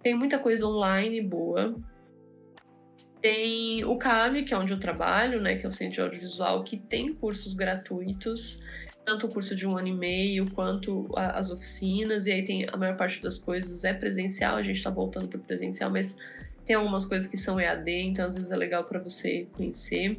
Tem 0.00 0.14
muita 0.14 0.38
coisa 0.38 0.64
online 0.64 1.20
boa. 1.20 1.74
Tem 3.22 3.84
o 3.84 3.96
CAVE, 3.96 4.42
que 4.42 4.52
é 4.52 4.58
onde 4.58 4.72
eu 4.72 4.80
trabalho, 4.80 5.40
né, 5.40 5.54
que 5.54 5.64
é 5.64 5.68
o 5.68 5.72
Centro 5.72 5.94
de 5.94 6.00
Audiovisual, 6.00 6.64
que 6.64 6.76
tem 6.76 7.14
cursos 7.14 7.54
gratuitos, 7.54 8.60
tanto 9.04 9.26
o 9.26 9.28
curso 9.28 9.54
de 9.54 9.64
um 9.64 9.78
ano 9.78 9.86
e 9.88 9.92
meio 9.92 10.50
quanto 10.50 11.08
a, 11.16 11.38
as 11.38 11.52
oficinas, 11.52 12.26
e 12.26 12.32
aí 12.32 12.44
tem 12.44 12.66
a 12.68 12.76
maior 12.76 12.96
parte 12.96 13.22
das 13.22 13.38
coisas 13.38 13.84
é 13.84 13.94
presencial, 13.94 14.56
a 14.56 14.62
gente 14.62 14.76
está 14.76 14.90
voltando 14.90 15.28
para 15.28 15.38
presencial, 15.38 15.88
mas 15.88 16.16
tem 16.64 16.74
algumas 16.74 17.04
coisas 17.04 17.28
que 17.28 17.36
são 17.36 17.60
EAD, 17.60 17.90
então 17.90 18.26
às 18.26 18.34
vezes 18.34 18.50
é 18.50 18.56
legal 18.56 18.84
para 18.84 18.98
você 18.98 19.46
conhecer. 19.52 20.18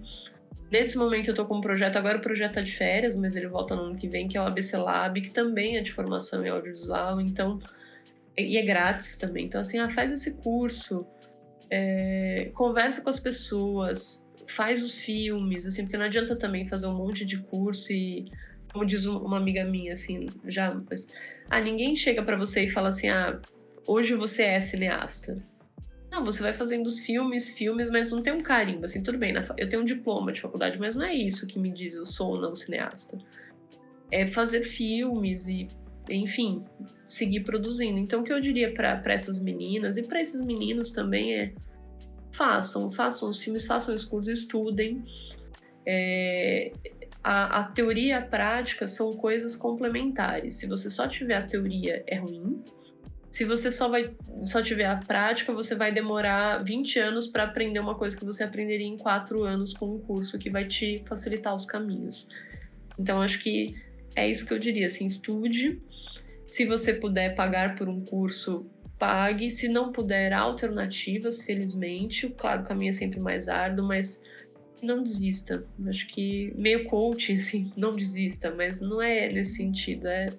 Nesse 0.71 0.97
momento 0.97 1.27
eu 1.27 1.35
tô 1.35 1.45
com 1.45 1.57
um 1.57 1.61
projeto, 1.61 1.97
agora 1.97 2.17
o 2.17 2.21
projeto 2.21 2.53
tá 2.53 2.61
de 2.61 2.71
férias, 2.71 3.17
mas 3.17 3.35
ele 3.35 3.47
volta 3.47 3.75
no 3.75 3.83
ano 3.83 3.95
que 3.97 4.07
vem, 4.07 4.29
que 4.29 4.37
é 4.37 4.41
o 4.41 4.45
ABC 4.45 4.77
Lab, 4.77 5.21
que 5.21 5.29
também 5.29 5.77
é 5.77 5.81
de 5.81 5.91
formação 5.91 6.45
em 6.45 6.49
audiovisual, 6.49 7.19
então. 7.19 7.59
E 8.35 8.57
é 8.57 8.63
grátis 8.63 9.15
também. 9.15 9.45
Então, 9.45 9.61
assim, 9.61 9.77
ah, 9.77 9.87
faz 9.87 10.11
esse 10.11 10.31
curso, 10.31 11.05
é, 11.75 12.51
conversa 12.53 13.01
com 13.01 13.09
as 13.09 13.19
pessoas, 13.19 14.23
faz 14.45 14.83
os 14.83 14.99
filmes, 14.99 15.65
assim, 15.65 15.81
porque 15.81 15.97
não 15.97 16.05
adianta 16.05 16.35
também 16.35 16.67
fazer 16.67 16.85
um 16.85 16.93
monte 16.93 17.25
de 17.25 17.39
curso 17.39 17.91
e, 17.91 18.31
como 18.71 18.85
diz 18.85 19.07
uma 19.07 19.37
amiga 19.37 19.65
minha, 19.65 19.93
assim, 19.93 20.29
já, 20.45 20.79
mas, 20.87 21.07
ah, 21.49 21.59
ninguém 21.59 21.95
chega 21.95 22.21
para 22.21 22.37
você 22.37 22.65
e 22.65 22.69
fala 22.69 22.89
assim, 22.89 23.09
ah, 23.09 23.41
hoje 23.87 24.13
você 24.13 24.43
é 24.43 24.59
cineasta. 24.59 25.43
Não, 26.11 26.23
você 26.23 26.43
vai 26.43 26.53
fazendo 26.53 26.85
os 26.85 26.99
filmes, 26.99 27.49
filmes, 27.49 27.89
mas 27.89 28.11
não 28.11 28.21
tem 28.21 28.33
um 28.33 28.43
carimbo, 28.43 28.85
assim, 28.85 29.01
tudo 29.01 29.17
bem, 29.17 29.33
eu 29.57 29.67
tenho 29.67 29.81
um 29.81 29.85
diploma 29.85 30.31
de 30.31 30.41
faculdade, 30.41 30.77
mas 30.77 30.93
não 30.93 31.03
é 31.03 31.13
isso 31.15 31.47
que 31.47 31.57
me 31.57 31.71
diz 31.71 31.95
eu 31.95 32.05
sou 32.05 32.33
ou 32.33 32.39
não 32.39 32.55
cineasta. 32.55 33.17
É 34.11 34.27
fazer 34.27 34.63
filmes 34.63 35.47
e, 35.47 35.67
enfim, 36.09 36.63
seguir 37.07 37.41
produzindo. 37.41 37.97
Então, 37.97 38.21
o 38.21 38.23
que 38.23 38.33
eu 38.33 38.39
diria 38.39 38.73
para 38.73 39.01
essas 39.13 39.39
meninas 39.39 39.97
e 39.97 40.03
para 40.03 40.21
esses 40.21 40.41
meninos 40.41 40.91
também 40.91 41.33
é 41.33 41.53
façam, 42.31 42.89
façam 42.89 43.29
os 43.29 43.41
filmes, 43.41 43.65
façam 43.65 43.93
os 43.93 44.03
cursos, 44.03 44.39
estudem. 44.39 45.03
É, 45.85 46.71
a, 47.23 47.59
a, 47.59 47.63
teoria 47.65 48.07
e 48.07 48.11
a 48.13 48.21
prática 48.21 48.87
são 48.87 49.13
coisas 49.13 49.55
complementares. 49.55 50.55
Se 50.55 50.67
você 50.67 50.89
só 50.89 51.07
tiver 51.07 51.35
a 51.35 51.43
teoria, 51.43 52.03
é 52.07 52.17
ruim. 52.17 52.63
Se 53.31 53.45
você 53.45 53.71
só 53.71 53.87
vai 53.89 54.15
só 54.45 54.61
tiver 54.61 54.85
a 54.85 54.97
prática, 54.97 55.51
você 55.53 55.73
vai 55.73 55.91
demorar 55.91 56.63
20 56.63 56.99
anos 56.99 57.27
para 57.27 57.43
aprender 57.43 57.79
uma 57.79 57.95
coisa 57.95 58.15
que 58.15 58.25
você 58.25 58.43
aprenderia 58.43 58.85
em 58.85 58.97
4 58.97 59.43
anos 59.43 59.73
com 59.73 59.95
um 59.95 59.99
curso 59.99 60.37
que 60.37 60.49
vai 60.49 60.67
te 60.67 61.03
facilitar 61.07 61.55
os 61.55 61.65
caminhos. 61.65 62.29
Então, 62.99 63.21
acho 63.21 63.39
que 63.41 63.75
é 64.15 64.29
isso 64.29 64.45
que 64.45 64.53
eu 64.53 64.59
diria, 64.59 64.85
assim, 64.85 65.05
estude. 65.05 65.81
Se 66.53 66.65
você 66.65 66.93
puder 66.93 67.33
pagar 67.33 67.73
por 67.73 67.89
um 67.89 68.05
curso, 68.05 68.69
pague. 68.99 69.49
Se 69.49 69.67
não 69.67 69.91
puder, 69.91 70.31
alternativas, 70.33 71.41
felizmente. 71.41 72.29
Claro, 72.29 72.61
o 72.61 72.63
caminho 72.63 72.89
é 72.89 72.93
sempre 72.93 73.19
mais 73.19 73.49
árduo, 73.49 73.87
mas 73.87 74.21
não 74.79 75.01
desista. 75.01 75.65
Acho 75.87 76.05
que 76.09 76.53
meio 76.55 76.85
coaching, 76.85 77.37
assim, 77.41 77.73
não 77.75 77.95
desista, 77.95 78.53
mas 78.53 78.79
não 78.79 79.01
é 79.01 79.29
nesse 79.29 79.55
sentido. 79.55 80.07
É 80.07 80.29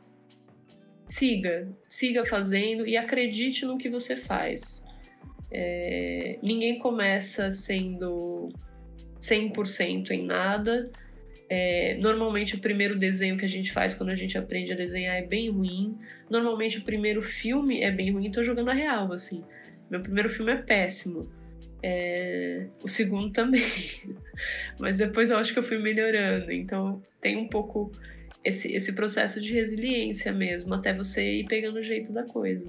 siga, 1.09 1.67
siga 1.89 2.25
fazendo 2.25 2.87
e 2.87 2.97
acredite 2.97 3.67
no 3.67 3.77
que 3.77 3.91
você 3.91 4.15
faz. 4.15 4.87
É, 5.51 6.39
ninguém 6.41 6.79
começa 6.79 7.51
sendo 7.51 8.51
100% 9.21 10.13
em 10.13 10.25
nada. 10.25 10.93
É, 11.57 11.97
normalmente 12.01 12.57
o 12.57 12.59
primeiro 12.59 12.99
desenho 12.99 13.37
que 13.37 13.45
a 13.45 13.49
gente 13.49 13.73
faz 13.73 13.95
quando 13.95 14.09
a 14.09 14.17
gente 14.17 14.37
aprende 14.37 14.73
a 14.73 14.77
desenhar 14.77 15.15
é 15.15 15.23
bem 15.23 15.49
ruim. 15.51 15.97
Normalmente 16.29 16.79
o 16.79 16.83
primeiro 16.83 17.23
filme 17.23 17.81
é 17.81 17.93
bem 17.93 18.11
ruim, 18.11 18.29
tô 18.29 18.43
jogando 18.43 18.71
a 18.71 18.73
real, 18.73 19.13
assim. 19.13 19.45
Meu 19.89 20.01
primeiro 20.01 20.29
filme 20.29 20.51
é 20.51 20.57
péssimo. 20.57 21.31
É, 21.81 22.67
o 22.83 22.89
segundo 22.89 23.31
também. 23.31 23.63
Mas 24.81 24.97
depois 24.97 25.31
eu 25.31 25.37
acho 25.37 25.53
que 25.53 25.59
eu 25.61 25.63
fui 25.63 25.79
melhorando. 25.79 26.51
Então 26.51 27.01
tem 27.21 27.37
um 27.37 27.47
pouco 27.47 27.93
esse, 28.43 28.75
esse 28.75 28.93
processo 28.93 29.41
de 29.41 29.53
resiliência 29.53 30.33
mesmo, 30.33 30.75
até 30.75 30.93
você 30.93 31.39
ir 31.39 31.47
pegando 31.47 31.79
o 31.79 31.85
jeito 31.85 32.13
da 32.13 32.25
coisa. 32.25 32.69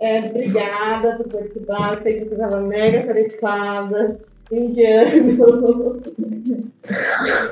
É, 0.00 0.20
obrigada 0.20 1.18
por 1.18 1.28
participar. 1.28 2.02
Sei 2.02 2.20
que 2.20 2.24
você 2.24 2.34
estava 2.34 2.62
mega 2.62 3.06
tarefada 3.06 4.18
indiano. 4.50 6.00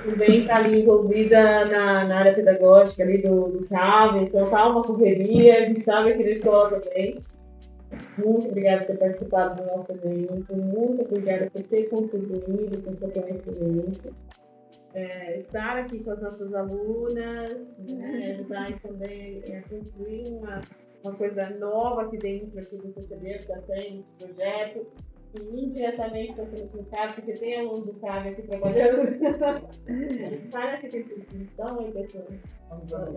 Também 0.05 0.41
está 0.41 0.57
ali 0.57 0.83
envolvida 0.83 1.65
na, 1.65 2.05
na 2.05 2.19
área 2.19 2.35
pedagógica 2.35 3.03
ali 3.03 3.23
do, 3.23 3.49
do 3.49 3.67
CAV, 3.67 4.25
então 4.25 4.51
tá 4.51 4.69
uma 4.69 4.83
correria, 4.83 5.59
a 5.59 5.67
gente 5.67 5.83
sabe 5.83 6.15
que 6.15 6.25
na 6.25 6.31
escola 6.31 6.81
também. 6.81 7.19
Muito 8.19 8.49
obrigada 8.49 8.85
por 8.85 8.87
ter 8.87 8.99
participado 8.99 9.63
do 9.63 9.67
nosso 9.69 9.93
evento, 9.93 10.55
muito 10.55 11.03
obrigada 11.03 11.51
por 11.51 11.63
ter 11.63 11.89
contribuído 11.89 12.83
com 12.83 12.97
seu 12.97 13.11
conhecimento. 13.11 14.15
É, 14.95 15.39
estar 15.41 15.79
aqui 15.79 16.01
com 16.01 16.11
as 16.11 16.21
nossas 16.21 16.53
alunas, 16.53 17.57
né, 17.89 18.35
ajudar 18.35 18.79
também 18.81 19.43
a 19.57 19.63
construir 19.63 20.29
uma, 20.29 20.61
uma 21.03 21.15
coisa 21.15 21.49
nova 21.59 22.03
aqui 22.03 22.19
dentro 22.19 22.61
aqui 22.61 22.77
do 22.77 22.93
CCB, 22.93 23.39
que 23.39 23.39
está 23.39 23.61
sendo 23.63 24.05
projeto 24.19 24.87
e 25.35 25.65
indiretamente 25.65 26.31
está 26.31 26.45
sendo 26.45 26.65
aplicado, 26.65 27.15
porque 27.15 27.33
tem 27.33 27.59
aluno 27.59 27.87
do 27.87 27.95
CAG 27.95 28.29
aqui 28.29 28.43
trabalhando. 28.43 29.19
Parece 30.53 30.89
que 30.89 31.03
tem 31.03 31.27
então, 31.35 31.81
aí, 31.81 31.93
pessoal. 31.93 32.27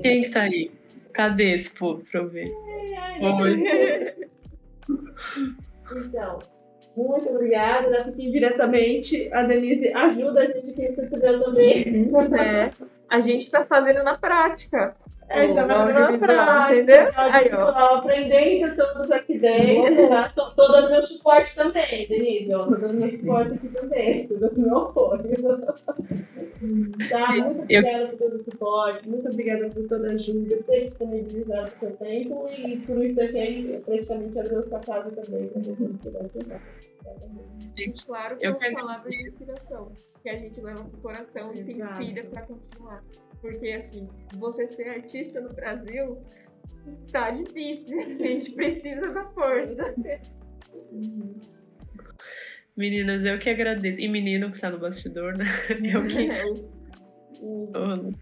Quem 0.01 0.23
que 0.23 0.29
tá 0.29 0.41
aí? 0.43 0.71
Cadê 1.11 1.55
esse 1.55 1.69
povo 1.71 2.03
para 2.09 2.21
eu 2.21 2.29
ver? 2.29 2.51
Oi. 3.21 4.15
então, 5.97 6.39
muito 6.95 7.29
obrigada. 7.29 8.03
Porque 8.03 8.23
indiretamente 8.23 9.31
a 9.33 9.43
Denise 9.43 9.89
ajuda 9.93 10.41
a 10.41 10.45
gente 10.45 10.73
que 10.73 10.81
recebeu 10.81 11.43
também. 11.43 12.09
É. 12.39 12.71
A 13.09 13.19
gente 13.19 13.41
está 13.41 13.65
fazendo 13.65 14.03
na 14.03 14.17
prática. 14.17 14.95
É, 15.27 15.53
tá 15.53 15.65
na 15.65 16.17
prática, 16.17 16.75
entendeu? 16.75 17.11
Aí, 17.15 17.51
ó. 17.51 17.97
Aprendendo 17.97 18.75
todos 18.75 19.11
aqui 19.11 19.39
dentro, 19.39 20.07
tá? 20.07 20.31
Tô, 20.35 20.67
dando 20.67 20.91
meu 20.91 21.03
suporte 21.03 21.55
também, 21.55 22.07
Denise, 22.07 22.53
ó. 22.53 22.65
Tô 22.65 22.75
dando 22.75 22.93
meu 22.93 23.09
suporte 23.09 23.53
aqui 23.53 23.69
também, 23.69 24.27
tudo 24.29 24.49
do 24.49 24.61
meu 24.61 24.77
apoio. 24.77 25.21
Tá? 27.09 27.31
Muito 27.31 27.61
obrigada 27.61 28.07
por 28.07 28.17
todo 28.17 28.35
o 28.35 28.43
suporte, 28.43 29.09
muito 29.09 29.29
obrigada 29.29 29.69
por 29.69 29.87
toda 29.87 30.09
a 30.09 30.11
ajuda, 30.11 30.55
por 30.57 30.63
ter 30.65 30.85
disponibilizado 30.85 31.71
o 31.75 31.79
seu 31.79 31.91
tempo 31.97 32.49
e 32.49 32.77
por 32.77 33.05
isso 33.05 33.21
aqui 33.21 33.81
praticamente 33.85 34.39
abriu 34.39 34.63
sua 34.63 34.79
casa 34.79 35.11
também, 35.11 35.47
para 35.47 35.61
você 35.61 35.87
poder 36.03 36.17
ajudar. 36.17 36.61
Gente, 37.77 38.05
claro 38.05 38.37
que 38.37 38.47
eu 38.47 38.55
quero 38.55 38.75
palavras 38.75 39.11
de 39.11 39.27
inspiração 39.27 39.91
que 40.23 40.29
a 40.29 40.37
gente 40.39 40.59
leva 40.61 40.83
pro 40.83 41.01
coração 41.01 41.53
e 41.53 41.63
se 41.63 41.73
inspira 41.73 42.23
para 42.23 42.41
continuar. 42.43 43.03
Porque, 43.41 43.69
assim, 43.69 44.07
você 44.37 44.67
ser 44.67 44.89
artista 44.89 45.39
no 45.41 45.53
Brasil 45.53 46.17
tá 47.11 47.31
difícil. 47.31 47.99
A 47.99 48.27
gente 48.27 48.51
precisa 48.51 49.11
da 49.11 49.25
força. 49.29 49.95
Uhum. 50.91 51.39
Meninas, 52.75 53.23
eu 53.23 53.39
que 53.39 53.49
agradeço. 53.49 54.01
E 54.01 54.07
menino 54.07 54.51
que 54.51 54.59
tá 54.59 54.69
no 54.69 54.77
bastidor, 54.77 55.37
né? 55.37 55.45
Eu 55.83 56.05
que. 56.07 56.27
Uhum. 57.41 58.13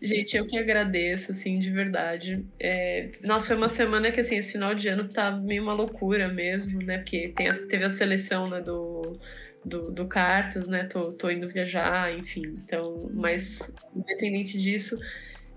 Gente, 0.00 0.36
eu 0.36 0.46
que 0.46 0.56
agradeço, 0.56 1.32
assim, 1.32 1.58
de 1.58 1.70
verdade. 1.70 2.46
É... 2.58 3.10
Nossa, 3.22 3.48
foi 3.48 3.56
uma 3.56 3.68
semana 3.68 4.12
que, 4.12 4.20
assim, 4.20 4.36
esse 4.36 4.52
final 4.52 4.74
de 4.74 4.86
ano 4.86 5.08
tá 5.08 5.32
meio 5.32 5.62
uma 5.62 5.74
loucura 5.74 6.28
mesmo, 6.28 6.80
né? 6.80 6.98
Porque 6.98 7.32
tem 7.34 7.48
teve 7.68 7.84
a 7.84 7.90
seleção, 7.90 8.48
né, 8.48 8.60
do 8.60 9.18
do, 9.64 9.90
do 9.90 10.06
Cartas, 10.06 10.66
né? 10.66 10.84
Tô, 10.84 11.12
tô 11.12 11.30
indo 11.30 11.48
viajar, 11.48 12.16
enfim. 12.16 12.42
Então, 12.64 13.10
mas 13.12 13.60
independente 13.94 14.58
disso, 14.58 14.98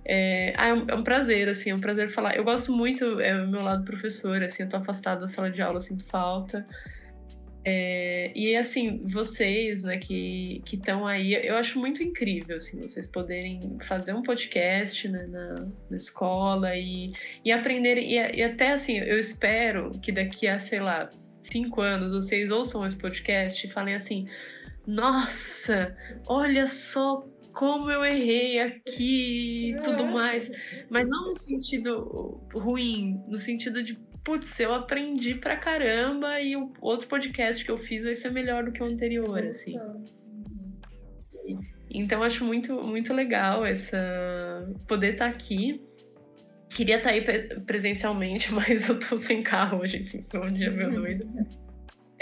é, 0.06 0.54
ah, 0.58 0.68
é, 0.68 0.74
um, 0.74 0.86
é, 0.90 0.96
um, 0.96 1.04
prazer, 1.04 1.48
assim, 1.50 1.70
é 1.70 1.76
um 1.76 1.80
prazer 1.80 2.10
falar. 2.10 2.36
Eu 2.36 2.44
gosto 2.44 2.72
muito, 2.72 3.20
é 3.22 3.42
o 3.42 3.48
meu 3.48 3.62
lado 3.62 3.86
professor, 3.86 4.44
assim, 4.44 4.64
eu 4.64 4.70
tô 4.70 4.78
afastada 4.78 5.22
da 5.22 5.28
sala 5.28 5.50
de 5.50 5.62
aula, 5.62 5.80
sinto 5.80 6.06
falta. 6.06 6.66
É, 7.66 8.30
e 8.36 8.58
assim, 8.58 9.02
vocês, 9.06 9.84
né, 9.84 9.98
que 9.98 10.62
estão 10.66 11.08
aí, 11.08 11.34
eu 11.34 11.56
acho 11.56 11.80
muito 11.80 12.04
incrível, 12.04 12.58
assim, 12.58 12.82
vocês 12.82 13.08
poderem 13.08 13.78
fazer 13.82 14.14
um 14.14 14.22
podcast 14.22 15.08
né, 15.08 15.26
na, 15.28 15.68
na 15.90 15.96
escola 15.96 16.76
e, 16.76 17.14
e 17.46 17.54
aprenderem, 17.54 18.12
e, 18.12 18.16
e 18.16 18.44
até 18.44 18.74
assim, 18.74 18.98
eu 18.98 19.18
espero 19.18 19.92
que 20.02 20.12
daqui 20.12 20.46
a, 20.46 20.60
sei 20.60 20.82
lá, 20.82 21.10
cinco 21.44 21.82
anos 21.82 22.14
vocês 22.14 22.50
ouçam 22.52 22.86
esse 22.86 22.96
podcast 22.96 23.66
e 23.66 23.70
falem 23.70 23.96
assim: 23.96 24.28
nossa, 24.86 25.96
olha 26.26 26.68
só 26.68 27.26
como 27.54 27.90
eu 27.92 28.04
errei 28.04 28.60
aqui 28.60 29.72
e 29.72 29.82
tudo 29.82 30.06
mais. 30.06 30.52
Mas 30.90 31.10
não 31.10 31.28
no 31.28 31.36
sentido 31.36 32.42
ruim, 32.54 33.22
no 33.28 33.38
sentido 33.38 33.84
de, 33.84 33.96
putz, 34.24 34.60
eu 34.60 34.74
aprendi 34.74 35.36
pra 35.36 35.56
caramba 35.56 36.40
e 36.42 36.56
o 36.56 36.74
outro 36.82 37.08
podcast 37.08 37.64
que 37.64 37.72
eu 37.72 37.78
fiz 37.78 38.04
vai 38.04 38.16
ser 38.16 38.32
melhor 38.32 38.66
do 38.66 38.72
que 38.72 38.82
o 38.82 38.86
anterior, 38.86 39.46
assim. 39.46 39.80
Então 41.90 42.24
acho 42.24 42.44
muito, 42.44 42.74
muito 42.82 43.14
legal 43.14 43.64
essa 43.64 43.98
poder 44.88 45.14
estar 45.14 45.30
tá 45.30 45.32
aqui 45.32 45.80
Queria 46.74 46.98
estar 46.98 47.10
tá 47.10 47.16
aí 47.16 47.22
presencialmente, 47.62 48.52
mas 48.54 48.88
eu 48.88 48.98
tô 48.98 49.18
sem 49.18 49.44
carro 49.44 49.80
hoje, 49.80 49.98
enfim, 49.98 50.26
foi 50.30 50.40
um 50.42 50.54
dia 50.54 50.72
uhum. 50.72 50.92
doido. 50.92 51.28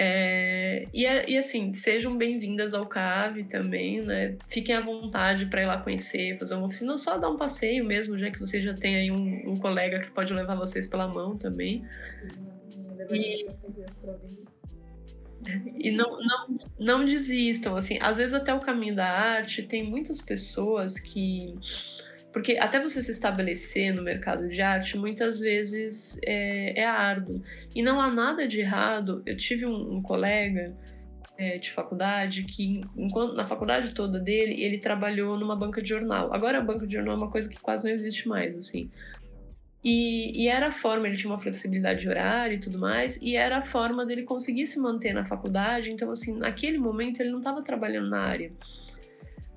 É, 0.03 0.87
e, 0.91 1.03
e, 1.03 1.37
assim, 1.37 1.75
sejam 1.75 2.17
bem-vindas 2.17 2.73
ao 2.73 2.87
CAV 2.87 3.43
também, 3.43 4.01
né? 4.01 4.35
Fiquem 4.47 4.73
à 4.73 4.81
vontade 4.81 5.45
para 5.45 5.61
ir 5.61 5.67
lá 5.67 5.77
conhecer, 5.77 6.39
fazer 6.39 6.55
uma 6.55 6.65
oficina, 6.65 6.97
só 6.97 7.19
dar 7.19 7.29
um 7.29 7.37
passeio 7.37 7.85
mesmo, 7.85 8.17
já 8.17 8.31
que 8.31 8.39
você 8.39 8.59
já 8.59 8.73
tem 8.73 8.95
aí 8.95 9.11
um, 9.11 9.51
um 9.51 9.57
colega 9.57 9.99
que 9.99 10.09
pode 10.09 10.33
levar 10.33 10.55
vocês 10.55 10.87
pela 10.87 11.07
mão 11.07 11.37
também. 11.37 11.85
E, 13.11 13.47
e 15.77 15.91
não, 15.91 16.17
não, 16.19 16.59
não 16.79 17.05
desistam, 17.05 17.75
assim, 17.75 17.99
às 18.01 18.17
vezes 18.17 18.33
até 18.33 18.53
o 18.53 18.59
caminho 18.59 18.95
da 18.95 19.07
arte 19.07 19.61
tem 19.61 19.83
muitas 19.87 20.19
pessoas 20.19 20.99
que 20.99 21.55
porque 22.31 22.57
até 22.57 22.79
você 22.81 23.01
se 23.01 23.11
estabelecer 23.11 23.93
no 23.93 24.01
mercado 24.01 24.47
de 24.47 24.61
arte, 24.61 24.97
muitas 24.97 25.39
vezes 25.39 26.19
é, 26.25 26.79
é 26.79 26.85
árduo. 26.85 27.41
E 27.75 27.81
não 27.81 27.99
há 28.01 28.09
nada 28.09 28.47
de 28.47 28.61
errado. 28.61 29.21
Eu 29.25 29.35
tive 29.35 29.65
um, 29.65 29.97
um 29.97 30.01
colega 30.01 30.75
é, 31.37 31.57
de 31.57 31.71
faculdade 31.71 32.43
que, 32.43 32.81
enquanto 32.95 33.33
na 33.33 33.45
faculdade 33.45 33.93
toda 33.93 34.19
dele, 34.19 34.63
ele 34.63 34.77
trabalhou 34.77 35.37
numa 35.37 35.55
banca 35.55 35.81
de 35.81 35.89
jornal. 35.89 36.33
Agora 36.33 36.59
a 36.59 36.61
banca 36.61 36.87
de 36.87 36.93
jornal 36.93 37.15
é 37.15 37.17
uma 37.17 37.31
coisa 37.31 37.49
que 37.49 37.59
quase 37.59 37.83
não 37.83 37.91
existe 37.91 38.27
mais, 38.27 38.55
assim. 38.55 38.89
E, 39.83 40.43
e, 40.43 40.47
era 40.47 40.67
a 40.67 40.71
forma, 40.71 41.07
ele 41.07 41.17
tinha 41.17 41.31
uma 41.31 41.39
flexibilidade 41.39 42.01
de 42.01 42.09
horário 42.09 42.53
e 42.53 42.59
tudo 42.59 42.77
mais, 42.77 43.17
e 43.19 43.35
era 43.35 43.57
a 43.57 43.61
forma 43.63 44.05
dele 44.05 44.21
conseguir 44.21 44.67
se 44.67 44.79
manter 44.79 45.11
na 45.11 45.25
faculdade. 45.25 45.91
Então, 45.91 46.11
assim, 46.11 46.37
naquele 46.37 46.77
momento 46.77 47.19
ele 47.19 47.31
não 47.31 47.39
estava 47.39 47.63
trabalhando 47.63 48.09
na 48.09 48.19
área. 48.19 48.51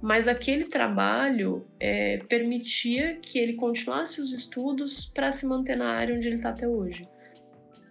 Mas 0.04 0.28
aquele 0.28 0.64
trabalho 0.64 1.66
é, 1.80 2.18
permitia 2.28 3.16
que 3.22 3.38
ele 3.38 3.54
continuasse 3.54 4.20
os 4.20 4.32
estudos 4.32 5.06
para 5.06 5.32
se 5.32 5.46
manter 5.46 5.78
na 5.78 5.88
área 5.88 6.14
onde 6.14 6.26
ele 6.26 6.36
está 6.36 6.50
até 6.50 6.68
hoje. 6.68 7.08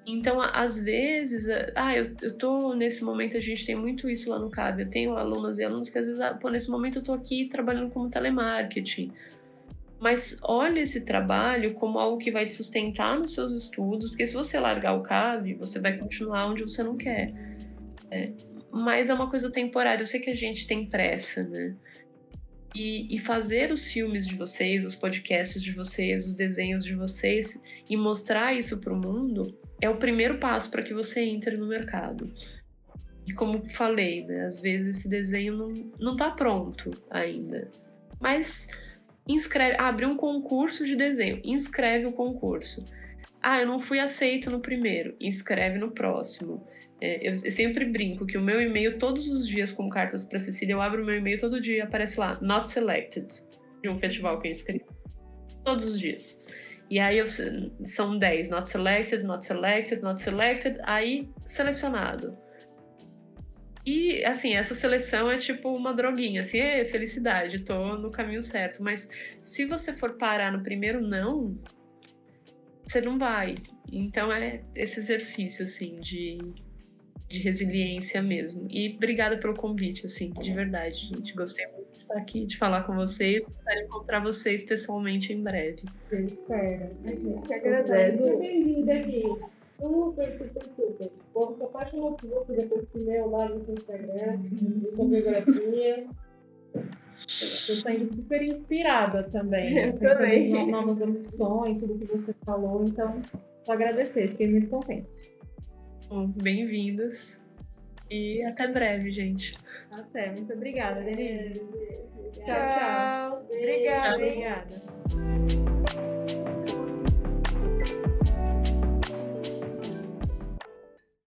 Então, 0.05 0.39
às 0.39 0.77
vezes, 0.77 1.47
ah, 1.75 1.97
eu, 1.97 2.13
eu 2.21 2.37
tô 2.37 2.75
nesse 2.75 3.03
momento, 3.03 3.35
a 3.35 3.39
gente 3.39 3.65
tem 3.65 3.75
muito 3.75 4.07
isso 4.07 4.29
lá 4.29 4.37
no 4.37 4.51
CAB. 4.51 4.81
Eu 4.81 4.89
tenho 4.91 5.17
alunas 5.17 5.57
e 5.57 5.63
alunos 5.63 5.89
que 5.89 5.97
às 5.97 6.05
vezes, 6.05 6.21
ah, 6.21 6.35
pô, 6.35 6.49
nesse 6.49 6.69
momento 6.69 6.99
eu 6.99 7.03
tô 7.03 7.13
aqui 7.13 7.49
trabalhando 7.49 7.89
como 7.89 8.07
telemarketing 8.11 9.11
mas 9.99 10.37
olhe 10.43 10.81
esse 10.81 10.99
trabalho 10.99 11.75
como 11.75 11.97
algo 11.97 12.17
que 12.17 12.29
vai 12.29 12.45
te 12.45 12.53
sustentar 12.53 13.17
nos 13.17 13.31
seus 13.31 13.53
estudos, 13.53 14.09
porque 14.09 14.25
se 14.25 14.33
você 14.33 14.59
largar 14.59 14.95
o 14.95 15.01
CAV, 15.01 15.53
você 15.53 15.79
vai 15.79 15.97
continuar 15.97 16.47
onde 16.47 16.61
você 16.61 16.83
não 16.83 16.97
quer. 16.97 17.33
É, 18.11 18.33
mas 18.69 19.09
é 19.09 19.13
uma 19.13 19.29
coisa 19.29 19.49
temporária. 19.49 20.01
Eu 20.01 20.05
sei 20.05 20.19
que 20.19 20.29
a 20.29 20.35
gente 20.35 20.67
tem 20.67 20.85
pressa, 20.85 21.43
né? 21.43 21.73
E, 22.75 23.15
e, 23.15 23.19
fazer 23.19 23.71
os 23.71 23.85
filmes 23.85 24.25
de 24.25 24.35
vocês, 24.35 24.83
os 24.83 24.95
podcasts 24.95 25.61
de 25.61 25.71
vocês, 25.71 26.25
os 26.25 26.33
desenhos 26.33 26.83
de 26.83 26.95
vocês 26.95 27.61
e 27.87 27.95
mostrar 27.95 28.53
isso 28.53 28.79
para 28.79 28.91
o 28.91 28.95
mundo 28.95 29.55
é 29.79 29.87
o 29.87 29.97
primeiro 29.97 30.39
passo 30.39 30.71
para 30.71 30.81
que 30.81 30.93
você 30.93 31.21
entre 31.21 31.55
no 31.55 31.67
mercado. 31.67 32.33
E 33.27 33.31
como 33.31 33.69
falei, 33.69 34.25
né, 34.25 34.45
às 34.45 34.59
vezes 34.59 34.97
esse 34.97 35.07
desenho 35.07 35.55
não, 35.55 35.91
não 35.99 36.15
tá 36.15 36.31
pronto 36.31 36.91
ainda. 37.09 37.69
Mas 38.19 38.67
inscreve, 39.27 39.77
abre 39.79 40.05
um 40.05 40.17
concurso 40.17 40.85
de 40.85 40.95
desenho, 40.95 41.39
inscreve 41.43 42.05
o 42.05 42.11
concurso. 42.11 42.85
Ah, 43.41 43.59
eu 43.59 43.67
não 43.67 43.79
fui 43.79 43.99
aceito 43.99 44.49
no 44.49 44.59
primeiro, 44.59 45.15
inscreve 45.19 45.77
no 45.77 45.91
próximo. 45.91 46.65
É, 47.05 47.19
eu, 47.21 47.37
sempre 47.51 47.83
brinco 47.83 48.25
que 48.25 48.37
o 48.37 48.41
meu 48.41 48.61
e-mail, 48.61 48.97
todos 48.97 49.27
os 49.27 49.45
dias 49.45 49.73
com 49.73 49.89
cartas 49.89 50.23
para 50.23 50.39
Cecília, 50.39 50.71
eu 50.71 50.81
abro 50.81 51.03
o 51.03 51.05
meu 51.05 51.17
e-mail 51.17 51.37
todo 51.37 51.59
dia 51.59 51.83
aparece 51.83 52.17
lá, 52.17 52.39
not 52.41 52.71
selected, 52.71 53.27
de 53.81 53.89
um 53.89 53.97
festival 53.97 54.39
que 54.39 54.47
eu 54.47 54.53
inscrevi. 54.53 54.85
Todos 55.65 55.85
os 55.85 55.99
dias. 55.99 56.41
E 56.89 56.99
aí 56.99 57.17
eu, 57.17 57.25
são 57.27 58.17
10, 58.17 58.47
not 58.47 58.69
selected, 58.69 59.21
not 59.21 59.45
selected, 59.45 60.01
not 60.01 60.21
selected, 60.21 60.79
aí 60.83 61.27
selecionado. 61.45 62.37
E, 63.85 64.23
assim, 64.23 64.55
essa 64.55 64.73
seleção 64.73 65.29
é 65.29 65.37
tipo 65.37 65.75
uma 65.75 65.93
droguinha, 65.93 66.39
assim, 66.39 66.59
é 66.59 66.85
felicidade, 66.85 67.65
tô 67.65 67.97
no 67.97 68.11
caminho 68.11 68.41
certo. 68.41 68.81
Mas 68.81 69.09
se 69.41 69.65
você 69.65 69.91
for 69.91 70.13
parar 70.13 70.53
no 70.53 70.63
primeiro 70.63 71.01
não, 71.01 71.59
você 72.87 73.01
não 73.01 73.19
vai. 73.19 73.55
Então 73.91 74.31
é 74.31 74.63
esse 74.73 74.99
exercício, 74.99 75.65
assim, 75.65 75.99
de, 75.99 76.37
de 77.33 77.43
resiliência 77.43 78.21
mesmo. 78.21 78.67
E 78.69 78.95
obrigada 78.95 79.37
pelo 79.37 79.55
convite, 79.55 80.05
assim, 80.05 80.31
de 80.31 80.53
verdade, 80.53 80.95
gente. 80.95 81.33
Gostei 81.33 81.67
muito 81.67 81.91
de 81.91 81.99
estar 81.99 82.17
aqui, 82.17 82.45
de 82.45 82.57
falar 82.57 82.83
com 82.83 82.95
vocês. 82.95 83.47
Espero 83.47 83.85
encontrar 83.85 84.19
vocês 84.19 84.63
pessoalmente 84.63 85.33
em 85.33 85.41
breve. 85.41 85.83
Eu 86.11 86.25
espero. 86.25 86.89
A 87.05 87.15
gente 87.15 87.53
agradece. 87.53 88.17
Muito 88.17 88.39
bem-vinda 88.39 88.93
aqui 88.93 89.23
super, 89.83 90.37
super, 90.37 90.63
super. 90.75 91.11
Bom, 91.33 91.55
sou 91.57 91.67
apaixonado 91.67 92.15
por 92.15 92.29
você 92.29 92.53
depois 92.53 92.87
que 92.89 92.99
leu 92.99 93.29
lá 93.29 93.49
no 93.49 93.65
seu 93.65 93.73
Instagram, 93.73 94.39
sua 94.95 95.05
biografia. 95.05 96.07
Estou 97.27 97.75
saindo 97.81 98.15
super 98.15 98.41
inspirada 98.41 99.23
também. 99.31 99.77
Eu 99.77 99.99
também. 99.99 100.71
Novas 100.71 101.01
ambições, 101.01 101.81
tudo 101.81 101.97
que 101.99 102.05
você 102.05 102.33
falou. 102.45 102.85
Então, 102.85 103.21
vou 103.65 103.73
agradecer, 103.73 104.29
fiquei 104.29 104.49
muito 104.49 104.69
contente. 104.69 105.07
Bom, 106.13 106.27
bem-vindos. 106.27 107.41
E 108.07 108.43
até 108.43 108.67
breve, 108.67 109.09
gente. 109.09 109.57
Até. 109.91 110.29
Muito 110.29 110.53
obrigada, 110.53 111.01
Denise. 111.01 111.59
Tchau, 112.33 112.45
tchau. 112.45 113.43
Obrigada. 113.49 114.15
Obrigada. 114.15 114.69